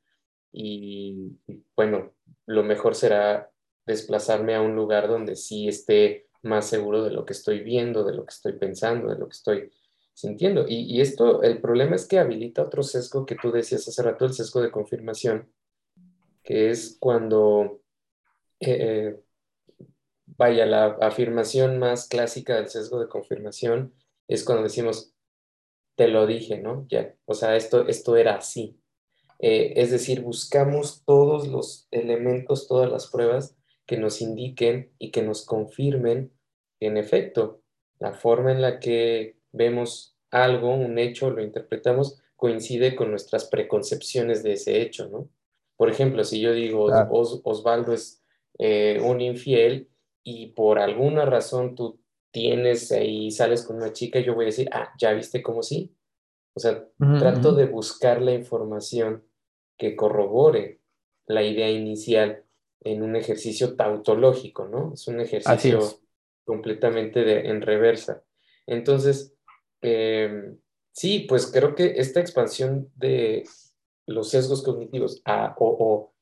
y, 0.52 1.38
bueno, 1.76 2.14
lo 2.46 2.64
mejor 2.64 2.96
será 2.96 3.52
desplazarme 3.86 4.56
a 4.56 4.62
un 4.62 4.76
lugar 4.76 5.10
donde 5.10 5.36
sí 5.36 5.68
esté 5.68 6.28
más 6.42 6.68
seguro 6.68 7.04
de 7.04 7.12
lo 7.12 7.26
que 7.26 7.34
estoy 7.34 7.60
viendo, 7.60 8.06
de 8.06 8.14
lo 8.14 8.26
que 8.26 8.34
estoy 8.34 8.54
pensando, 8.54 9.10
de 9.10 9.18
lo 9.18 9.28
que 9.28 9.36
estoy 9.36 9.72
sintiendo. 10.16 10.66
Y, 10.68 11.02
esto, 11.02 11.44
el 11.44 11.62
problema 11.62 11.96
es 11.96 12.08
que 12.08 12.18
habilita 12.18 12.64
otro 12.64 12.82
sesgo 12.82 13.26
que 13.26 13.36
tú 13.36 13.52
decías 13.52 13.88
hace 13.88 14.02
rato, 14.02 14.26
el 14.26 14.34
sesgo 14.34 14.62
de 14.62 14.72
confirmación, 14.72 15.52
que 16.42 16.70
es 16.72 16.98
cuando, 17.00 17.82
eh, 18.60 18.78
eh, 18.80 19.86
vaya, 20.26 20.66
la 20.66 20.86
afirmación 21.02 21.78
más 21.78 22.08
clásica 22.08 22.56
del 22.56 22.70
sesgo 22.70 23.00
de 23.00 23.10
confirmación 23.10 23.94
es 24.28 24.44
cuando 24.44 24.64
decimos, 24.64 25.14
te 25.96 26.08
lo 26.08 26.26
dije, 26.26 26.60
¿no? 26.60 26.88
Ya, 26.90 27.14
o 27.26 27.34
sea, 27.34 27.56
esto, 27.56 27.88
esto 27.88 28.16
era 28.16 28.36
así. 28.36 28.80
Eh, 29.40 29.74
es 29.76 29.92
decir, 29.92 30.22
buscamos 30.22 31.04
todos 31.06 31.48
los 31.48 31.88
elementos, 31.92 32.68
todas 32.68 32.90
las 32.90 33.08
pruebas 33.08 33.58
que 33.86 33.98
nos 33.98 34.22
indiquen 34.22 34.94
y 34.98 35.12
que 35.12 35.22
nos 35.24 35.46
confirmen 35.46 36.32
en 36.80 36.98
efecto 36.98 37.62
la 38.00 38.14
forma 38.14 38.52
en 38.52 38.62
la 38.62 38.80
que 38.80 39.38
vemos 39.56 40.18
algo, 40.32 40.76
un 40.76 41.00
hecho, 41.00 41.30
lo 41.30 41.42
interpretamos, 41.42 42.22
coincide 42.36 42.96
con 42.96 43.10
nuestras 43.10 43.46
preconcepciones 43.46 44.44
de 44.44 44.54
ese 44.54 44.82
hecho, 44.82 45.08
¿no? 45.08 45.30
Por 45.78 45.90
ejemplo, 45.90 46.24
si 46.24 46.40
yo 46.40 46.54
digo 46.54 46.86
Osvaldo 47.10 47.94
es 47.94 48.24
eh, 48.60 49.00
un 49.04 49.22
infiel 49.22 49.90
y 50.24 50.48
por 50.48 50.80
alguna 50.80 51.26
razón 51.26 51.76
tú 51.76 52.00
tienes 52.32 52.92
y 52.92 53.32
sales 53.32 53.64
con 53.64 53.78
una 53.78 53.94
chica, 53.94 54.20
yo 54.20 54.36
voy 54.36 54.46
a 54.46 54.48
decir, 54.48 54.70
ah, 54.72 54.94
¿ya 54.98 55.14
viste 55.14 55.42
cómo 55.42 55.64
sí? 55.64 55.94
O 56.54 56.60
sea, 56.60 56.88
trato 57.20 57.54
de 57.54 57.66
buscar 57.66 58.22
la 58.22 58.34
información 58.34 59.24
que 59.78 59.96
corrobore 59.96 60.80
la 61.28 61.44
idea 61.44 61.70
inicial 61.70 62.44
en 62.82 63.04
un 63.04 63.16
ejercicio 63.16 63.76
tautológico, 63.76 64.68
¿no? 64.68 64.94
Es 64.94 65.08
un 65.08 65.20
ejercicio 65.20 65.82
completamente 66.46 67.24
de, 67.24 67.50
en 67.50 67.62
reversa. 67.62 68.24
Entonces, 68.68 69.35
em, 69.86 70.58
sí, 70.92 71.26
pues 71.28 71.48
creo 71.48 71.76
que 71.76 71.96
esta 71.98 72.20
expansión 72.20 72.90
de 72.96 73.44
los 74.08 74.30
sesgos 74.30 74.64
cognitivos 74.64 75.22
a, 75.26 75.56
o, 75.60 76.14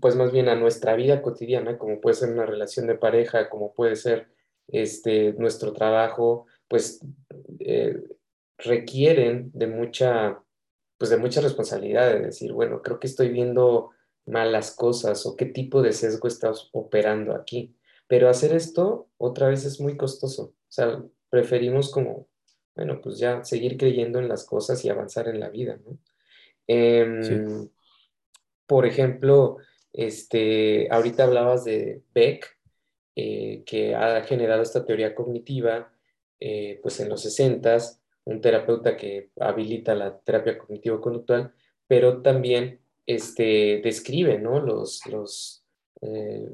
pues 0.00 0.16
más 0.16 0.32
bien 0.32 0.48
a 0.48 0.54
nuestra 0.56 0.96
vida 0.96 1.22
cotidiana, 1.22 1.78
como 1.78 2.00
puede 2.00 2.16
ser 2.16 2.30
una 2.30 2.46
relación 2.46 2.86
de 2.86 2.96
pareja, 2.96 3.48
como 3.50 3.74
puede 3.74 3.96
ser 3.96 4.28
este, 4.68 5.32
nuestro 5.34 5.72
trabajo, 5.72 6.46
pues 6.68 7.00
eh, 7.60 8.02
requieren 8.58 9.50
de 9.52 9.66
mucha, 9.66 10.42
pues 10.98 11.10
de 11.10 11.18
mucha 11.18 11.40
responsabilidad 11.40 12.10
de 12.10 12.20
decir, 12.20 12.52
bueno, 12.52 12.82
creo 12.82 12.98
que 12.98 13.06
estoy 13.06 13.28
viendo 13.28 13.90
malas 14.26 14.74
cosas 14.74 15.24
o 15.26 15.36
qué 15.36 15.46
tipo 15.46 15.82
de 15.82 15.92
sesgo 15.92 16.28
estás 16.28 16.68
operando 16.72 17.34
aquí. 17.34 17.76
Pero 18.08 18.28
hacer 18.28 18.54
esto 18.54 19.08
otra 19.18 19.48
vez 19.48 19.64
es 19.64 19.80
muy 19.80 19.96
costoso. 19.96 20.42
O 20.42 20.72
sea, 20.72 21.02
preferimos 21.30 21.90
como, 21.90 22.28
bueno, 22.76 23.00
pues 23.00 23.18
ya 23.18 23.42
seguir 23.42 23.76
creyendo 23.76 24.18
en 24.18 24.28
las 24.28 24.44
cosas 24.44 24.84
y 24.84 24.90
avanzar 24.90 25.28
en 25.28 25.40
la 25.40 25.48
vida, 25.48 25.78
¿no? 25.84 25.98
Em, 26.66 27.68
por 28.66 28.86
ejemplo, 28.86 29.56
este, 29.92 30.88
ahorita 30.90 31.24
hablabas 31.24 31.64
de 31.64 32.02
Beck, 32.14 32.56
eh, 33.14 33.62
que 33.64 33.94
ha 33.94 34.22
generado 34.24 34.62
esta 34.62 34.84
teoría 34.84 35.14
cognitiva 35.14 35.90
eh, 36.38 36.80
pues 36.82 37.00
en 37.00 37.08
los 37.08 37.22
60 37.22 37.78
un 38.24 38.40
terapeuta 38.40 38.96
que 38.96 39.30
habilita 39.40 39.94
la 39.94 40.18
terapia 40.18 40.58
cognitivo-conductual, 40.58 41.54
pero 41.86 42.20
también 42.20 42.80
este, 43.06 43.80
describe 43.82 44.38
¿no? 44.38 44.60
los, 44.60 45.06
los, 45.06 45.64
eh, 46.02 46.48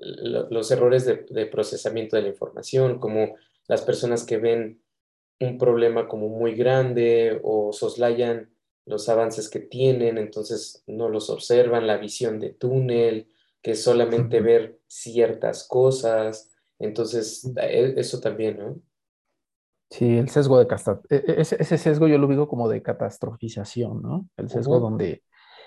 los 0.00 0.70
errores 0.70 1.06
de, 1.06 1.24
de, 1.30 1.46
procesamiento 1.46 2.16
de 2.16 2.22
la 2.22 2.28
información, 2.28 2.98
como 2.98 3.36
las 3.68 3.82
personas 3.82 4.26
que 4.26 4.36
ven 4.36 4.80
un 5.40 5.58
problema 5.58 6.08
como 6.08 6.28
muy 6.28 6.54
grande 6.54 7.40
o 7.42 7.72
soslayan 7.72 8.50
los 8.86 9.08
avances 9.08 9.48
que 9.48 9.60
tienen, 9.60 10.16
entonces 10.16 10.82
no 10.86 11.08
los 11.08 11.28
observan, 11.28 11.86
la 11.86 11.96
visión 11.96 12.38
de 12.38 12.50
túnel, 12.50 13.28
que 13.60 13.74
solamente 13.74 14.40
ver 14.40 14.78
ciertas 14.86 15.66
cosas. 15.66 16.50
Entonces, 16.78 17.50
e, 17.56 17.94
eso 17.96 18.20
también, 18.20 18.58
¿no? 18.58 18.80
Sí, 19.90 20.16
el 20.16 20.28
sesgo 20.28 20.58
de 20.58 20.66
e, 21.10 21.16
e, 21.16 21.40
ese, 21.40 21.56
ese 21.60 21.78
sesgo 21.78 22.06
yo 22.06 22.18
lo 22.18 22.28
digo 22.28 22.48
como 22.48 22.68
de 22.68 22.82
catastrofización, 22.82 24.02
¿no? 24.02 24.28
El 24.36 24.48
sesgo 24.48 24.78
donde 24.78 25.22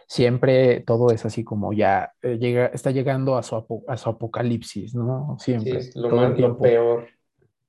siempre 0.07 0.79
todo 0.81 1.11
es 1.11 1.25
así 1.25 1.43
como 1.43 1.71
ya 1.71 2.13
eh, 2.21 2.37
llega, 2.37 2.67
está 2.67 2.91
llegando 2.91 3.37
a 3.37 3.43
su, 3.43 3.83
a 3.87 3.97
su 3.97 4.09
apocalipsis, 4.09 4.95
¿no? 4.95 5.37
Siempre. 5.39 5.81
Sí, 5.81 5.91
lo, 5.95 6.09
más, 6.09 6.37
lo 6.37 6.57
peor. 6.57 7.07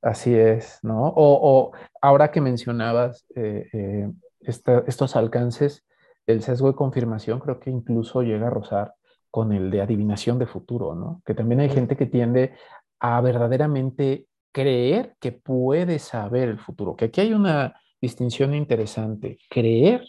Así 0.02 0.34
es, 0.34 0.78
¿no? 0.82 1.12
O, 1.14 1.72
ahora 2.00 2.30
que 2.30 2.40
mencionabas 2.40 3.26
eh, 3.34 3.68
eh, 3.72 4.10
estos 4.40 5.16
alcances, 5.16 5.84
el 6.26 6.42
sesgo 6.42 6.68
de 6.68 6.74
confirmación 6.74 7.38
creo 7.40 7.60
que 7.60 7.70
incluso 7.70 8.22
llega 8.22 8.46
a 8.46 8.50
rozar 8.50 8.94
con 9.30 9.52
el 9.52 9.70
de 9.70 9.82
adivinación 9.82 10.38
de 10.38 10.46
futuro, 10.46 10.94
¿no? 10.94 11.22
Que 11.24 11.34
también 11.34 11.60
hay 11.60 11.68
gente 11.68 11.96
que 11.96 12.06
tiende 12.06 12.54
a 12.98 13.20
verdaderamente 13.20 14.26
creer 14.52 15.16
que 15.20 15.32
puede 15.32 15.98
saber 15.98 16.48
el 16.48 16.58
futuro, 16.58 16.96
que 16.96 17.06
aquí 17.06 17.20
hay 17.20 17.32
una 17.32 17.80
distinción 18.00 18.54
interesante, 18.54 19.38
creer 19.48 20.04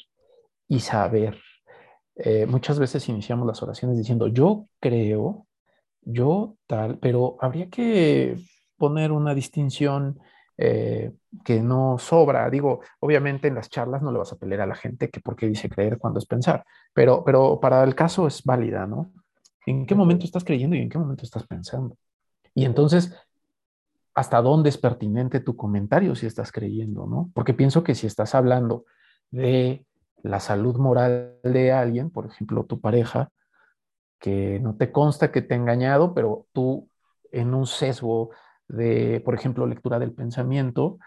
y 0.67 0.79
saber. 0.79 1.37
Eh, 2.15 2.45
muchas 2.45 2.79
veces 2.79 3.07
iniciamos 3.09 3.45
las 3.45 3.61
oraciones 3.61 3.97
diciendo, 3.97 4.27
yo 4.27 4.67
creo, 4.79 5.47
yo 6.01 6.55
tal, 6.67 6.97
pero 6.99 7.37
habría 7.39 7.69
que 7.69 8.37
poner 8.82 9.11
una 9.11 9.36
distinción 9.36 10.19
eh, 10.57 11.11
que 11.45 11.61
no 11.61 11.99
sobra. 11.99 12.49
Digo, 12.49 12.82
obviamente 12.99 13.47
en 13.47 13.53
las 13.53 13.69
charlas 13.69 14.01
no 14.01 14.11
le 14.11 14.17
vas 14.17 14.34
a 14.34 14.38
pelear 14.38 14.61
a 14.61 14.65
la 14.65 14.73
gente 14.73 15.11
que 15.11 15.19
por 15.19 15.36
qué 15.36 15.47
dice 15.47 15.69
creer 15.69 15.99
cuando 15.99 16.17
es 16.17 16.25
pensar, 16.25 16.65
pero, 16.95 17.23
pero 17.23 17.59
para 17.59 17.84
el 17.84 17.93
caso 17.93 18.25
es 18.25 18.43
válida, 18.43 18.88
¿no? 18.88 19.13
¿En 19.67 19.86
qué 19.86 19.93
momento 19.93 20.25
estás 20.25 20.43
creyendo 20.43 20.75
y 20.75 20.79
en 20.79 20.89
qué 20.89 20.97
momento 20.97 21.23
estás 21.25 21.45
pensando? 21.45 21.95
Y 22.55 22.65
entonces, 22.65 23.15
¿hasta 24.15 24.41
dónde 24.41 24.69
es 24.69 24.79
pertinente 24.79 25.41
tu 25.41 25.55
comentario 25.55 26.15
si 26.15 26.25
estás 26.25 26.51
creyendo, 26.51 27.05
¿no? 27.05 27.29
Porque 27.36 27.53
pienso 27.53 27.84
que 27.84 27.93
si 27.93 28.07
estás 28.07 28.34
hablando 28.34 28.86
de 29.29 29.86
la 30.23 30.39
salud 30.39 30.77
moral 30.77 31.38
de 31.43 31.71
alguien, 31.71 32.09
por 32.09 32.25
ejemplo, 32.25 32.65
tu 32.65 32.82
pareja, 32.82 33.29
que 34.19 34.59
no 34.59 34.75
te 34.75 34.91
consta 34.91 35.32
que 35.32 35.43
te 35.43 35.53
ha 35.53 35.57
engañado, 35.57 36.15
pero 36.15 36.47
tú 36.51 36.89
en 37.32 37.53
un 37.53 37.65
sesgo 37.65 38.32
de, 38.72 39.22
por 39.24 39.36
ejemplo, 39.36 39.65
lectura 39.65 39.99
del 39.99 40.13
pensamiento, 40.13 40.97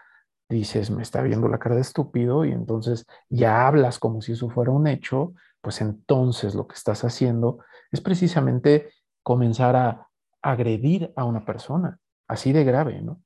dices, 0.49 0.91
me 0.91 1.01
está 1.01 1.21
viendo 1.21 1.47
la 1.47 1.59
cara 1.59 1.75
de 1.75 1.81
estúpido 1.81 2.45
y 2.45 2.51
entonces 2.51 3.05
ya 3.29 3.67
hablas 3.67 3.99
como 3.99 4.21
si 4.21 4.33
eso 4.33 4.49
fuera 4.49 4.71
un 4.71 4.87
hecho, 4.87 5.33
pues 5.61 5.81
entonces 5.81 6.53
lo 6.53 6.67
que 6.67 6.75
estás 6.75 7.03
haciendo 7.03 7.59
es 7.91 8.01
precisamente 8.01 8.89
comenzar 9.23 9.75
a 9.75 10.07
agredir 10.41 11.11
a 11.15 11.25
una 11.25 11.43
persona, 11.43 11.99
así 12.27 12.53
de 12.53 12.63
grave, 12.63 13.01
¿no? 13.01 13.21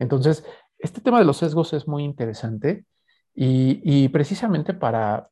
Entonces, 0.00 0.44
este 0.78 1.00
tema 1.00 1.18
de 1.18 1.24
los 1.24 1.36
sesgos 1.36 1.72
es 1.72 1.86
muy 1.86 2.04
interesante 2.04 2.84
y, 3.34 4.08
precisamente 4.08 4.74
para 4.74 5.30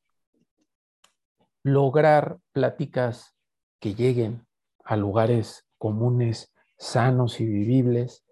lograr 1.62 2.38
pláticas 2.52 3.34
que 3.80 3.94
lleguen 3.94 4.46
a 4.84 4.96
lugares 4.96 5.66
comunes, 5.78 6.52
sanos 6.76 7.40
y 7.40 7.46
vivibles, 7.46 8.24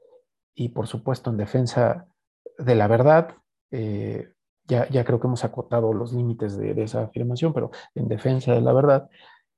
y 0.55 0.70
por 0.70 0.86
supuesto 0.86 1.30
en 1.30 1.36
defensa 1.36 2.07
de 2.59 2.74
la 2.74 2.86
verdad. 2.86 3.36
Eh, 3.70 4.32
ya, 4.66 4.88
ya, 4.88 5.05
creo 5.05 5.18
que 5.18 5.26
hemos 5.26 5.44
acotado 5.44 5.92
los 5.92 6.12
límites 6.12 6.57
de, 6.57 6.80
esa 6.82 7.03
afirmación, 7.03 7.53
pero 7.53 7.70
en 7.94 8.09
defensa 8.09 8.53
de 8.53 8.61
la 8.61 8.72
verdad, 8.72 9.11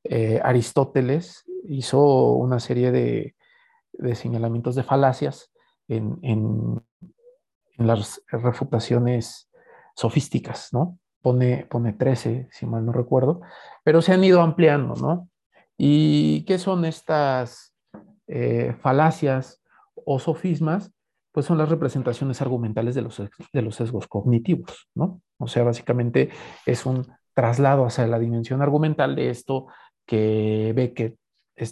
eh, 0.04 0.40
Aristóteles 0.42 1.44
hizo 1.64 2.32
una 2.32 2.60
serie 2.60 2.90
de, 2.90 3.34
de 3.92 4.14
señalamientos 4.14 4.74
de 4.74 4.82
falacias 4.82 5.52
en, 5.88 6.18
en, 6.22 6.82
en, 7.78 7.86
las 7.86 8.22
refutaciones 8.28 9.50
sofísticas, 9.94 10.72
¿no? 10.72 10.98
Pone, 11.20 11.66
pone 11.70 11.92
13, 11.92 12.48
si 12.50 12.66
mal 12.66 12.84
no 12.84 12.92
recuerdo, 12.92 13.42
pero 13.84 14.02
se 14.02 14.12
han 14.12 14.24
ido 14.24 14.40
ampliando, 14.40 14.94
¿no? 14.94 15.28
¿Y 15.76 16.44
qué 16.44 16.58
son 16.58 16.84
estas 16.84 17.74
eh, 18.26 18.74
falacias 18.80 19.61
o 19.94 20.18
sofismas? 20.18 20.92
Pues 21.32 21.46
son 21.46 21.58
las 21.58 21.68
representaciones 21.68 22.42
argumentales 22.42 22.94
de 22.94 23.02
los, 23.02 23.22
de 23.52 23.62
los 23.62 23.76
sesgos 23.76 24.06
cognitivos, 24.06 24.88
¿no? 24.94 25.22
O 25.38 25.46
sea, 25.46 25.62
básicamente 25.62 26.30
es 26.66 26.84
un 26.84 27.06
traslado 27.34 27.86
hacia 27.86 28.06
la 28.06 28.18
dimensión 28.18 28.60
argumental 28.60 29.16
de 29.16 29.30
esto 29.30 29.66
que 30.06 30.72
Beck, 30.76 31.16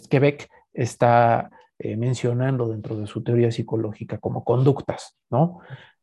que 0.09 0.19
Beck 0.19 0.49
está 0.73 1.51
eh, 1.77 1.97
mencionando 1.97 2.67
dentro 2.67 2.95
de 2.95 3.07
su 3.07 3.23
teoría 3.23 3.51
psicológica 3.51 4.17
como 4.17 4.43
conductas, 4.43 5.17
¿no? 5.29 5.59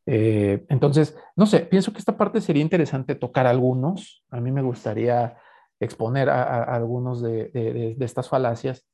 Eh, 0.06 0.64
entonces, 0.68 1.16
no 1.36 1.46
sé, 1.46 1.60
pienso 1.60 1.92
que 1.92 1.98
esta 1.98 2.16
parte 2.16 2.40
sería 2.40 2.62
interesante 2.62 3.14
tocar 3.14 3.46
algunos. 3.46 4.24
A 4.30 4.40
mí 4.40 4.50
me 4.50 4.62
gustaría 4.62 5.36
exponer 5.80 6.30
a, 6.30 6.64
algunos 6.64 7.20
de, 7.20 7.48
de, 7.50 7.96
estas 8.00 8.28
falacias, 8.28 8.86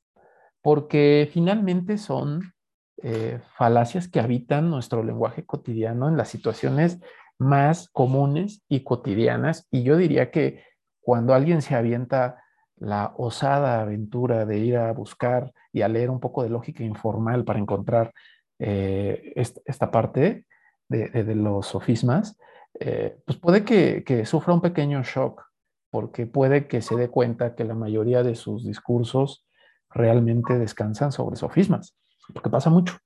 porque 0.60 1.28
finalmente 1.32 1.98
son 1.98 2.53
eh, 3.02 3.40
falacias 3.56 4.08
que 4.08 4.20
habitan 4.20 4.70
nuestro 4.70 5.02
lenguaje 5.02 5.44
cotidiano 5.44 6.08
en 6.08 6.16
las 6.16 6.28
situaciones 6.28 7.00
más 7.38 7.88
comunes 7.90 8.62
y 8.68 8.84
cotidianas. 8.84 9.66
Y 9.70 9.82
yo 9.82 9.96
diría 9.96 10.30
que 10.30 10.62
cuando 11.00 11.34
alguien 11.34 11.62
se 11.62 11.74
avienta 11.74 12.42
la 12.76 13.14
osada 13.16 13.80
aventura 13.80 14.46
de 14.46 14.58
ir 14.58 14.76
a 14.76 14.92
buscar 14.92 15.52
y 15.72 15.82
a 15.82 15.88
leer 15.88 16.10
un 16.10 16.20
poco 16.20 16.42
de 16.42 16.50
lógica 16.50 16.82
informal 16.82 17.44
para 17.44 17.58
encontrar 17.58 18.12
eh, 18.58 19.32
esta, 19.36 19.90
parte 19.90 20.46
de, 20.88 21.34
los 21.34 21.66
sofismas, 21.66 22.38
eh, 22.78 23.18
pues 23.24 23.38
puede 23.38 23.64
que, 23.64 24.24
sufra 24.26 24.54
un 24.54 24.60
pequeño 24.60 25.02
shock, 25.02 25.42
porque 25.90 26.26
puede 26.26 26.66
que 26.66 26.80
se 26.82 26.96
dé 26.96 27.08
cuenta 27.08 27.54
que 27.54 27.64
la 27.64 27.74
mayoría 27.74 28.22
de 28.22 28.34
sus 28.34 28.64
discursos 28.64 29.46
realmente 29.90 30.58
descansan 30.58 31.12
sobre 31.12 31.36
sofismas, 31.36 31.96
porque 32.34 32.50
pasa 32.50 32.68
mucho, 32.68 32.98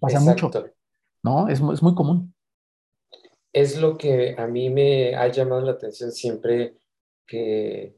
pasa 0.00 0.18
Exacto. 0.18 0.46
mucho, 0.46 0.64
¿no? 1.22 1.48
Es, 1.48 1.60
es 1.60 1.82
muy 1.82 1.94
común. 1.94 2.34
Es 3.52 3.80
lo 3.80 3.96
que 3.96 4.34
a 4.36 4.46
mí 4.46 4.70
me 4.70 5.14
ha 5.14 5.28
llamado 5.28 5.60
la 5.62 5.72
atención 5.72 6.10
siempre 6.10 6.76
que 7.26 7.94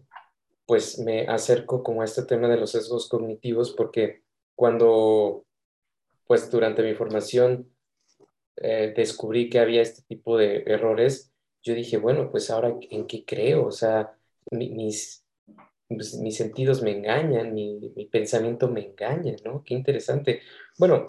pues 0.66 0.98
me 0.98 1.26
acerco 1.26 1.82
como 1.82 2.02
a 2.02 2.04
este 2.04 2.22
tema 2.22 2.48
de 2.48 2.56
los 2.56 2.70
sesgos 2.70 3.08
cognitivos 3.08 3.72
porque 3.72 4.22
cuando, 4.54 5.44
pues 6.26 6.50
durante 6.50 6.82
mi 6.82 6.94
formación 6.94 7.74
eh, 8.56 8.92
descubrí 8.94 9.48
que 9.48 9.58
había 9.58 9.82
este 9.82 10.02
tipo 10.02 10.36
de 10.36 10.62
errores, 10.66 11.32
yo 11.62 11.74
dije, 11.74 11.96
bueno, 11.96 12.30
pues 12.30 12.50
ahora 12.50 12.76
en 12.90 13.06
qué 13.06 13.24
creo, 13.24 13.66
o 13.66 13.70
sea, 13.72 14.16
mi, 14.50 14.70
mis, 14.70 15.19
pues, 15.96 16.14
mis 16.18 16.36
sentidos 16.36 16.82
me 16.82 16.92
engañan, 16.92 17.52
mi, 17.52 17.92
mi 17.96 18.06
pensamiento 18.06 18.68
me 18.68 18.86
engaña, 18.86 19.34
¿no? 19.44 19.62
Qué 19.64 19.74
interesante. 19.74 20.40
Bueno, 20.78 21.08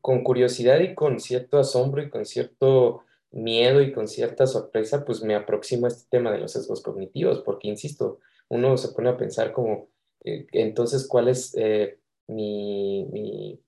con 0.00 0.24
curiosidad 0.24 0.80
y 0.80 0.94
con 0.94 1.20
cierto 1.20 1.58
asombro 1.58 2.02
y 2.02 2.10
con 2.10 2.26
cierto 2.26 3.04
miedo 3.30 3.80
y 3.80 3.92
con 3.92 4.08
cierta 4.08 4.46
sorpresa, 4.46 5.04
pues 5.04 5.22
me 5.22 5.34
aproximo 5.34 5.86
a 5.86 5.88
este 5.88 6.08
tema 6.10 6.32
de 6.32 6.38
los 6.38 6.52
sesgos 6.52 6.82
cognitivos, 6.82 7.40
porque, 7.40 7.68
insisto, 7.68 8.18
uno 8.48 8.76
se 8.76 8.88
pone 8.88 9.10
a 9.10 9.16
pensar 9.16 9.52
como, 9.52 9.88
eh, 10.24 10.46
entonces, 10.52 11.06
¿cuál 11.06 11.28
es 11.28 11.54
eh, 11.56 11.98
mi, 12.26 13.06
mi, 13.10 13.60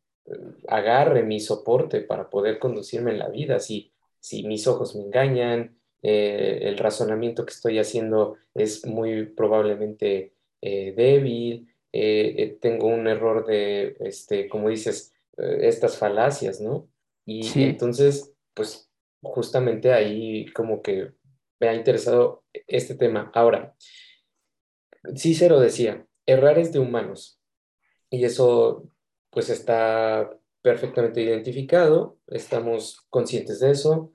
agarre, 0.69 1.23
mi 1.23 1.41
soporte 1.41 2.01
para 2.01 2.31
poder 2.31 2.59
conducirme 2.59 3.13
en 3.13 3.19
la 3.19 3.29
vida? 3.29 3.61
Si, 3.61 3.93
si 4.21 4.43
mis 4.45 4.67
ojos 4.67 4.97
me 4.97 5.05
engañan, 5.05 5.79
eh, 6.03 6.61
el 6.63 6.77
razonamiento 6.77 7.47
que 7.47 7.53
estoy 7.53 7.79
haciendo 7.79 8.37
es 8.55 8.87
muy 8.87 9.25
probablemente 9.25 10.34
eh, 10.67 10.95
débil, 10.97 11.69
eh, 11.93 12.57
tengo 12.61 12.87
un 12.87 13.07
error 13.07 13.45
de, 13.45 13.97
este, 14.01 14.49
como 14.49 14.71
dices, 14.71 15.13
estas 15.37 15.99
falacias, 15.99 16.61
¿no? 16.61 16.89
Y 17.27 17.43
sí. 17.43 17.65
entonces, 17.65 18.33
pues 18.55 18.91
justamente 19.21 19.93
ahí 19.93 20.47
como 20.53 20.81
que 20.81 21.13
me 21.61 21.69
ha 21.69 21.75
interesado 21.75 22.45
este 22.67 22.95
tema. 22.95 23.31
Ahora, 23.35 23.75
Cícero 25.17 25.61
decía, 25.61 26.07
errar 26.25 26.59
es 26.59 26.73
de 26.73 26.79
humanos. 26.79 27.41
Y 28.11 28.25
eso 28.25 28.89
pues 29.31 29.51
está 29.51 30.31
perfectamente 30.63 31.21
identificado, 31.21 32.17
estamos 32.29 33.05
conscientes 33.11 33.61
de 33.61 33.73
eso, 33.73 34.13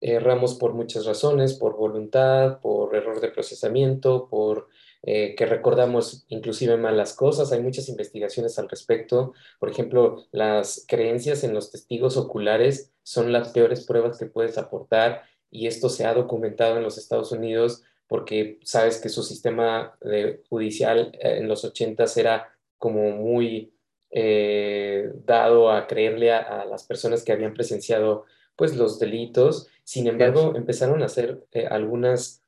erramos 0.00 0.54
por 0.54 0.74
muchas 0.74 1.06
razones, 1.06 1.54
por 1.54 1.76
voluntad, 1.76 2.60
por 2.60 2.94
error 2.94 3.20
de 3.20 3.30
procesamiento, 3.30 4.28
por 4.28 4.68
eh, 5.02 5.34
que 5.36 5.46
recordamos 5.46 6.24
inclusive 6.28 6.76
malas 6.76 7.14
cosas. 7.14 7.52
Hay 7.52 7.62
muchas 7.62 7.88
investigaciones 7.88 8.58
al 8.58 8.68
respecto. 8.68 9.32
Por 9.60 9.70
ejemplo, 9.70 10.24
las 10.32 10.84
creencias 10.88 11.44
en 11.44 11.54
los 11.54 11.70
testigos 11.70 12.16
oculares 12.16 12.92
son 13.02 13.32
las 13.32 13.50
peores 13.50 13.86
pruebas 13.86 14.18
que 14.18 14.26
puedes 14.26 14.58
aportar 14.58 15.22
y 15.50 15.66
esto 15.66 15.88
se 15.88 16.04
ha 16.04 16.14
documentado 16.14 16.76
en 16.76 16.82
los 16.82 16.98
Estados 16.98 17.32
Unidos 17.32 17.82
porque 18.06 18.58
sabes 18.62 19.00
que 19.00 19.08
su 19.10 19.22
sistema 19.22 19.96
de, 20.00 20.42
judicial 20.48 21.12
eh, 21.20 21.38
en 21.38 21.48
los 21.48 21.64
80 21.64 22.04
era 22.16 22.48
como 22.78 23.10
muy 23.10 23.72
eh, 24.10 25.10
dado 25.24 25.70
a 25.70 25.86
creerle 25.86 26.32
a, 26.32 26.38
a, 26.38 26.64
las 26.64 26.84
personas 26.84 27.22
que 27.22 27.32
habían 27.32 27.54
presenciado 27.54 28.24
pues 28.56 28.76
los 28.76 28.98
delitos. 28.98 29.68
Sin 29.84 30.06
embargo, 30.06 30.54
empezaron 30.56 31.02
a 31.02 31.06
hacer 31.06 31.46
eh, 31.52 31.66
algunas 31.66 32.42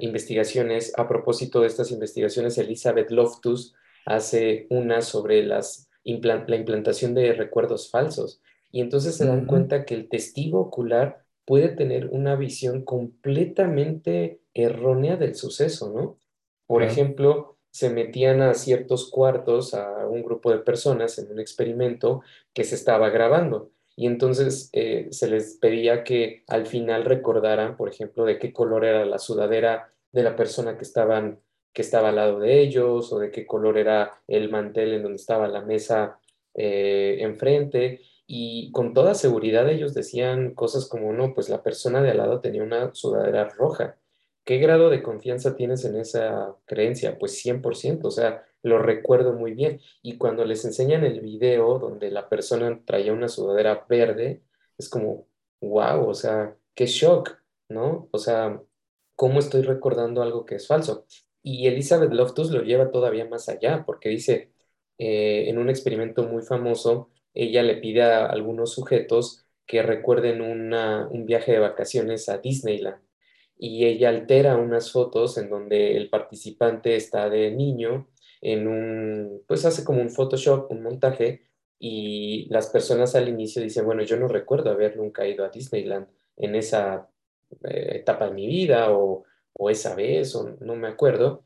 investigaciones. 0.00 0.92
A 0.96 1.08
propósito 1.08 1.60
de 1.60 1.66
estas 1.66 1.90
investigaciones, 1.90 2.58
Elizabeth 2.58 3.10
Loftus 3.10 3.74
hace 4.06 4.66
una 4.70 5.02
sobre 5.02 5.42
las, 5.42 5.88
la 6.04 6.56
implantación 6.56 7.14
de 7.14 7.32
recuerdos 7.32 7.90
falsos. 7.90 8.40
Y 8.70 8.80
entonces 8.80 9.16
se 9.16 9.26
dan 9.26 9.46
cuenta 9.46 9.84
que 9.84 9.94
el 9.94 10.08
testigo 10.08 10.60
ocular 10.60 11.24
puede 11.44 11.68
tener 11.68 12.08
una 12.08 12.36
visión 12.36 12.84
completamente 12.84 14.40
errónea 14.52 15.16
del 15.16 15.34
suceso, 15.34 15.90
¿no? 15.90 16.18
Por 16.66 16.82
ejemplo, 16.82 17.56
se 17.70 17.88
metían 17.88 18.42
a 18.42 18.52
ciertos 18.54 19.10
cuartos 19.10 19.72
a 19.72 20.06
un 20.06 20.22
grupo 20.22 20.50
de 20.50 20.58
personas 20.58 21.18
en 21.18 21.30
un 21.30 21.40
experimento 21.40 22.22
que 22.52 22.64
se 22.64 22.74
estaba 22.74 23.08
grabando. 23.08 23.70
Y 23.98 24.06
entonces 24.06 24.70
eh, 24.74 25.08
se 25.10 25.28
les 25.28 25.56
pedía 25.56 26.04
que 26.04 26.44
al 26.46 26.66
final 26.66 27.04
recordaran, 27.04 27.76
por 27.76 27.88
ejemplo, 27.88 28.24
de 28.24 28.38
qué 28.38 28.52
color 28.52 28.84
era 28.84 29.04
la 29.04 29.18
sudadera 29.18 29.92
de 30.12 30.22
la 30.22 30.36
persona 30.36 30.76
que, 30.78 30.84
estaban, 30.84 31.40
que 31.72 31.82
estaba 31.82 32.10
al 32.10 32.14
lado 32.14 32.38
de 32.38 32.60
ellos 32.60 33.12
o 33.12 33.18
de 33.18 33.32
qué 33.32 33.44
color 33.44 33.76
era 33.76 34.22
el 34.28 34.50
mantel 34.50 34.94
en 34.94 35.02
donde 35.02 35.16
estaba 35.16 35.48
la 35.48 35.62
mesa 35.62 36.20
eh, 36.54 37.16
enfrente. 37.22 38.02
Y 38.24 38.70
con 38.70 38.94
toda 38.94 39.16
seguridad 39.16 39.68
ellos 39.68 39.94
decían 39.94 40.54
cosas 40.54 40.88
como, 40.88 41.12
no, 41.12 41.34
pues 41.34 41.48
la 41.48 41.64
persona 41.64 42.00
de 42.00 42.12
al 42.12 42.18
lado 42.18 42.40
tenía 42.40 42.62
una 42.62 42.94
sudadera 42.94 43.48
roja. 43.48 43.96
¿Qué 44.44 44.58
grado 44.58 44.90
de 44.90 45.02
confianza 45.02 45.56
tienes 45.56 45.84
en 45.84 45.96
esa 45.96 46.54
creencia? 46.66 47.18
Pues 47.18 47.44
100%, 47.44 48.04
o 48.04 48.10
sea, 48.12 48.44
lo 48.62 48.78
recuerdo 48.78 49.32
muy 49.34 49.52
bien. 49.54 49.80
Y 50.02 50.18
cuando 50.18 50.44
les 50.44 50.64
enseñan 50.64 51.04
el 51.04 51.20
video 51.20 51.78
donde 51.78 52.10
la 52.10 52.28
persona 52.28 52.82
traía 52.84 53.12
una 53.12 53.28
sudadera 53.28 53.86
verde, 53.88 54.42
es 54.78 54.88
como, 54.88 55.28
wow, 55.60 56.08
o 56.08 56.14
sea, 56.14 56.56
qué 56.74 56.86
shock, 56.86 57.38
¿no? 57.68 58.08
O 58.12 58.18
sea, 58.18 58.62
¿cómo 59.16 59.38
estoy 59.40 59.62
recordando 59.62 60.22
algo 60.22 60.44
que 60.46 60.56
es 60.56 60.66
falso? 60.66 61.06
Y 61.42 61.66
Elizabeth 61.66 62.12
Loftus 62.12 62.50
lo 62.50 62.62
lleva 62.62 62.90
todavía 62.90 63.26
más 63.26 63.48
allá, 63.48 63.84
porque 63.86 64.08
dice, 64.10 64.52
eh, 64.98 65.48
en 65.48 65.58
un 65.58 65.70
experimento 65.70 66.24
muy 66.24 66.42
famoso, 66.42 67.10
ella 67.34 67.62
le 67.62 67.76
pide 67.76 68.02
a 68.02 68.26
algunos 68.26 68.72
sujetos 68.72 69.46
que 69.66 69.82
recuerden 69.82 70.40
una, 70.40 71.08
un 71.08 71.26
viaje 71.26 71.52
de 71.52 71.58
vacaciones 71.60 72.28
a 72.28 72.38
Disneyland 72.38 73.00
y 73.58 73.86
ella 73.86 74.08
altera 74.10 74.56
unas 74.56 74.92
fotos 74.92 75.36
en 75.36 75.50
donde 75.50 75.96
el 75.96 76.08
participante 76.10 76.96
está 76.96 77.28
de 77.28 77.50
niño 77.50 78.08
en 78.40 78.68
un, 78.68 79.42
pues 79.46 79.64
hace 79.64 79.84
como 79.84 80.00
un 80.00 80.10
Photoshop, 80.10 80.70
un 80.70 80.82
montaje 80.82 81.42
y 81.78 82.46
las 82.50 82.68
personas 82.68 83.14
al 83.14 83.28
inicio 83.28 83.62
dicen, 83.62 83.84
bueno, 83.84 84.02
yo 84.02 84.16
no 84.16 84.28
recuerdo 84.28 84.70
haber 84.70 84.96
nunca 84.96 85.26
ido 85.26 85.44
a 85.44 85.50
Disneyland 85.50 86.08
en 86.36 86.54
esa 86.54 87.08
eh, 87.64 87.96
etapa 87.96 88.26
de 88.26 88.34
mi 88.34 88.46
vida 88.46 88.92
o, 88.92 89.24
o 89.52 89.70
esa 89.70 89.94
vez 89.94 90.34
o 90.34 90.56
no 90.60 90.76
me 90.76 90.88
acuerdo 90.88 91.44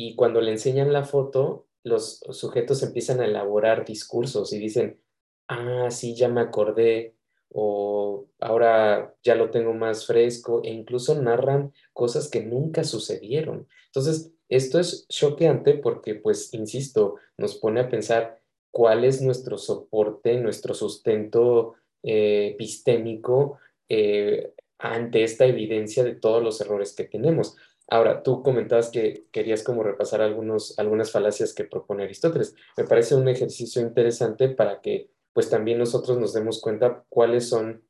y 0.00 0.14
cuando 0.14 0.40
le 0.40 0.52
enseñan 0.52 0.92
la 0.92 1.04
foto, 1.04 1.66
los 1.82 2.20
sujetos 2.30 2.82
empiezan 2.84 3.20
a 3.20 3.24
elaborar 3.24 3.84
discursos 3.84 4.52
y 4.52 4.58
dicen, 4.58 5.00
ah, 5.48 5.88
sí, 5.90 6.14
ya 6.14 6.28
me 6.28 6.40
acordé, 6.40 7.16
o 7.50 8.28
ahora 8.38 9.16
ya 9.24 9.34
lo 9.34 9.50
tengo 9.50 9.74
más 9.74 10.06
fresco, 10.06 10.60
e 10.62 10.70
incluso 10.70 11.20
narran 11.20 11.72
cosas 11.92 12.30
que 12.30 12.44
nunca 12.44 12.84
sucedieron. 12.84 13.66
Entonces, 13.86 14.32
esto 14.48 14.80
es 14.80 15.06
choqueante 15.08 15.74
porque, 15.74 16.14
pues, 16.14 16.52
insisto, 16.54 17.16
nos 17.36 17.56
pone 17.56 17.80
a 17.80 17.88
pensar 17.88 18.40
cuál 18.70 19.04
es 19.04 19.20
nuestro 19.22 19.58
soporte, 19.58 20.38
nuestro 20.38 20.74
sustento 20.74 21.74
eh, 22.02 22.50
epistémico 22.54 23.58
eh, 23.88 24.52
ante 24.78 25.24
esta 25.24 25.46
evidencia 25.46 26.04
de 26.04 26.14
todos 26.14 26.42
los 26.42 26.60
errores 26.60 26.94
que 26.94 27.04
tenemos. 27.04 27.56
Ahora, 27.88 28.22
tú 28.22 28.42
comentabas 28.42 28.90
que 28.90 29.24
querías 29.32 29.62
como 29.62 29.82
repasar 29.82 30.20
algunos, 30.20 30.78
algunas 30.78 31.10
falacias 31.10 31.54
que 31.54 31.64
propone 31.64 32.04
Aristóteles. 32.04 32.54
Me 32.76 32.84
parece 32.84 33.14
un 33.14 33.28
ejercicio 33.28 33.80
interesante 33.82 34.48
para 34.48 34.80
que 34.80 35.10
pues 35.32 35.48
también 35.50 35.78
nosotros 35.78 36.18
nos 36.18 36.34
demos 36.34 36.60
cuenta 36.60 37.04
cuáles 37.08 37.48
son 37.48 37.82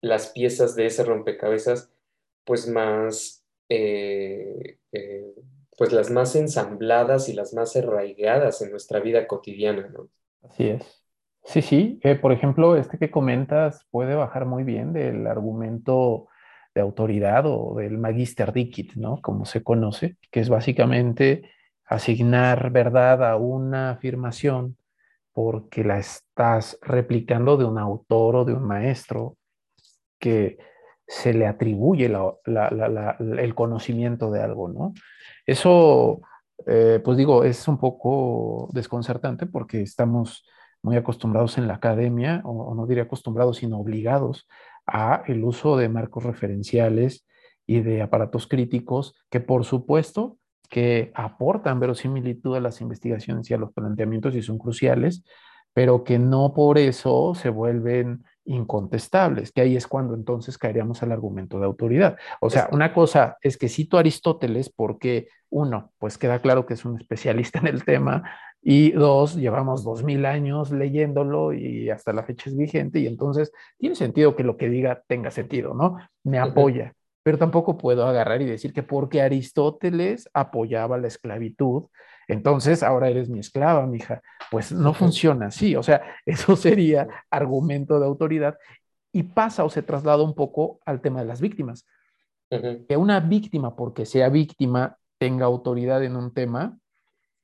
las 0.00 0.28
piezas 0.28 0.76
de 0.76 0.86
ese 0.86 1.02
rompecabezas 1.02 1.90
pues 2.44 2.68
más, 2.68 3.44
eh, 3.68 4.78
pues 5.76 5.92
las 5.92 6.10
más 6.10 6.36
ensambladas 6.36 7.28
y 7.28 7.32
las 7.32 7.54
más 7.54 7.76
arraigadas 7.76 8.62
en 8.62 8.70
nuestra 8.70 9.00
vida 9.00 9.26
cotidiana, 9.26 9.88
¿no? 9.88 10.08
Así 10.42 10.68
es. 10.68 11.04
Sí, 11.44 11.62
sí. 11.62 12.00
Por 12.22 12.32
ejemplo, 12.32 12.76
este 12.76 12.98
que 12.98 13.10
comentas 13.10 13.86
puede 13.90 14.14
bajar 14.14 14.46
muy 14.46 14.64
bien 14.64 14.92
del 14.92 15.26
argumento 15.26 16.28
de 16.74 16.80
autoridad 16.80 17.44
o 17.46 17.74
del 17.76 17.98
magister 17.98 18.52
dicit, 18.52 18.94
¿no? 18.94 19.20
Como 19.20 19.44
se 19.44 19.62
conoce, 19.62 20.16
que 20.30 20.40
es 20.40 20.48
básicamente 20.48 21.50
asignar 21.84 22.70
verdad 22.70 23.22
a 23.28 23.36
una 23.36 23.90
afirmación 23.90 24.76
porque 25.32 25.84
la 25.84 25.98
estás 25.98 26.78
replicando 26.80 27.56
de 27.56 27.64
un 27.64 27.78
autor 27.78 28.36
o 28.36 28.44
de 28.44 28.54
un 28.54 28.64
maestro 28.64 29.36
que 30.18 30.58
se 31.14 31.32
le 31.32 31.46
atribuye 31.46 32.06
el 32.06 33.54
conocimiento 33.54 34.32
de 34.32 34.42
algo, 34.42 34.68
¿no? 34.68 34.94
Eso, 35.46 36.22
eh, 36.66 37.00
pues 37.04 37.16
digo, 37.16 37.44
es 37.44 37.68
un 37.68 37.78
poco 37.78 38.68
desconcertante 38.72 39.46
porque 39.46 39.80
estamos 39.82 40.44
muy 40.82 40.96
acostumbrados 40.96 41.56
en 41.56 41.68
la 41.68 41.74
academia, 41.74 42.42
o, 42.44 42.74
no 42.74 42.86
diría 42.86 43.04
acostumbrados, 43.04 43.58
sino 43.58 43.78
obligados 43.78 44.48
a 44.86 45.22
el 45.28 45.44
uso 45.44 45.76
de 45.76 45.88
marcos 45.88 46.24
referenciales 46.24 47.24
y 47.64 47.80
de 47.80 48.02
aparatos 48.02 48.48
críticos 48.48 49.14
que 49.30 49.40
por 49.40 49.64
supuesto 49.64 50.38
que 50.68 51.12
aportan 51.14 51.78
verosimilitud 51.78 52.56
a 52.56 52.60
las 52.60 52.80
investigaciones 52.80 53.48
y 53.48 53.54
a 53.54 53.58
los 53.58 53.72
planteamientos 53.72 54.34
y 54.34 54.42
son 54.42 54.58
cruciales, 54.58 55.22
pero 55.72 56.02
que 56.02 56.18
no 56.18 56.54
por 56.54 56.76
eso 56.76 57.34
se 57.36 57.50
vuelven 57.50 58.24
incontestables, 58.44 59.52
que 59.52 59.62
ahí 59.62 59.76
es 59.76 59.86
cuando 59.86 60.14
entonces 60.14 60.58
caeríamos 60.58 61.02
al 61.02 61.12
argumento 61.12 61.58
de 61.58 61.66
autoridad. 61.66 62.16
O 62.40 62.50
sea, 62.50 62.68
una 62.72 62.92
cosa 62.92 63.36
es 63.40 63.56
que 63.56 63.68
cito 63.68 63.96
a 63.96 64.00
Aristóteles 64.00 64.70
porque, 64.70 65.28
uno, 65.50 65.92
pues 65.98 66.18
queda 66.18 66.40
claro 66.40 66.66
que 66.66 66.74
es 66.74 66.84
un 66.84 66.98
especialista 67.00 67.58
en 67.58 67.68
el 67.68 67.84
tema, 67.84 68.24
y 68.66 68.92
dos, 68.92 69.36
llevamos 69.36 69.84
dos 69.84 70.02
mil 70.02 70.24
años 70.24 70.70
leyéndolo 70.70 71.52
y 71.52 71.90
hasta 71.90 72.14
la 72.14 72.24
fecha 72.24 72.48
es 72.48 72.56
vigente 72.56 72.98
y 72.98 73.06
entonces 73.06 73.52
tiene 73.78 73.94
sentido 73.94 74.34
que 74.34 74.42
lo 74.42 74.56
que 74.56 74.70
diga 74.70 75.02
tenga 75.06 75.30
sentido, 75.30 75.74
¿no? 75.74 75.98
Me 76.24 76.38
apoya. 76.38 76.94
Pero 77.22 77.36
tampoco 77.36 77.76
puedo 77.76 78.06
agarrar 78.06 78.40
y 78.40 78.46
decir 78.46 78.72
que 78.72 78.82
porque 78.82 79.20
Aristóteles 79.20 80.30
apoyaba 80.32 80.96
la 80.96 81.08
esclavitud, 81.08 81.84
entonces 82.28 82.82
ahora 82.82 83.08
eres 83.08 83.28
mi 83.28 83.40
esclava, 83.40 83.86
mija. 83.86 84.22
Pues 84.50 84.72
no 84.72 84.94
funciona 84.94 85.46
así. 85.46 85.76
O 85.76 85.82
sea, 85.82 86.02
eso 86.26 86.56
sería 86.56 87.08
argumento 87.30 87.98
de 87.98 88.06
autoridad 88.06 88.56
y 89.12 89.22
pasa 89.22 89.64
o 89.64 89.70
se 89.70 89.82
traslada 89.82 90.22
un 90.22 90.34
poco 90.34 90.80
al 90.84 91.00
tema 91.00 91.20
de 91.20 91.26
las 91.26 91.40
víctimas. 91.40 91.86
Que 92.50 92.96
una 92.96 93.18
víctima, 93.18 93.74
porque 93.74 94.06
sea 94.06 94.28
víctima, 94.28 94.96
tenga 95.18 95.44
autoridad 95.46 96.04
en 96.04 96.14
un 96.14 96.32
tema, 96.32 96.78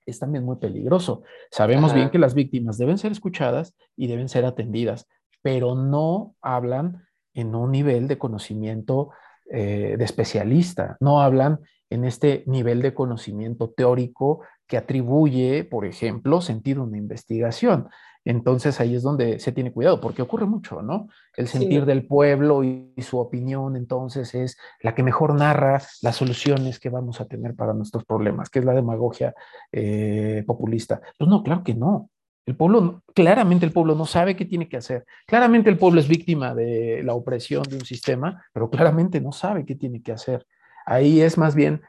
es 0.06 0.18
también 0.20 0.44
muy 0.44 0.56
peligroso. 0.56 1.22
Sabemos 1.50 1.94
bien 1.94 2.10
que 2.10 2.18
las 2.18 2.34
víctimas 2.34 2.78
deben 2.78 2.98
ser 2.98 3.10
escuchadas 3.10 3.74
y 3.96 4.06
deben 4.06 4.28
ser 4.28 4.44
atendidas, 4.44 5.08
pero 5.42 5.74
no 5.74 6.36
hablan 6.42 7.06
en 7.34 7.54
un 7.54 7.72
nivel 7.72 8.06
de 8.06 8.18
conocimiento 8.18 9.10
eh, 9.50 9.96
de 9.98 10.04
especialista, 10.04 10.96
no 11.00 11.20
hablan 11.20 11.58
en 11.90 12.04
este 12.04 12.44
nivel 12.46 12.80
de 12.82 12.94
conocimiento 12.94 13.70
teórico 13.70 14.40
que 14.66 14.76
atribuye, 14.76 15.64
por 15.64 15.84
ejemplo, 15.84 16.40
sentido 16.40 16.82
a 16.82 16.86
una 16.86 16.96
investigación. 16.96 17.88
Entonces 18.24 18.80
ahí 18.80 18.94
es 18.94 19.02
donde 19.02 19.40
se 19.40 19.50
tiene 19.50 19.72
cuidado, 19.72 20.00
porque 20.00 20.22
ocurre 20.22 20.46
mucho, 20.46 20.82
¿no? 20.82 21.08
El 21.36 21.48
sentir 21.48 21.86
del 21.86 22.06
pueblo 22.06 22.62
y, 22.62 22.92
su 22.98 23.18
opinión 23.18 23.76
entonces 23.76 24.34
es 24.34 24.58
la 24.82 24.94
que 24.94 25.02
mejor 25.02 25.34
narra 25.34 25.80
las 26.02 26.16
soluciones 26.16 26.78
que 26.78 26.90
vamos 26.90 27.20
a 27.20 27.24
tener 27.24 27.54
para 27.56 27.72
nuestros 27.72 28.04
problemas, 28.04 28.50
que 28.50 28.58
es 28.58 28.64
la 28.64 28.74
demagogia 28.74 29.34
eh, 29.72 30.44
populista. 30.46 31.00
Pues 31.18 31.28
no, 31.30 31.42
claro 31.42 31.64
que 31.64 31.74
no. 31.74 32.10
El 32.44 32.56
pueblo, 32.56 33.02
claramente 33.14 33.64
el 33.64 33.72
pueblo 33.72 33.94
no 33.94 34.06
sabe 34.06 34.36
qué 34.36 34.44
tiene 34.44 34.68
que 34.68 34.76
hacer. 34.76 35.06
Claramente 35.26 35.70
el 35.70 35.78
pueblo 35.78 36.00
es 36.00 36.08
víctima 36.08 36.54
de 36.54 37.02
la 37.02 37.14
opresión 37.14 37.62
de 37.62 37.76
un 37.76 37.84
sistema, 37.84 38.44
pero 38.52 38.68
claramente 38.68 39.20
no 39.20 39.32
sabe 39.32 39.64
qué 39.64 39.76
tiene 39.76 40.02
que 40.02 40.12
hacer. 40.12 40.46
Ahí 40.90 41.20
es 41.20 41.38
más 41.38 41.54
bien 41.54 41.82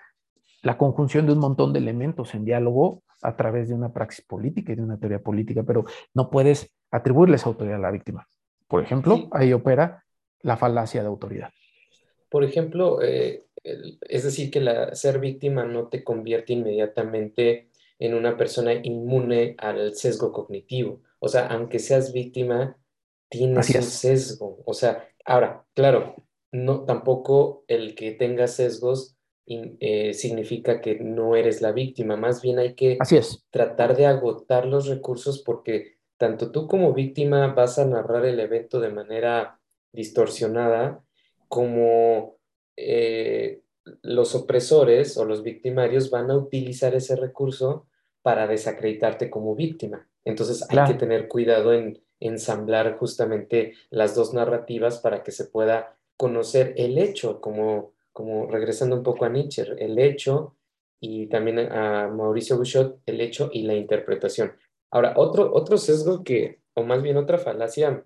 la 0.62 0.78
conjunción 0.78 1.26
de 1.26 1.34
un 1.34 1.39
montón 1.39 1.74
de 1.74 1.80
elementos 1.80 2.36
en 2.36 2.45
diálogo 2.45 3.02
a 3.24 3.36
través 3.36 3.68
de 3.68 3.74
una 3.74 3.91
praxis 3.91 4.24
política 4.24 4.74
y 4.74 4.76
de 4.76 4.84
una 4.84 4.99
teoría 4.99 5.18
política, 5.18 5.64
pero 5.64 5.86
no 6.14 6.30
puedes 6.30 6.72
atribuirle 6.91 7.38
esa 7.38 7.49
autoridad 7.49 7.78
a 7.78 7.82
la 7.82 7.89
víctima. 7.89 8.28
Por 8.68 8.84
ejemplo, 8.84 9.28
ahí 9.32 9.54
opera 9.54 10.04
la 10.43 10.56
falacia 10.56 11.02
de 11.02 11.08
autoridad. 11.08 11.49
Por 12.30 12.43
ejemplo, 12.43 13.02
eh, 13.02 13.47
es 13.64 14.24
decir, 14.24 14.52
que 14.52 14.60
la, 14.60 14.93
ser 14.93 15.18
víctima 15.18 15.66
no 15.66 15.88
te 15.88 16.04
convierte 16.04 16.54
inmediatamente 16.54 17.72
en 17.97 18.14
una 18.14 18.38
persona 18.38 18.72
inmune 18.72 19.56
al 19.58 19.95
sesgo 19.95 20.32
cognitivo. 20.32 21.02
O 21.18 21.28
sea, 21.28 21.47
aunque 21.47 21.80
seas 21.80 22.14
víctima, 22.14 22.78
tienes 23.30 23.68
un 23.74 23.82
sesgo. 23.82 24.60
O 24.64 24.76
sea, 24.76 25.08
ahora, 25.26 25.66
claro, 25.74 26.16
no 26.52 26.86
tampoco 26.86 27.64
el 27.68 27.95
que 27.95 28.12
tenga 28.12 28.47
sesgos 28.47 29.16
eh, 29.45 30.14
significa 30.14 30.80
que 30.80 30.99
no 30.99 31.36
eres 31.36 31.62
la 31.62 31.72
víctima, 31.72 32.16
más 32.16 32.41
bien 32.41 32.60
hay 32.60 32.74
que 32.76 32.97
tratar 33.49 33.97
de 33.97 34.06
agotar 34.06 34.66
los 34.66 34.88
recursos 34.88 35.41
porque 35.43 35.97
tanto 36.18 36.52
tú 36.52 36.68
como 36.68 36.93
víctima 36.93 37.54
vas 37.54 37.80
a 37.80 37.86
narrar 37.86 38.26
el 38.26 38.39
evento 38.39 38.80
de 38.80 38.91
manera 38.91 39.60
distorsionada 39.91 41.04
como 41.47 42.38
eh, 42.78 43.62
los 44.04 44.36
opresores 44.36 45.18
o 45.18 45.26
los 45.26 45.43
victimarios 45.43 46.10
van 46.12 46.32
a 46.32 46.38
utilizar 46.38 46.95
ese 46.95 47.16
recurso 47.16 47.88
para 48.22 48.47
desacreditarte 48.47 49.30
como 49.30 49.56
víctima. 49.56 50.08
Entonces 50.24 50.66
hay 50.70 50.86
que 50.88 50.99
tener 50.99 51.28
cuidado 51.28 51.74
en 51.74 52.02
ensamblar 52.20 52.97
justamente 52.97 53.74
las 53.89 54.16
dos 54.16 54.34
narrativas 54.34 54.99
para 54.99 55.24
que 55.24 55.32
se 55.32 55.45
pueda 55.45 55.97
conocer 56.22 56.76
el 56.78 56.99
hecho 56.99 57.41
como 57.41 57.93
como 58.13 58.47
regresando 58.47 58.95
un 58.95 59.03
poco 59.03 59.26
a 59.26 59.30
Nietzsche, 59.30 59.65
el 59.80 59.97
hecho 59.97 60.55
y 60.99 61.28
también 61.28 61.59
a 61.59 62.07
Mauricio 62.07 62.57
Bouchot, 62.57 62.99
el 63.05 63.22
hecho 63.22 63.49
y 63.51 63.63
la 63.63 63.74
interpretación. 63.74 64.53
Ahora, 64.91 65.13
otro, 65.15 65.51
otro 65.53 65.78
sesgo 65.78 66.24
que, 66.24 66.59
o 66.74 66.84
más 66.84 67.01
bien 67.01 67.17
otra 67.17 67.38
falacia 67.38 68.03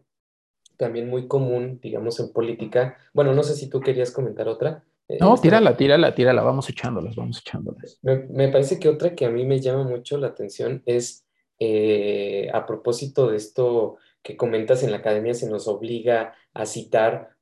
también 0.78 1.10
muy 1.10 1.28
común, 1.28 1.80
digamos, 1.82 2.20
en 2.20 2.32
política, 2.32 2.98
bueno, 3.14 3.34
no 3.34 3.44
sé 3.44 3.56
si 3.56 3.70
tú 3.70 3.80
querías 3.80 4.12
comentar 4.12 4.48
otra. 4.48 4.84
Eh, 5.08 5.18
no, 5.20 5.38
tírala, 5.38 5.76
tírala, 5.76 6.14
tírala, 6.14 6.44
vamos 6.44 6.70
echándolas, 6.70 7.16
vamos 7.16 7.40
echándolas. 7.40 8.00
Me, 8.02 8.18
me, 8.30 8.48
parece 8.50 8.80
que 8.80 8.90
otra 8.90 9.16
que 9.16 9.26
a 9.26 9.30
mí 9.30 9.46
me 9.46 9.60
llama 9.60 9.84
mucho 9.84 10.18
la 10.18 10.28
atención 10.28 10.84
es, 10.86 11.26
eh, 11.60 12.50
a 12.54 12.66
propósito 12.66 13.30
de 13.30 13.38
esto 13.38 13.98
que 14.22 14.36
comentas 14.36 14.84
en 14.84 14.92
la 14.92 14.98
academia, 14.98 15.34
se 15.34 15.50
nos 15.50 15.68
obliga 15.68 16.34
a 16.54 16.66
citar 16.66 17.35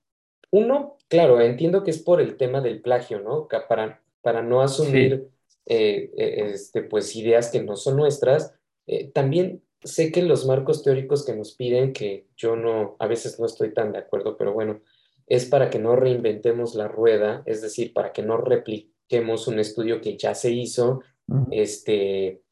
uno, 0.54 0.98
claro, 1.08 1.42
entiendo 1.42 1.84
que 1.84 1.90
es 1.90 1.98
por 1.98 2.22
el 2.22 2.38
tema 2.38 2.62
del 2.62 2.80
plagio, 2.80 3.20
¿no? 3.20 3.48
Para, 3.68 4.04
para 4.22 4.44
no 4.44 4.62
asumir 4.62 5.28
eh, 5.66 6.12
eh, 6.16 6.52
este, 6.54 6.84
pues, 6.84 7.16
ideas 7.16 7.50
que 7.50 7.64
no 7.64 7.76
son 7.76 7.98
nuestras. 7.98 8.54
Eh, 8.86 9.10
también 9.12 9.64
sé 9.84 10.12
que 10.12 10.22
los 10.22 10.46
marcos 10.46 10.84
teóricos 10.84 11.26
que 11.26 11.36
nos 11.36 11.56
piden, 11.56 11.92
que 11.92 12.28
yo 12.38 12.56
no, 12.56 12.96
a 13.00 13.08
veces 13.08 13.40
no 13.40 13.48
estoy 13.48 13.74
tan 13.74 13.94
de 13.94 13.98
acuerdo, 13.98 14.38
pero 14.38 14.54
bueno, 14.54 14.82
es 15.26 15.46
para 15.46 15.72
que 15.72 15.80
no 15.80 15.96
reinventemos 15.96 16.76
la 16.76 16.88
rueda, 16.88 17.42
es 17.48 17.64
decir, 17.64 17.92
para 17.92 18.14
que 18.14 18.22
no 18.22 18.38
repliquemos 18.38 19.48
un 19.48 19.58
estudio 19.58 20.02
que 20.02 20.18
ya 20.18 20.36
se 20.36 20.52
hizo, 20.52 21.02
este, 21.50 22.44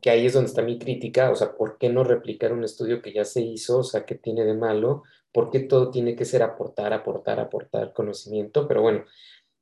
que 0.00 0.10
ahí 0.10 0.26
es 0.26 0.34
donde 0.34 0.50
está 0.50 0.62
mi 0.62 0.78
crítica, 0.78 1.32
o 1.32 1.34
sea, 1.34 1.56
¿por 1.56 1.78
qué 1.78 1.88
no 1.88 2.04
replicar 2.04 2.52
un 2.52 2.62
estudio 2.62 3.02
que 3.02 3.12
ya 3.12 3.24
se 3.24 3.40
hizo? 3.40 3.78
O 3.78 3.82
sea, 3.82 4.04
¿qué 4.04 4.14
tiene 4.14 4.44
de 4.44 4.54
malo? 4.54 5.02
¿Por 5.32 5.50
qué 5.50 5.60
todo 5.60 5.90
tiene 5.90 6.16
que 6.16 6.24
ser 6.24 6.42
aportar, 6.42 6.92
aportar, 6.92 7.40
aportar 7.40 7.92
conocimiento? 7.92 8.66
Pero 8.68 8.82
bueno, 8.82 9.04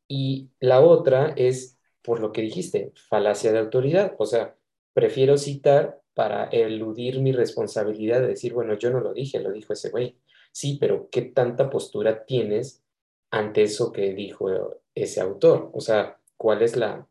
y 0.08 0.50
la 0.60 0.80
otra 0.80 1.34
es 1.36 1.78
por 2.02 2.20
lo 2.20 2.32
que 2.32 2.42
dijiste, 2.42 2.92
falacia 3.08 3.52
de 3.52 3.58
autoridad. 3.58 4.14
O 4.18 4.26
sea, 4.26 4.56
prefiero 4.94 5.36
citar 5.36 6.00
para 6.14 6.44
eludir 6.46 7.20
mi 7.20 7.32
responsabilidad 7.32 8.20
de 8.20 8.28
decir, 8.28 8.54
bueno, 8.54 8.74
yo 8.78 8.90
no 8.90 9.00
lo 9.00 9.12
dije, 9.12 9.40
lo 9.40 9.52
dijo 9.52 9.72
ese 9.74 9.90
güey. 9.90 10.18
Sí, 10.50 10.78
pero 10.80 11.08
¿qué 11.10 11.22
tanta 11.22 11.70
postura 11.70 12.24
tienes 12.24 12.82
ante 13.30 13.62
eso 13.62 13.92
que 13.92 14.14
dijo 14.14 14.80
ese 14.94 15.20
autor? 15.20 15.70
O 15.74 15.80
sea, 15.80 16.18
¿cuál 16.36 16.62
es 16.62 16.76
la, 16.76 17.06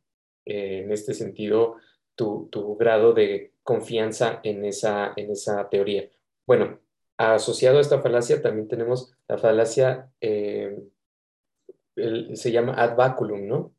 eh, 0.46 0.82
en 0.84 0.92
este 0.92 1.14
sentido, 1.14 1.76
tu, 2.16 2.50
grado 2.80 3.14
de 3.14 3.54
confianza 3.64 4.40
en 4.44 4.66
esa, 4.66 5.14
en 5.16 5.32
esa 5.32 5.70
teoría? 5.70 6.10
Bueno, 6.46 6.80
asociado 7.18 7.78
a 7.78 7.82
esta 7.82 8.02
falacia 8.02 8.42
también 8.42 8.68
tenemos 8.68 9.14
la 9.28 9.38
falacia, 9.38 10.12
eh, 10.22 10.78
se 12.34 12.52
llama 12.52 12.74
ad 12.74 12.96
baculum, 12.96 13.48
¿no? 13.48 13.74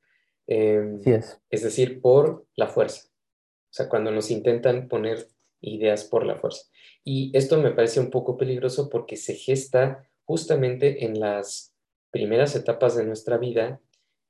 Em, 0.46 1.00
sí 1.02 1.12
es. 1.12 1.40
Es 1.50 1.62
decir, 1.62 2.00
por 2.00 2.46
la 2.56 2.66
fuerza. 2.66 3.08
O 3.08 3.72
sea, 3.72 3.88
cuando 3.88 4.10
nos 4.10 4.30
intentan 4.30 4.88
poner 4.88 5.28
ideas 5.60 6.04
por 6.04 6.24
la 6.24 6.36
fuerza. 6.36 6.62
Y 7.04 7.30
esto 7.36 7.58
me 7.58 7.70
parece 7.70 8.00
un 8.00 8.10
poco 8.10 8.36
peligroso 8.36 8.88
porque 8.88 9.16
se 9.16 9.34
gesta 9.34 10.08
justamente 10.24 11.04
en 11.04 11.20
las 11.20 11.74
primeras 12.10 12.54
etapas 12.56 12.96
de 12.96 13.04
nuestra 13.04 13.38
vida 13.38 13.80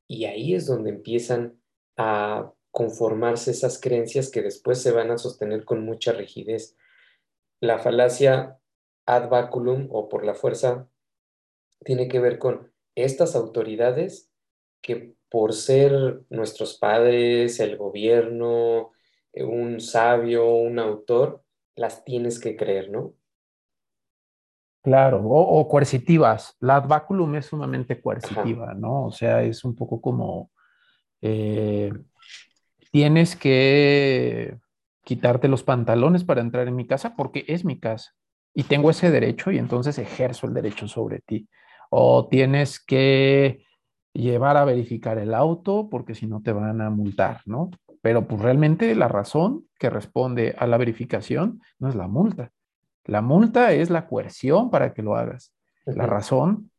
y 0.07 0.25
ahí 0.25 0.55
es 0.55 0.67
donde 0.67 0.91
empiezan 0.91 1.61
a 1.97 2.53
conformarse 2.71 3.51
esas 3.51 3.81
creencias 3.81 4.31
que 4.31 4.43
después 4.43 4.81
se 4.81 4.93
van 4.93 5.11
a 5.11 5.19
sostener 5.19 5.65
con 5.65 5.85
mucha 5.85 6.13
rigidez. 6.13 6.77
La 7.61 7.79
falacia 7.79 8.58
ad 9.09 9.31
baculum 9.31 9.89
o 9.91 10.07
por 10.09 10.25
la 10.25 10.35
fuerza 10.35 10.87
tiene 11.83 12.09
que 12.09 12.21
ver 12.21 12.39
con 12.39 12.71
estas 12.95 13.35
autoridades 13.35 14.31
que 14.83 15.15
por 15.31 15.55
ser 15.55 16.23
nuestros 16.29 16.77
padres, 16.77 17.59
el 17.59 17.79
gobierno, 17.79 18.93
un 19.35 19.81
sabio, 19.81 20.55
un 20.55 20.79
autor, 20.79 21.43
las 21.75 22.05
tienes 22.05 22.39
que 22.39 22.55
creer, 22.57 22.91
¿no? 22.91 23.15
Claro, 24.83 25.23
o, 25.25 25.69
coercitivas. 25.69 26.57
La 26.61 26.77
advaculum 26.77 27.35
es 27.37 27.47
sumamente 27.47 28.01
coercitiva, 28.01 28.75
¿no? 28.75 29.07
O 29.07 29.11
sea, 29.11 29.43
es 29.43 29.65
un 29.65 29.75
poco 29.75 30.01
como 30.01 30.51
eh, 31.23 31.93
tienes 32.91 33.37
que 33.37 34.59
quitarte 35.03 35.49
los 35.49 35.63
pantalones 35.63 36.25
para 36.25 36.43
entrar 36.43 36.69
en 36.69 36.77
mi 36.77 36.87
casa 36.87 37.17
porque 37.17 37.45
es 37.49 37.65
mi 37.65 37.79
casa 37.81 38.18
y 38.59 38.65
tengo 38.65 38.91
ese 38.91 39.13
derecho 39.13 39.53
y 39.53 39.59
entonces 39.59 40.01
ejerzo 40.01 40.49
el 40.49 40.53
derecho 40.53 40.89
sobre 40.89 41.21
ti. 41.21 41.49
O 41.91 42.27
tienes 42.27 42.81
que 42.81 43.65
llevar 44.13 44.57
a 44.57 44.65
verificar 44.65 45.17
el 45.19 45.33
auto 45.33 45.89
porque 45.89 46.17
si 46.17 46.27
no 46.27 46.43
te 46.43 46.51
van 46.51 46.81
a 46.81 46.91
multar, 46.91 47.41
¿no? 47.47 47.71
Pero 48.03 48.27
pues 48.27 48.43
realmente 48.43 48.97
la 48.97 49.07
razón 49.07 49.67
que 49.79 49.91
responde 49.91 50.57
a 50.59 50.67
la 50.67 50.77
verificación 50.77 51.63
no 51.79 51.89
es 51.89 51.95
la 51.95 52.09
multa. 52.09 52.51
La 53.05 53.23
multa 53.23 53.73
es 53.75 53.91
la 53.91 54.09
coerción 54.09 54.71
para 54.71 54.93
que 54.93 55.05
lo 55.05 55.15
hagas. 55.15 55.55
La 55.87 56.07
razón 56.07 56.73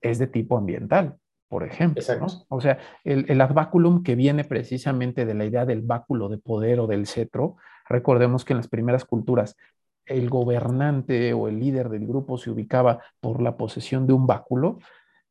es 0.00 0.18
de 0.18 0.26
tipo 0.26 0.58
ambiental, 0.58 1.18
por 1.46 1.62
ejemplo. 1.62 2.02
O 2.48 2.60
sea, 2.60 2.78
el, 3.04 3.26
el 3.28 3.40
advaculum 3.40 4.02
que 4.02 4.16
viene 4.16 4.42
precisamente 4.42 5.24
de 5.24 5.34
la 5.34 5.44
idea 5.44 5.66
del 5.66 5.82
báculo 5.82 6.28
de 6.28 6.38
poder 6.38 6.80
o 6.80 6.88
del 6.88 7.06
cetro, 7.06 7.58
recordemos 7.88 8.44
que 8.44 8.54
en 8.54 8.56
las 8.56 8.66
primeras 8.66 9.04
culturas 9.04 9.56
el 10.06 10.28
gobernante 10.28 11.32
o 11.32 11.48
el 11.48 11.58
líder 11.58 11.88
del 11.88 12.06
grupo 12.06 12.38
se 12.38 12.50
ubicaba 12.50 13.02
por 13.20 13.40
la 13.40 13.56
posesión 13.56 14.06
de 14.06 14.12
un 14.12 14.26
báculo, 14.26 14.78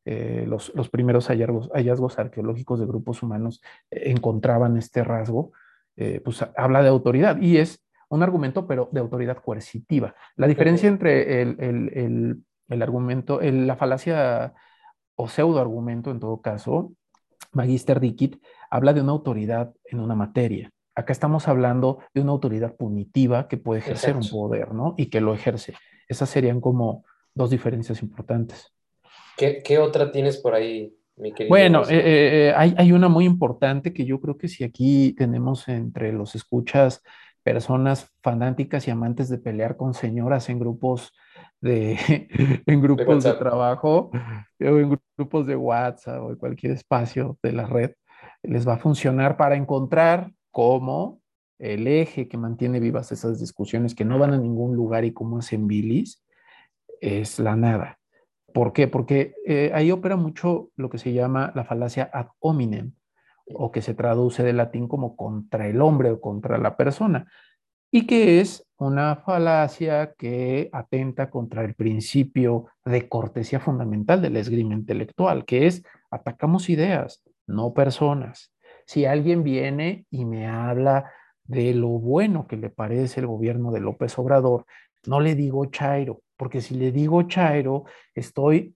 eh, 0.03 0.45
los, 0.47 0.71
primeros 0.89 1.27
hallazgos, 1.27 1.69
hallazgos, 1.73 2.17
arqueológicos 2.17 2.79
de 2.79 2.87
grupos 2.87 3.21
humanos 3.21 3.61
eh, 3.91 4.09
encontraban 4.09 4.77
este 4.77 5.03
rasgo, 5.03 5.51
eh, 5.95 6.21
pues 6.23 6.43
habla 6.57 6.81
de 6.81 6.89
autoridad 6.89 7.39
y 7.39 7.57
es 7.57 7.85
un 8.09 8.23
argumento, 8.23 8.65
pero 8.67 8.89
de 8.91 8.99
autoridad 8.99 9.37
coercitiva. 9.37 10.15
La 10.35 10.47
diferencia 10.47 10.89
entre 10.89 11.41
el, 11.41 12.43
argumento, 12.81 13.39
la 13.41 13.75
falacia 13.75 14.53
o 15.15 15.27
pseudo 15.27 15.61
argumento, 15.61 16.09
en 16.11 16.19
todo 16.19 16.41
caso, 16.41 16.93
Magister 17.53 17.99
Dikit 17.99 18.43
habla 18.69 18.93
de 18.93 19.01
una 19.01 19.11
autoridad 19.11 19.73
en 19.85 19.99
una 19.99 20.15
materia. 20.15 20.71
Acá 20.93 21.13
estamos 21.13 21.47
hablando 21.47 21.99
de 22.13 22.21
una 22.21 22.31
autoridad 22.31 22.75
punitiva 22.75 23.47
que 23.47 23.57
puede 23.57 23.79
ejercer 23.79 24.15
un 24.17 24.27
poder, 24.27 24.73
¿no? 24.73 24.93
Y 24.97 25.07
que 25.07 25.21
lo 25.21 25.33
ejerce. 25.33 25.73
Esas 26.07 26.29
serían 26.29 26.59
como 26.59 27.05
dos 27.33 27.49
diferencias 27.49 28.01
importantes. 28.01 28.73
¿Qué, 29.37 29.79
otra 29.79 30.11
tienes 30.11 30.37
por 30.37 30.53
ahí, 30.53 30.93
mi 31.15 31.33
querido? 31.33 31.49
Bueno, 31.49 31.83
eh, 31.89 32.49
eh, 32.49 32.53
hay, 32.55 32.91
una 32.91 33.07
muy 33.07 33.25
importante 33.25 33.93
que 33.93 34.05
yo 34.05 34.19
creo 34.19 34.37
que 34.37 34.47
si 34.47 34.63
aquí 34.63 35.13
tenemos 35.17 35.67
entre 35.67 36.11
los 36.11 36.35
escuchas 36.35 37.01
personas 37.41 38.11
fanáticas 38.21 38.87
y 38.87 38.91
amantes 38.91 39.29
de 39.29 39.39
pelear 39.39 39.77
con 39.77 39.93
señoras 39.93 40.49
en 40.49 40.59
grupos 40.59 41.13
de, 41.59 41.97
en 42.67 42.81
grupos 42.81 43.23
de, 43.23 43.33
trabajo 43.33 44.11
o 44.59 44.77
en 44.77 44.99
grupos 45.17 45.47
de 45.47 45.55
WhatsApp 45.55 46.21
o 46.21 46.29
en 46.31 46.35
cualquier 46.35 46.73
espacio 46.73 47.39
de 47.41 47.53
la 47.53 47.65
red, 47.65 47.93
les 48.43 48.67
va 48.67 48.73
a 48.73 48.79
funcionar 48.79 49.37
para 49.37 49.55
encontrar 49.55 50.31
cómo 50.51 51.21
el 51.59 51.87
eje 51.87 52.27
que 52.27 52.37
mantiene 52.37 52.79
vivas 52.79 53.11
esas 53.11 53.39
discusiones 53.39 53.95
que 53.95 54.05
no 54.05 54.17
van 54.19 54.33
a 54.33 54.37
ningún 54.37 54.75
lugar 54.75 55.05
y 55.05 55.13
cómo 55.13 55.37
hacen 55.37 55.67
bilis 55.67 56.23
es 56.99 57.39
la 57.39 57.55
nada. 57.55 57.99
¿Por 58.53 58.73
qué? 58.73 58.87
Porque 58.87 59.33
eh, 59.45 59.71
ahí 59.73 59.91
opera 59.91 60.15
mucho 60.15 60.69
lo 60.75 60.89
que 60.89 60.97
se 60.97 61.13
llama 61.13 61.51
la 61.55 61.63
falacia 61.63 62.09
ad 62.11 62.27
hominem, 62.39 62.93
o 63.53 63.71
que 63.71 63.81
se 63.81 63.93
traduce 63.93 64.43
del 64.43 64.57
latín 64.57 64.87
como 64.87 65.15
contra 65.15 65.67
el 65.67 65.81
hombre 65.81 66.11
o 66.11 66.21
contra 66.21 66.57
la 66.57 66.77
persona, 66.77 67.31
y 67.91 68.07
que 68.07 68.39
es 68.39 68.65
una 68.77 69.17
falacia 69.17 70.13
que 70.17 70.69
atenta 70.71 71.29
contra 71.29 71.63
el 71.63 71.75
principio 71.75 72.67
de 72.85 73.09
cortesía 73.09 73.59
fundamental 73.59 74.21
del 74.21 74.37
esgrima 74.37 74.73
intelectual, 74.73 75.45
que 75.45 75.67
es 75.67 75.83
atacamos 76.09 76.69
ideas, 76.69 77.23
no 77.47 77.73
personas. 77.73 78.53
Si 78.91 79.05
alguien 79.05 79.41
viene 79.41 80.05
y 80.11 80.25
me 80.25 80.47
habla 80.47 81.13
de 81.45 81.73
lo 81.73 81.87
bueno 81.87 82.45
que 82.45 82.57
le 82.57 82.69
parece 82.69 83.21
el 83.21 83.27
gobierno 83.27 83.71
de 83.71 83.79
López 83.79 84.19
Obrador, 84.19 84.65
no 85.05 85.21
le 85.21 85.33
digo 85.33 85.63
Chairo, 85.67 86.23
porque 86.35 86.59
si 86.59 86.75
le 86.75 86.91
digo 86.91 87.23
Chairo, 87.23 87.85
estoy 88.13 88.75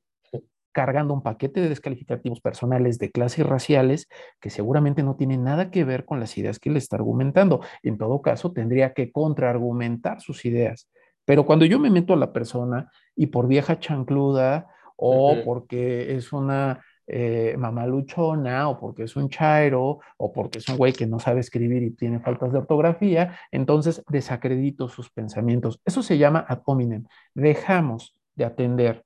cargando 0.71 1.13
un 1.13 1.21
paquete 1.21 1.59
de 1.59 1.67
descalificativos 1.67 2.39
personales 2.39 2.97
de 2.97 3.11
clases 3.11 3.45
raciales 3.45 4.07
que 4.39 4.49
seguramente 4.49 5.03
no 5.03 5.17
tienen 5.17 5.43
nada 5.43 5.69
que 5.69 5.83
ver 5.83 6.05
con 6.05 6.21
las 6.21 6.37
ideas 6.37 6.59
que 6.59 6.69
le 6.69 6.77
está 6.77 6.95
argumentando. 6.95 7.59
En 7.83 7.97
todo 7.97 8.21
caso, 8.21 8.53
tendría 8.53 8.93
que 8.93 9.11
contraargumentar 9.11 10.21
sus 10.21 10.45
ideas. 10.45 10.89
Pero 11.25 11.45
cuando 11.45 11.65
yo 11.65 11.77
me 11.77 11.89
meto 11.89 12.13
a 12.13 12.17
la 12.17 12.31
persona 12.31 12.89
y 13.17 13.27
por 13.27 13.49
vieja 13.49 13.79
chancluda 13.79 14.67
o 14.95 15.35
porque 15.43 16.15
es 16.15 16.31
una 16.31 16.79
eh, 17.07 17.55
mamaluchona 17.57 18.67
o 18.69 18.79
porque 18.79 19.03
es 19.03 19.15
un 19.15 19.29
chairo 19.29 19.99
o 20.17 20.31
porque 20.33 20.57
es 20.59 20.67
un 20.69 20.77
güey 20.77 20.93
que 20.93 21.05
no 21.05 21.19
sabe 21.19 21.39
escribir 21.39 21.83
y 21.83 21.91
tiene 21.91 22.19
faltas 22.19 22.51
de 22.51 22.59
ortografía, 22.59 23.37
entonces 23.51 24.03
desacredito 24.09 24.89
sus 24.89 25.11
pensamientos. 25.11 25.79
Eso 25.85 26.01
se 26.01 26.17
llama 26.17 26.45
ad 26.47 26.61
hominem. 26.65 27.05
Dejamos 27.33 28.15
de 28.35 28.45
atender 28.45 29.05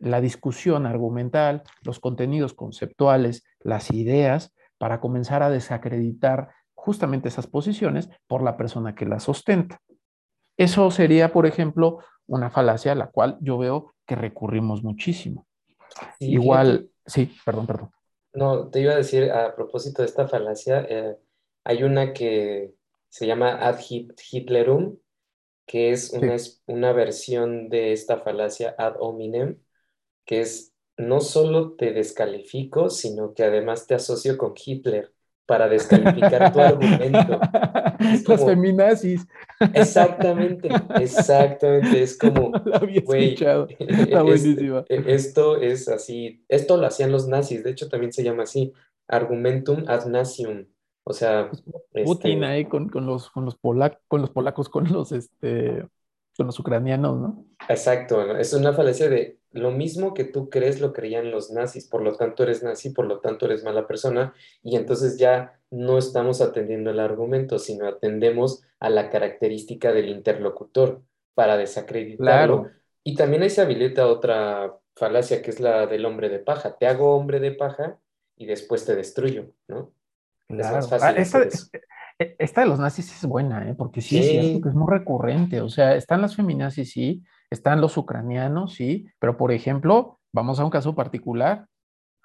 la 0.00 0.20
discusión 0.20 0.86
argumental, 0.86 1.62
los 1.82 2.00
contenidos 2.00 2.54
conceptuales, 2.54 3.44
las 3.60 3.90
ideas, 3.90 4.54
para 4.78 5.00
comenzar 5.00 5.42
a 5.42 5.50
desacreditar 5.50 6.50
justamente 6.74 7.28
esas 7.28 7.46
posiciones 7.46 8.08
por 8.26 8.42
la 8.42 8.56
persona 8.56 8.94
que 8.94 9.04
las 9.04 9.28
ostenta. 9.28 9.78
Eso 10.56 10.90
sería, 10.90 11.32
por 11.32 11.46
ejemplo, 11.46 11.98
una 12.26 12.50
falacia 12.50 12.92
a 12.92 12.94
la 12.94 13.08
cual 13.08 13.36
yo 13.40 13.58
veo 13.58 13.94
que 14.06 14.14
recurrimos 14.14 14.82
muchísimo. 14.82 15.46
Igual, 16.18 16.89
Sí, 17.14 17.30
perdón, 17.44 17.66
perdón. 17.66 17.90
No, 18.32 18.70
te 18.70 18.80
iba 18.80 18.92
a 18.92 18.96
decir 18.96 19.30
a 19.32 19.54
propósito 19.56 20.02
de 20.02 20.08
esta 20.08 20.28
falacia, 20.28 20.86
eh, 20.88 21.16
hay 21.64 21.82
una 21.82 22.12
que 22.12 22.74
se 23.08 23.26
llama 23.26 23.56
ad 23.66 23.80
Hitlerum, 23.80 24.98
que 25.66 25.92
es 25.92 26.10
una, 26.12 26.36
una 26.66 26.92
versión 26.92 27.68
de 27.70 27.92
esta 27.92 28.18
falacia 28.20 28.74
ad 28.78 28.96
hominem, 29.00 29.62
que 30.26 30.42
es 30.42 30.74
no 30.98 31.20
solo 31.20 31.74
te 31.76 31.92
descalifico, 31.92 32.90
sino 32.90 33.34
que 33.34 33.44
además 33.44 33.86
te 33.86 33.94
asocio 33.96 34.38
con 34.38 34.54
Hitler 34.56 35.14
para 35.50 35.68
descalificar 35.68 36.52
tu 36.52 36.60
argumento. 36.60 37.40
Los 38.28 38.44
feminazis. 38.44 39.26
Exactamente, 39.74 40.68
exactamente. 41.00 42.04
Es 42.04 42.16
como, 42.16 42.52
güey, 43.04 43.34
Está 43.80 44.22
buenísima. 44.22 44.84
E, 44.88 45.02
esto 45.08 45.60
es 45.60 45.88
así, 45.88 46.44
esto 46.48 46.76
lo 46.76 46.86
hacían 46.86 47.10
los 47.10 47.26
nazis, 47.26 47.64
de 47.64 47.70
hecho 47.70 47.88
también 47.88 48.12
se 48.12 48.22
llama 48.22 48.44
así, 48.44 48.72
argumentum 49.08 49.82
ad 49.88 50.06
nazium. 50.06 50.66
O 51.02 51.12
sea, 51.12 51.50
Putin 52.04 52.44
este 52.44 52.46
ahí 52.46 52.64
con, 52.66 52.88
los, 53.04 53.28
con, 53.30 53.44
los 53.44 53.56
con 54.06 54.20
los 54.20 54.30
polacos, 54.30 54.68
con 54.68 54.84
los 54.92 55.10
este, 55.10 55.84
con 56.40 56.46
los 56.46 56.58
ucranianos, 56.58 57.18
¿no? 57.20 57.44
Exacto, 57.68 58.34
es 58.34 58.54
una 58.54 58.72
falacia 58.72 59.10
de 59.10 59.36
lo 59.50 59.72
mismo 59.72 60.14
que 60.14 60.24
tú 60.24 60.48
crees 60.48 60.80
lo 60.80 60.94
creían 60.94 61.30
los 61.30 61.50
nazis, 61.50 61.86
por 61.86 62.00
lo 62.00 62.16
tanto 62.16 62.44
eres 62.44 62.62
nazi, 62.62 62.88
por 62.88 63.04
lo 63.04 63.20
tanto 63.20 63.44
eres 63.44 63.62
mala 63.62 63.86
persona, 63.86 64.32
y 64.62 64.76
entonces 64.76 65.18
ya 65.18 65.60
no 65.70 65.98
estamos 65.98 66.40
atendiendo 66.40 66.88
el 66.88 66.98
argumento, 66.98 67.58
sino 67.58 67.86
atendemos 67.86 68.62
a 68.78 68.88
la 68.88 69.10
característica 69.10 69.92
del 69.92 70.08
interlocutor 70.08 71.02
para 71.34 71.58
desacreditarlo. 71.58 72.62
Claro. 72.62 72.76
Y 73.04 73.16
también 73.16 73.42
ahí 73.42 73.50
se 73.50 73.60
habilita 73.60 74.06
otra 74.06 74.78
falacia 74.96 75.42
que 75.42 75.50
es 75.50 75.60
la 75.60 75.86
del 75.86 76.06
hombre 76.06 76.30
de 76.30 76.38
paja. 76.38 76.78
Te 76.78 76.86
hago 76.86 77.14
hombre 77.14 77.38
de 77.38 77.52
paja 77.52 77.98
y 78.34 78.46
después 78.46 78.86
te 78.86 78.96
destruyo, 78.96 79.52
¿no? 79.68 79.92
Es 80.48 80.56
más 80.56 80.88
Claro. 80.88 81.04
Ah, 81.04 81.12
fácil 81.12 81.18
esta, 81.18 81.68
esta 82.38 82.60
de 82.60 82.66
los 82.66 82.78
nazis 82.78 83.12
es 83.16 83.24
buena, 83.26 83.68
¿eh? 83.68 83.74
Porque 83.74 84.02
sí 84.02 84.18
es 84.18 84.28
cierto 84.28 84.60
que 84.60 84.68
es 84.68 84.74
muy 84.74 84.90
recurrente. 84.90 85.62
O 85.62 85.68
sea, 85.68 85.94
están 85.94 86.20
las 86.20 86.36
feminazis, 86.36 86.92
sí, 86.92 87.22
están 87.50 87.80
los 87.80 87.96
ucranianos, 87.96 88.74
sí, 88.74 89.06
pero 89.18 89.36
por 89.36 89.52
ejemplo, 89.52 90.20
vamos 90.32 90.60
a 90.60 90.64
un 90.64 90.70
caso 90.70 90.94
particular, 90.94 91.66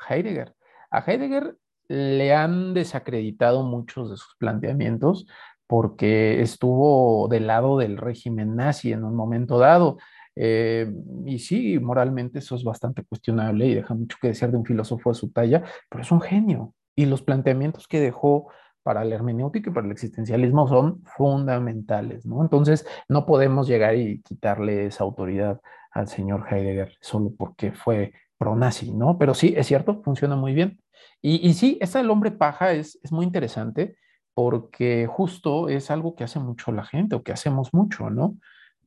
Heidegger. 0.09 0.53
A 0.91 0.99
Heidegger 0.99 1.55
le 1.87 2.33
han 2.33 2.73
desacreditado 2.73 3.63
muchos 3.63 4.09
de 4.09 4.17
sus 4.17 4.35
planteamientos 4.37 5.27
porque 5.67 6.41
estuvo 6.41 7.27
del 7.27 7.47
lado 7.47 7.77
del 7.77 7.97
régimen 7.97 8.55
nazi 8.55 8.91
en 8.91 9.03
un 9.03 9.15
momento 9.15 9.57
dado. 9.57 9.97
Eh, 10.35 10.93
y 11.25 11.39
sí, 11.39 11.79
moralmente 11.79 12.39
eso 12.39 12.55
es 12.55 12.63
bastante 12.63 13.03
cuestionable 13.05 13.67
y 13.67 13.75
deja 13.75 13.93
mucho 13.93 14.17
que 14.21 14.27
desear 14.27 14.51
de 14.51 14.57
un 14.57 14.65
filósofo 14.65 15.09
de 15.11 15.15
su 15.15 15.31
talla, 15.31 15.63
pero 15.89 16.03
es 16.03 16.11
un 16.11 16.21
genio. 16.21 16.73
Y 16.95 17.05
los 17.05 17.21
planteamientos 17.21 17.87
que 17.87 17.99
dejó 17.99 18.49
para 18.85 19.03
la 19.03 19.15
hermenéutica 19.15 19.71
y 19.71 19.73
para 19.73 19.87
el 19.87 19.91
existencialismo 19.91 20.67
son 20.67 21.01
fundamentales, 21.17 22.23
¿no? 22.23 22.43
Entonces, 22.43 22.85
no 23.09 23.25
podemos 23.25 23.67
llegar 23.67 23.95
y 23.95 24.21
quitarle 24.21 24.85
esa 24.85 25.03
autoridad 25.03 25.59
al 25.89 26.07
señor 26.07 26.45
Heidegger 26.47 26.95
solo 27.01 27.33
porque 27.35 27.71
fue 27.71 28.13
pro-nazi, 28.37 28.93
¿no? 28.93 29.17
Pero 29.17 29.33
sí, 29.33 29.55
es 29.57 29.65
cierto, 29.65 30.03
funciona 30.03 30.35
muy 30.35 30.53
bien. 30.53 30.79
Y, 31.19 31.37
y 31.47 31.55
sí, 31.55 31.79
esa 31.81 31.97
del 31.97 32.11
hombre 32.11 32.29
paja 32.29 32.73
es, 32.73 32.99
es 33.01 33.11
muy 33.11 33.25
interesante 33.25 33.97
porque 34.35 35.07
justo 35.07 35.67
es 35.67 35.89
algo 35.89 36.15
que 36.15 36.25
hace 36.25 36.37
mucho 36.37 36.71
la 36.71 36.85
gente 36.85 37.15
o 37.15 37.23
que 37.23 37.31
hacemos 37.31 37.73
mucho, 37.73 38.11
¿no? 38.11 38.37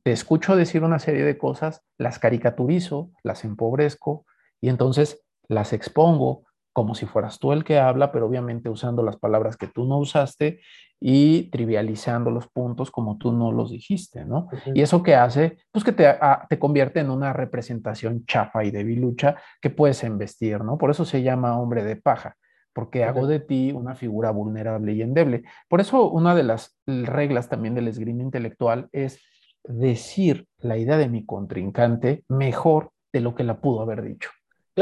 Te 0.03 0.13
escucho 0.13 0.55
decir 0.55 0.83
una 0.83 0.99
serie 0.99 1.25
de 1.25 1.37
cosas, 1.37 1.83
las 1.97 2.19
caricaturizo, 2.19 3.11
las 3.21 3.43
empobrezco 3.43 4.25
y 4.61 4.69
entonces 4.69 5.25
las 5.49 5.73
expongo 5.73 6.45
como 6.73 6.95
si 6.95 7.05
fueras 7.05 7.39
tú 7.39 7.51
el 7.53 7.63
que 7.63 7.79
habla, 7.79 8.11
pero 8.11 8.27
obviamente 8.27 8.69
usando 8.69 9.03
las 9.03 9.17
palabras 9.17 9.57
que 9.57 9.67
tú 9.67 9.85
no 9.85 9.97
usaste 9.97 10.61
y 10.99 11.49
trivializando 11.49 12.29
los 12.31 12.47
puntos 12.47 12.91
como 12.91 13.17
tú 13.17 13.31
no 13.31 13.51
los 13.51 13.71
dijiste, 13.71 14.25
¿no? 14.25 14.47
Y 14.73 14.81
ujú, 14.81 14.81
eso 14.81 15.01
que 15.01 15.15
hace, 15.15 15.57
pues 15.71 15.83
que 15.85 15.91
te, 15.93 16.07
a- 16.07 16.45
te 16.49 16.59
convierte 16.59 16.99
en 16.99 17.09
una 17.09 17.31
representación 17.33 18.25
chafa 18.25 18.63
y 18.63 18.71
debilucha 18.71 19.35
que 19.61 19.69
puedes 19.69 20.03
embestir, 20.03 20.61
¿no? 20.63 20.77
Por 20.77 20.91
eso 20.91 21.05
se 21.05 21.21
llama 21.23 21.57
hombre 21.59 21.83
de 21.83 21.95
paja, 21.95 22.35
porque 22.73 23.03
hago 23.05 23.25
ujú. 23.25 23.27
de 23.27 23.39
ti 23.39 23.71
una 23.71 23.95
figura 23.95 24.31
vulnerable 24.31 24.93
y 24.93 25.01
endeble. 25.01 25.43
Por 25.69 25.79
eso 25.81 26.09
una 26.09 26.35
de 26.35 26.43
las 26.43 26.77
reglas 26.85 27.49
también 27.49 27.75
del 27.75 27.87
esgrima 27.87 28.23
intelectual 28.23 28.89
es 28.91 29.21
decir 29.63 30.47
la 30.59 30.77
idea 30.77 30.97
de 30.97 31.09
mi 31.09 31.25
contrincante 31.25 32.23
mejor 32.29 32.91
de 33.13 33.21
lo 33.21 33.35
que 33.35 33.43
la 33.43 33.59
pudo 33.61 33.81
haber 33.81 34.01
dicho 34.03 34.29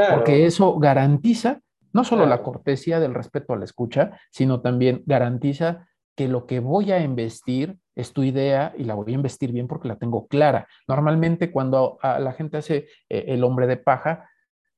porque 0.08 0.46
Claro, 0.46 0.46
eso 0.46 0.78
garantiza 0.80 1.62
no 1.98 2.04
solo 2.04 2.28
la 2.28 2.44
cortesía 2.44 3.00
del 3.00 3.16
respeto 3.16 3.54
a 3.54 3.58
la 3.58 3.66
escucha, 3.66 4.20
sino 4.30 4.62
también 4.62 5.02
garantiza 5.08 5.88
que 6.16 6.28
lo 6.28 6.46
que 6.46 6.60
voy 6.60 6.92
a 6.92 7.00
investir 7.00 7.80
es 7.96 8.14
tu 8.14 8.22
idea 8.22 8.72
y 8.78 8.84
la 8.84 8.94
voy 8.94 9.14
a 9.14 9.16
investir 9.16 9.52
bien 9.52 9.68
porque 9.68 9.88
la 9.88 9.96
tengo 9.96 10.28
clara. 10.28 10.68
Normalmente 10.88 11.52
cuando 11.52 11.98
a 12.04 12.20
la 12.20 12.34
gente 12.34 12.58
hace 12.58 12.88
eh, 13.10 13.26
el 13.30 13.44
hombre 13.44 13.66
de 13.66 13.78
paja, 13.78 14.30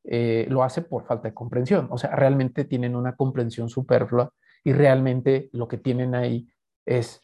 eh, 0.06 0.46
lo 0.50 0.64
hace 0.64 0.82
por 0.82 1.04
falta 1.04 1.28
de 1.28 1.34
comprensión. 1.34 1.90
O 1.92 1.98
sea, 1.98 2.16
realmente 2.16 2.64
tienen 2.64 2.96
una 2.96 3.18
comprensión 3.18 3.68
superflua 3.68 4.32
y 4.64 4.72
realmente 4.72 5.50
lo 5.52 5.68
que 5.68 5.78
tienen 5.78 6.16
ahí 6.16 6.48
es 6.86 7.22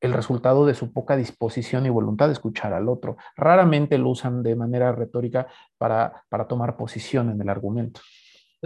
el 0.00 0.14
resultado 0.14 0.66
de 0.66 0.74
su 0.74 0.92
poca 0.92 1.14
disposición 1.14 1.86
y 1.86 1.90
voluntad 1.90 2.26
de 2.26 2.32
escuchar 2.32 2.72
al 2.72 2.88
otro. 2.88 3.18
Raramente 3.36 3.98
lo 3.98 4.08
usan 4.08 4.42
de 4.42 4.56
manera 4.56 4.90
retórica 4.90 5.46
para, 5.78 6.24
para 6.28 6.48
tomar 6.48 6.76
posición 6.76 7.30
en 7.30 7.40
el 7.40 7.48
argumento. 7.48 8.00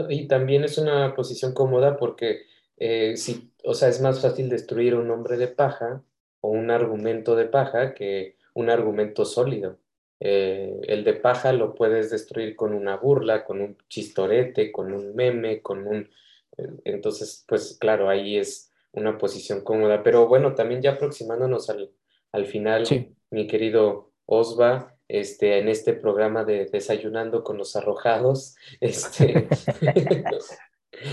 Y 0.09 0.29
también 0.29 0.65
es 0.65 0.79
una 0.79 1.15
posición 1.15 1.53
cómoda 1.55 1.97
porque 1.97 2.43
eh, 2.77 3.17
si, 3.17 3.53
o 3.65 3.75
sea, 3.75 3.89
es 3.89 4.01
más 4.01 4.21
fácil 4.21 4.49
destruir 4.49 4.95
un 4.95 5.11
hombre 5.11 5.37
de 5.39 5.49
paja 5.49 6.03
o 6.41 6.51
un 6.51 6.71
argumento 6.71 7.35
de 7.37 7.47
paja 7.47 7.95
que 7.95 8.37
un 8.55 8.71
argumento 8.71 9.25
sólido. 9.25 9.79
Eh, 10.21 10.81
el 10.89 11.05
de 11.05 11.15
paja 11.15 11.53
lo 11.53 11.75
puedes 11.75 12.11
destruir 12.11 12.57
con 12.57 12.75
una 12.75 12.97
burla, 12.97 13.45
con 13.45 13.61
un 13.61 13.77
chistorete, 13.89 14.73
con 14.73 14.93
un 14.93 15.15
meme, 15.15 15.63
con 15.63 15.87
un... 15.87 16.11
eh, 16.59 16.69
Entonces, 16.85 17.45
pues 17.49 17.77
claro, 17.81 18.09
ahí 18.09 18.37
es 18.37 18.73
una 18.93 19.19
posición 19.19 19.63
cómoda. 19.63 20.03
Pero 20.03 20.27
bueno, 20.29 20.55
también 20.55 20.83
ya 20.83 20.93
aproximándonos 20.93 21.71
al, 21.71 21.91
al 22.33 22.47
final, 22.47 22.87
Sí, 22.87 23.15
mi 23.31 23.47
querido 23.47 24.13
Osva, 24.27 24.96
este, 25.09 25.59
en 25.59 25.69
este 25.69 25.93
programa 25.93 26.45
de 26.45 26.67
Desayunando 26.67 27.45
con 27.45 27.59
los 27.59 27.77
Arrojados. 27.77 28.57
Este, 28.81 29.49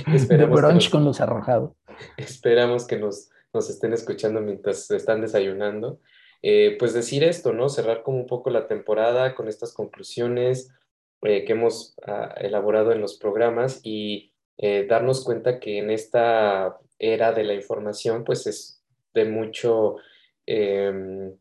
de 0.07 0.15
esperamos 0.15 0.55
que 0.55 0.61
brunch 0.61 0.73
nos, 0.75 0.89
con 0.89 1.05
los 1.05 1.19
arrojados. 1.19 1.71
esperamos 2.15 2.87
que 2.87 2.97
nos, 2.97 3.29
nos 3.53 3.69
estén 3.69 3.93
escuchando 3.93 4.39
mientras 4.41 4.89
están 4.91 5.21
desayunando. 5.21 5.99
Eh, 6.45 6.75
pues 6.77 6.93
decir 6.93 7.23
esto, 7.23 7.53
¿no? 7.53 7.69
Cerrar 7.69 8.03
como 8.03 8.17
un 8.17 8.27
poco 8.27 8.49
la 8.49 8.67
temporada 8.67 9.33
con 9.33 9.47
estas 9.47 9.73
conclusiones 9.73 10.73
eh, 11.21 11.45
que 11.45 11.53
hemos 11.53 11.95
ah, 12.05 12.35
elaborado 12.37 12.91
en 12.91 12.99
los 12.99 13.17
programas 13.17 13.79
y 13.81 14.33
eh, 14.57 14.85
darnos 14.85 15.23
cuenta 15.23 15.59
que 15.61 15.77
en 15.77 15.89
esta 15.89 16.77
era 16.99 17.31
de 17.31 17.45
la 17.45 17.53
información, 17.53 18.25
pues 18.25 18.45
es 18.45 18.83
de 19.13 19.23
mucho, 19.23 19.95
em, 20.45 21.33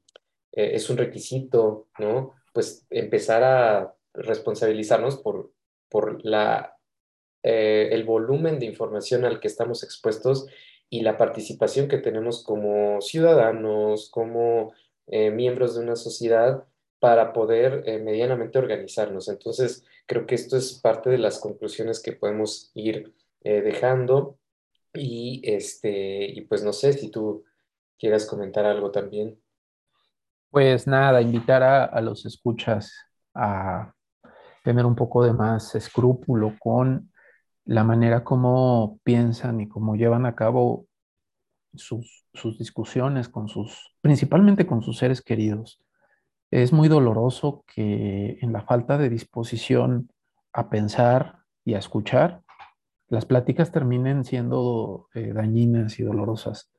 es 0.53 0.89
un 0.91 0.99
requisito, 0.99 1.89
¿no? 1.99 2.35
Pues 2.53 2.87
empezar 2.91 3.43
a 3.45 3.95
responsabilizarnos 4.15 5.19
por, 5.19 5.53
por 5.89 6.25
la 6.25 6.77
eh, 7.43 7.89
el 7.93 8.05
volumen 8.05 8.59
de 8.61 8.67
información 8.67 9.25
al 9.25 9.41
que 9.41 9.49
estamos 9.49 9.83
expuestos 9.83 10.47
y 10.89 11.01
la 11.03 11.17
participación 11.17 11.89
que 11.89 11.99
tenemos 11.99 12.45
como 12.45 13.01
ciudadanos, 13.01 14.11
como 14.11 14.73
eh, 15.09 15.31
miembros 15.31 15.75
de 15.75 15.83
una 15.83 15.97
sociedad 15.97 16.65
para 17.01 17.33
poder 17.33 17.83
eh, 17.87 17.99
medianamente 17.99 18.59
organizarnos. 18.59 19.29
Entonces, 19.29 19.85
creo 20.07 20.27
que 20.27 20.37
esto 20.37 20.57
es 20.57 20.75
parte 20.75 21.11
de 21.11 21.19
las 21.19 21.41
conclusiones 21.41 22.01
que 22.01 22.13
podemos 22.13 22.71
ir 22.75 23.13
dejando 23.45 24.39
y 24.95 25.43
este, 25.45 26.27
y 26.27 26.43
pues 26.43 26.63
no 26.63 26.73
sé 26.73 26.93
si 26.93 27.11
tú 27.11 27.45
quieras 27.99 28.25
comentar 28.25 28.67
algo 28.67 28.93
también. 28.93 29.42
Pues 30.53 30.87
nada, 30.87 31.23
invitar 31.23 31.63
a, 31.63 31.99
los 32.03 32.27
escuchas 32.27 32.93
a 33.33 33.95
tener 34.63 34.85
un 34.85 34.95
poco 34.95 35.25
de 35.25 35.33
más 35.33 35.75
escrúpulo 35.75 36.57
con 36.59 37.11
la 37.65 37.85
manera 37.85 38.23
como 38.23 39.01
piensan 39.03 39.63
y 39.63 39.69
cómo 39.69 39.97
llevan 39.97 40.27
a 40.27 40.35
cabo 40.35 40.85
sus, 41.73 42.27
sus 42.35 42.59
discusiones 42.59 43.31
con 43.31 43.49
sus, 43.49 43.95
principalmente 44.03 44.67
con 44.67 44.83
sus 44.83 44.99
seres 44.99 45.23
queridos. 45.23 45.83
Es 46.51 46.71
muy 46.71 46.89
doloroso 46.89 47.65
que 47.75 48.37
en 48.43 48.53
la 48.53 48.61
falta 48.61 48.99
de 48.99 49.09
disposición 49.09 50.11
a 50.53 50.69
pensar 50.69 51.39
y 51.65 51.73
a 51.73 51.79
escuchar, 51.79 52.43
las 53.09 53.25
pláticas 53.25 53.73
terminen 53.73 54.23
siendo 54.25 55.09
eh, 55.15 55.33
dañinas 55.33 55.99
y 55.99 56.03
dolorosas. 56.03 56.71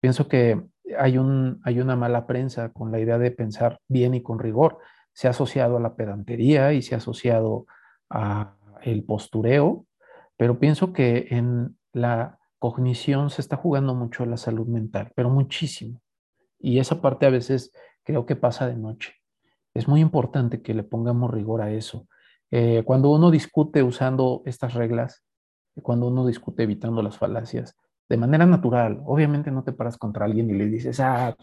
Pienso 0.00 0.26
que 0.26 0.60
hay 0.98 1.18
un, 1.18 1.60
hay 1.64 1.80
una 1.80 1.96
mala 1.96 2.26
prensa 2.26 2.72
con 2.72 2.90
la 2.90 3.00
idea 3.00 3.18
de 3.18 3.30
pensar 3.30 3.80
bien 3.88 4.14
y 4.14 4.22
con 4.22 4.38
rigor. 4.38 4.78
Se 5.12 5.26
ha 5.26 5.30
asociado 5.30 5.76
a 5.76 5.80
la 5.80 5.94
pedantería 5.94 6.72
y 6.72 6.82
se 6.82 6.94
ha 6.94 6.98
asociado 6.98 7.66
a 8.08 8.56
el 8.82 9.04
postureo, 9.04 9.86
pero 10.36 10.58
pienso 10.58 10.92
que 10.92 11.28
en 11.30 11.76
la 11.92 12.38
cognición 12.58 13.30
se 13.30 13.40
está 13.40 13.56
jugando 13.56 13.94
mucho 13.94 14.24
la 14.26 14.36
salud 14.36 14.66
mental, 14.66 15.12
pero 15.14 15.30
muchísimo. 15.30 16.00
Y 16.58 16.78
esa 16.78 17.00
parte 17.00 17.26
a 17.26 17.30
veces 17.30 17.72
creo 18.04 18.26
que 18.26 18.36
pasa 18.36 18.66
de 18.66 18.76
noche. 18.76 19.14
Es 19.74 19.88
muy 19.88 20.00
importante 20.00 20.62
que 20.62 20.74
le 20.74 20.82
pongamos 20.82 21.30
rigor 21.30 21.62
a 21.62 21.70
eso. 21.72 22.06
Eh, 22.50 22.82
cuando 22.84 23.10
uno 23.10 23.30
discute 23.30 23.82
usando 23.82 24.42
estas 24.44 24.74
reglas, 24.74 25.22
cuando 25.82 26.08
uno 26.08 26.26
discute 26.26 26.64
evitando 26.64 27.02
las 27.02 27.16
falacias, 27.16 27.76
de 28.10 28.16
manera 28.16 28.44
natural. 28.44 29.00
Obviamente 29.06 29.52
no 29.52 29.62
te 29.62 29.72
paras 29.72 29.96
contra 29.96 30.26
alguien 30.26 30.50
y 30.50 30.54
le 30.54 30.66
dices, 30.66 30.98
ah, 30.98 31.34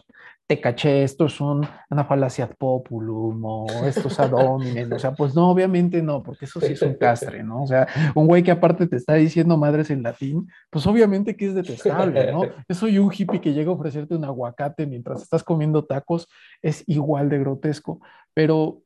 te 0.46 0.60
caché, 0.60 1.02
esto 1.02 1.24
es 1.24 1.40
una 1.40 2.04
falacia 2.06 2.46
populum 2.46 3.42
o 3.42 3.66
esto 3.86 4.08
es 4.08 4.20
ad 4.20 4.34
hominem. 4.34 4.92
O 4.92 4.98
sea, 4.98 5.14
pues 5.14 5.34
no, 5.34 5.50
obviamente 5.50 6.02
no, 6.02 6.22
porque 6.22 6.44
eso 6.44 6.60
sí 6.60 6.74
es 6.74 6.82
un 6.82 6.94
castre, 6.94 7.42
¿no? 7.42 7.62
O 7.62 7.66
sea, 7.66 7.88
un 8.14 8.26
güey 8.26 8.42
que 8.42 8.50
aparte 8.50 8.86
te 8.86 8.96
está 8.96 9.14
diciendo 9.14 9.56
madres 9.56 9.90
en 9.90 10.02
latín, 10.02 10.46
pues 10.68 10.86
obviamente 10.86 11.36
que 11.36 11.46
es 11.46 11.54
detestable, 11.54 12.32
¿no? 12.32 12.42
Yo 12.68 12.74
soy 12.74 12.98
un 12.98 13.10
hippie 13.10 13.40
que 13.40 13.54
llega 13.54 13.70
a 13.70 13.74
ofrecerte 13.74 14.14
un 14.14 14.26
aguacate 14.26 14.86
mientras 14.86 15.22
estás 15.22 15.42
comiendo 15.42 15.86
tacos, 15.86 16.28
es 16.60 16.84
igual 16.86 17.30
de 17.30 17.38
grotesco, 17.38 18.00
pero 18.34 18.82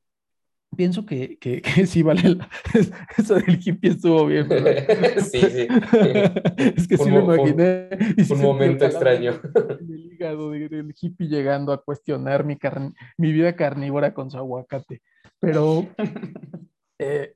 pienso 0.76 1.04
que, 1.06 1.38
que, 1.38 1.62
sí 1.86 2.02
vale 2.02 2.38
eso 3.18 3.34
del 3.34 3.58
hippie 3.62 3.90
estuvo 3.90 4.26
bien, 4.26 4.48
¿verdad? 4.48 4.84
sí, 5.18 5.40
sí. 5.40 5.66
es 6.56 6.88
que 6.88 6.96
sí 6.96 7.10
me 7.10 7.20
imaginé. 7.20 7.88
Un, 8.30 8.40
momento 8.40 8.84
extraño. 8.84 9.40
El 9.80 10.12
hígado 10.12 10.50
del 10.50 10.94
hippie 10.98 11.28
llegando 11.28 11.72
a 11.72 11.82
cuestionar 11.82 12.44
mi, 12.44 12.58
mi 13.18 13.32
vida 13.32 13.54
carnívora 13.54 14.14
con 14.14 14.30
su 14.30 14.38
aguacate. 14.38 15.02
Pero 15.38 15.86
eh, 16.98 17.34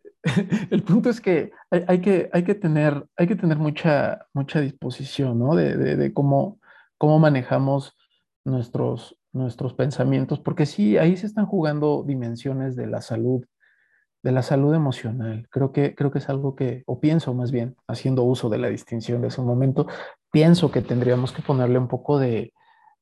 el 0.71 0.83
punto 0.83 1.11
es 1.11 1.21
que 1.21 1.51
hay, 1.71 2.01
que 2.01 2.31
hay 2.33 2.45
que 2.45 2.55
tener, 2.55 3.05
hay 3.17 3.27
que 3.27 3.37
tener 3.37 3.59
mucha, 3.59 4.27
mucha 4.33 4.61
disposición, 4.61 5.39
¿no? 5.39 5.55
De, 5.55 5.77
de, 5.77 5.97
de 5.97 6.13
cómo, 6.13 6.61
cómo 6.99 7.19
manejamos 7.19 7.97
nuestros, 8.45 9.16
nuestros 9.37 9.75
pensamientos, 9.75 10.41
porque 10.41 10.67
sí, 10.67 10.99
ahí 10.99 11.17
se 11.17 11.27
están 11.27 11.47
jugando 11.47 12.03
dimensiones 12.07 12.77
de 12.77 12.87
la 12.87 13.01
salud, 13.01 13.45
de 14.23 14.33
la 14.33 14.43
salud 14.43 14.75
emocional. 14.75 15.47
Creo 15.51 15.73
que, 15.73 15.95
creo 15.95 16.11
que 16.11 16.19
es 16.19 16.29
algo 16.29 16.57
que, 16.57 16.83
o 16.87 16.99
pienso 17.01 17.35
más 17.35 17.53
bien, 17.53 17.77
haciendo 17.87 18.25
uso 18.25 18.49
de 18.49 18.59
la 18.59 18.69
distinción 18.69 19.21
de 19.23 19.29
ese 19.29 19.43
momento, 19.43 19.87
pienso 20.31 20.71
que 20.71 20.83
tendríamos 20.83 21.33
que 21.33 21.43
ponerle 21.43 21.79
un 21.79 21.89
poco 21.89 22.19
de, 22.19 22.53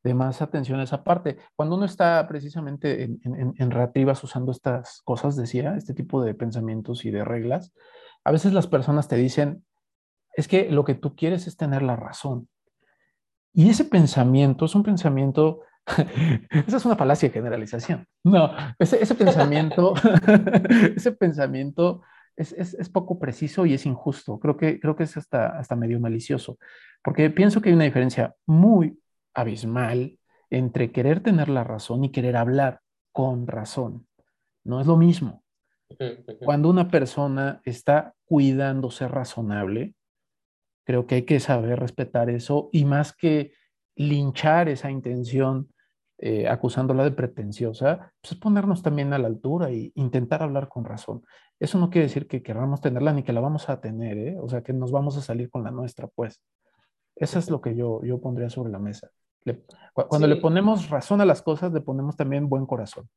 de 0.02 0.14
más 0.14 0.42
atención 0.42 0.80
a 0.80 0.84
esa 0.84 1.02
parte. 1.02 1.38
Cuando 1.56 1.76
uno 1.76 1.86
está 1.86 2.26
precisamente 2.28 3.04
en, 3.04 3.20
en, 3.24 3.54
en 3.56 4.08
usando 4.22 4.52
estas 4.52 5.00
cosas, 5.02 5.34
decía, 5.34 5.76
este 5.76 5.94
tipo 5.94 6.22
de 6.22 6.34
pensamientos 6.34 7.04
y 7.06 7.10
de 7.10 7.24
reglas, 7.24 7.72
a 8.22 8.30
veces 8.30 8.52
las 8.52 8.66
personas 8.66 9.08
te 9.08 9.16
dicen, 9.16 9.64
es 10.34 10.46
que 10.46 10.70
lo 10.70 10.84
que 10.84 10.94
tú 10.94 11.16
quieres 11.16 11.46
es 11.46 11.56
tener 11.56 11.82
la 11.82 11.96
razón. 11.96 12.48
Y 13.52 13.70
ese 13.70 13.84
pensamiento 13.84 14.64
es 14.64 14.74
un 14.74 14.82
pensamiento 14.82 15.60
Esa 16.66 16.76
es 16.76 16.84
una 16.84 16.96
falacia 16.96 17.28
de 17.28 17.32
generalización. 17.32 18.06
No, 18.24 18.50
ese, 18.78 19.02
ese 19.02 19.14
pensamiento, 19.14 19.94
ese 20.96 21.12
pensamiento 21.12 22.02
es, 22.36 22.52
es, 22.52 22.74
es, 22.74 22.88
poco 22.88 23.18
preciso 23.18 23.66
y 23.66 23.74
es 23.74 23.84
injusto. 23.86 24.38
Creo 24.40 24.56
que, 24.56 24.80
creo 24.80 24.96
que 24.96 25.04
es 25.04 25.16
hasta, 25.16 25.58
hasta 25.58 25.76
medio 25.76 26.00
malicioso, 26.00 26.58
porque 27.02 27.30
pienso 27.30 27.60
que 27.60 27.68
hay 27.68 27.74
una 27.74 27.84
diferencia 27.84 28.34
muy 28.46 28.98
abismal 29.34 30.18
entre 30.50 30.90
querer 30.92 31.20
tener 31.20 31.48
la 31.48 31.64
razón 31.64 32.04
y 32.04 32.10
querer 32.10 32.36
hablar 32.36 32.80
con 33.12 33.46
razón. 33.46 34.06
No 34.64 34.80
es 34.80 34.86
lo 34.86 34.96
mismo. 34.96 35.42
Cuando 36.40 36.70
una 36.70 36.88
persona 36.88 37.60
está 37.64 38.14
cuidando 38.24 38.90
ser 38.90 39.12
razonable, 39.12 39.94
creo 40.84 41.06
que 41.06 41.16
hay 41.16 41.22
que 41.22 41.40
saber 41.40 41.78
respetar 41.78 42.30
eso 42.30 42.70
y 42.72 42.84
más 42.84 43.12
que 43.12 43.52
linchar 43.96 44.68
esa 44.68 44.90
intención 44.90 45.68
eh, 46.18 46.48
acusándola 46.48 47.02
de 47.02 47.10
pretenciosa, 47.10 48.12
pues 48.20 48.32
es 48.32 48.38
ponernos 48.38 48.82
también 48.82 49.12
a 49.12 49.18
la 49.18 49.26
altura 49.26 49.70
e 49.70 49.90
intentar 49.96 50.42
hablar 50.44 50.68
con 50.68 50.84
razón. 50.84 51.24
Eso 51.58 51.78
no 51.78 51.90
quiere 51.90 52.06
decir 52.06 52.28
que 52.28 52.42
queramos 52.42 52.80
tenerla 52.80 53.12
ni 53.12 53.24
que 53.24 53.32
la 53.32 53.40
vamos 53.40 53.68
a 53.68 53.80
tener, 53.80 54.18
¿eh? 54.18 54.36
o 54.40 54.48
sea, 54.48 54.62
que 54.62 54.72
nos 54.72 54.92
vamos 54.92 55.16
a 55.16 55.22
salir 55.22 55.50
con 55.50 55.64
la 55.64 55.72
nuestra, 55.72 56.06
pues. 56.06 56.40
Eso 57.16 57.38
es 57.38 57.50
lo 57.50 57.60
que 57.60 57.74
yo, 57.74 58.02
yo 58.04 58.20
pondría 58.20 58.48
sobre 58.48 58.70
la 58.70 58.78
mesa. 58.78 59.10
cuando 59.92 60.26
le 60.26 60.36
ponemos 60.36 60.88
razón 60.88 61.20
a 61.20 61.24
las 61.24 61.42
cosas, 61.42 61.72
le 61.72 61.80
ponemos 61.80 62.16
también 62.16 62.48
buen 62.48 62.66
corazón. 62.66 63.08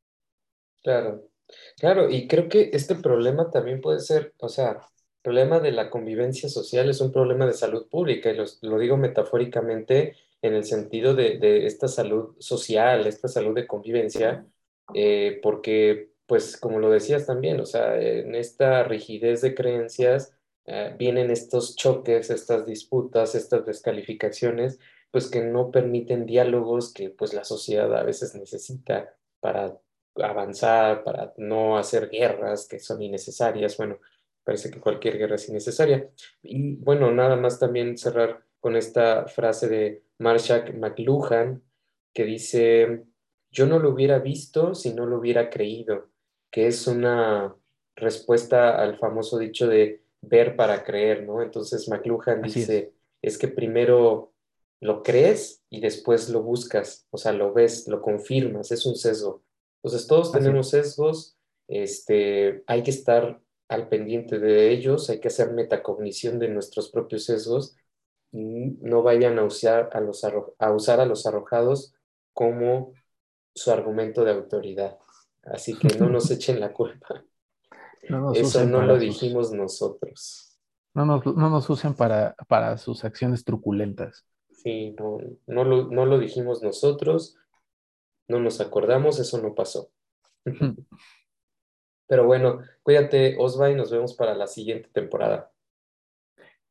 Claro, 0.81 1.23
claro, 1.77 2.09
y 2.09 2.27
creo 2.27 2.49
que 2.49 2.71
este 2.73 2.95
problema 2.95 3.51
también 3.51 3.79
puede 3.79 3.99
ser, 3.99 4.33
o 4.39 4.49
sea, 4.49 4.71
el 4.71 5.21
problema 5.21 5.59
de 5.59 5.71
la 5.71 5.89
convivencia 5.89 6.49
social 6.49 6.89
es 6.89 7.01
un 7.01 7.11
problema 7.11 7.45
de 7.45 7.53
salud 7.53 7.87
pública, 7.89 8.31
y 8.31 8.37
lo 8.61 8.79
digo 8.79 8.97
metafóricamente, 8.97 10.15
en 10.41 10.53
el 10.53 10.63
sentido 10.63 11.15
de, 11.15 11.65
esta 11.65 11.87
salud 11.87 12.35
social, 12.39 13.07
esta 13.07 13.27
salud 13.27 13.55
de 13.55 13.67
convivencia, 13.67 14.45
eh, 14.93 15.39
porque, 15.41 16.11
pues, 16.25 16.57
como 16.57 16.79
lo 16.79 16.89
decías 16.89 17.25
también, 17.25 17.59
o 17.59 17.65
sea, 17.65 17.99
en 17.99 18.35
esta 18.35 18.83
rigidez 18.83 19.41
de 19.41 19.55
creencias 19.55 20.33
eh, 20.65 20.95
vienen 20.97 21.31
estos 21.31 21.75
choques, 21.75 22.29
estas 22.29 22.65
disputas, 22.65 23.35
estas 23.35 23.65
descalificaciones, 23.65 24.79
pues 25.11 25.29
que 25.29 25.41
no 25.41 25.71
permiten 25.71 26.25
diálogos 26.25 26.93
que, 26.93 27.09
pues, 27.09 27.33
la 27.33 27.43
sociedad 27.43 27.93
a 27.95 28.03
veces 28.03 28.35
necesita 28.35 29.15
para 29.39 29.79
avanzar, 30.15 31.03
para 31.03 31.33
no 31.37 31.77
hacer 31.77 32.09
guerras 32.09 32.67
que 32.67 32.79
son 32.79 33.01
innecesarias. 33.01 33.77
Bueno, 33.77 33.99
parece 34.43 34.71
que 34.71 34.79
cualquier 34.79 35.17
guerra 35.17 35.35
es 35.35 35.49
innecesaria. 35.49 36.09
Y 36.41 36.75
bueno, 36.75 37.11
nada 37.11 37.35
más 37.35 37.59
también 37.59 37.97
cerrar 37.97 38.43
con 38.59 38.75
esta 38.75 39.27
frase 39.27 39.67
de 39.67 40.03
Marshall 40.19 40.77
McLuhan, 40.77 41.63
que 42.13 42.23
dice, 42.25 43.03
yo 43.51 43.65
no 43.65 43.79
lo 43.79 43.89
hubiera 43.89 44.19
visto 44.19 44.73
si 44.73 44.93
no 44.93 45.05
lo 45.05 45.19
hubiera 45.19 45.49
creído, 45.49 46.09
que 46.51 46.67
es 46.67 46.87
una 46.87 47.55
respuesta 47.95 48.81
al 48.81 48.97
famoso 48.97 49.37
dicho 49.37 49.67
de 49.67 50.03
ver 50.21 50.55
para 50.55 50.83
creer, 50.83 51.23
¿no? 51.23 51.41
Entonces 51.41 51.87
McLuhan 51.89 52.41
dice, 52.41 52.93
es. 53.21 53.37
que 53.37 53.47
primero 53.47 54.33
lo 54.79 55.03
crees 55.03 55.63
y 55.69 55.81
después 55.81 56.29
lo 56.29 56.43
buscas, 56.43 57.07
o 57.09 57.17
sea, 57.17 57.31
lo 57.31 57.53
ves, 57.53 57.87
lo 57.87 58.01
confirmas, 58.01 58.71
es 58.71 58.85
un 58.85 58.95
sesgo. 58.95 59.43
Entonces 59.81 60.07
todos 60.07 60.31
tenemos 60.31 60.69
sesgos, 60.69 61.37
este, 61.67 62.63
hay 62.67 62.83
que 62.83 62.91
estar 62.91 63.41
al 63.69 63.89
pendiente 63.89 64.39
de 64.39 64.71
ellos, 64.71 65.09
hay 65.09 65.19
que 65.19 65.27
hacer 65.27 65.53
metacognición 65.53 66.39
de 66.39 66.49
nuestros 66.49 66.89
propios 66.89 67.25
sesgos 67.25 67.75
no 68.31 69.03
vayan 69.03 69.39
a 69.39 69.43
usar 69.43 69.89
a 69.93 69.99
los, 69.99 70.23
a 70.23 70.71
usar 70.71 70.99
a 70.99 71.05
los 71.05 71.25
arrojados 71.25 71.93
como 72.33 72.93
su 73.55 73.71
argumento 73.71 74.23
de 74.23 74.31
autoridad. 74.31 74.97
Así 75.43 75.77
que 75.77 75.97
no 75.97 76.09
nos 76.09 76.29
echen 76.31 76.59
la 76.59 76.73
culpa. 76.73 77.23
Eso 78.33 78.65
no 78.65 78.81
lo 78.83 78.97
dijimos 78.97 79.51
nosotros. 79.51 80.57
No 80.93 81.05
nos, 81.05 81.25
no 81.25 81.49
nos 81.49 81.69
usen 81.69 81.93
para, 81.93 82.35
para 82.47 82.77
sus 82.77 83.03
acciones 83.03 83.43
truculentas. 83.43 84.25
Sí, 84.51 84.95
no, 84.97 85.19
no, 85.45 85.63
lo, 85.63 85.87
no 85.89 86.05
lo 86.05 86.17
dijimos 86.17 86.63
nosotros, 86.63 87.37
no 88.27 88.39
nos 88.39 88.59
acordamos, 88.59 89.19
eso 89.19 89.39
no 89.39 89.53
pasó. 89.53 89.91
Pero 92.07 92.25
bueno, 92.25 92.61
cuídate, 92.83 93.35
Osva, 93.37 93.69
y 93.69 93.75
nos 93.75 93.91
vemos 93.91 94.13
para 94.15 94.33
la 94.33 94.47
siguiente 94.47 94.89
temporada. 94.91 95.51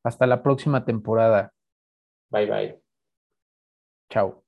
Hasta 0.06 0.24
la 0.28 0.40
próxima 0.40 0.84
temporada. 0.84 1.52
Bye 2.30 2.46
bye. 2.46 2.80
Chao. 4.08 4.45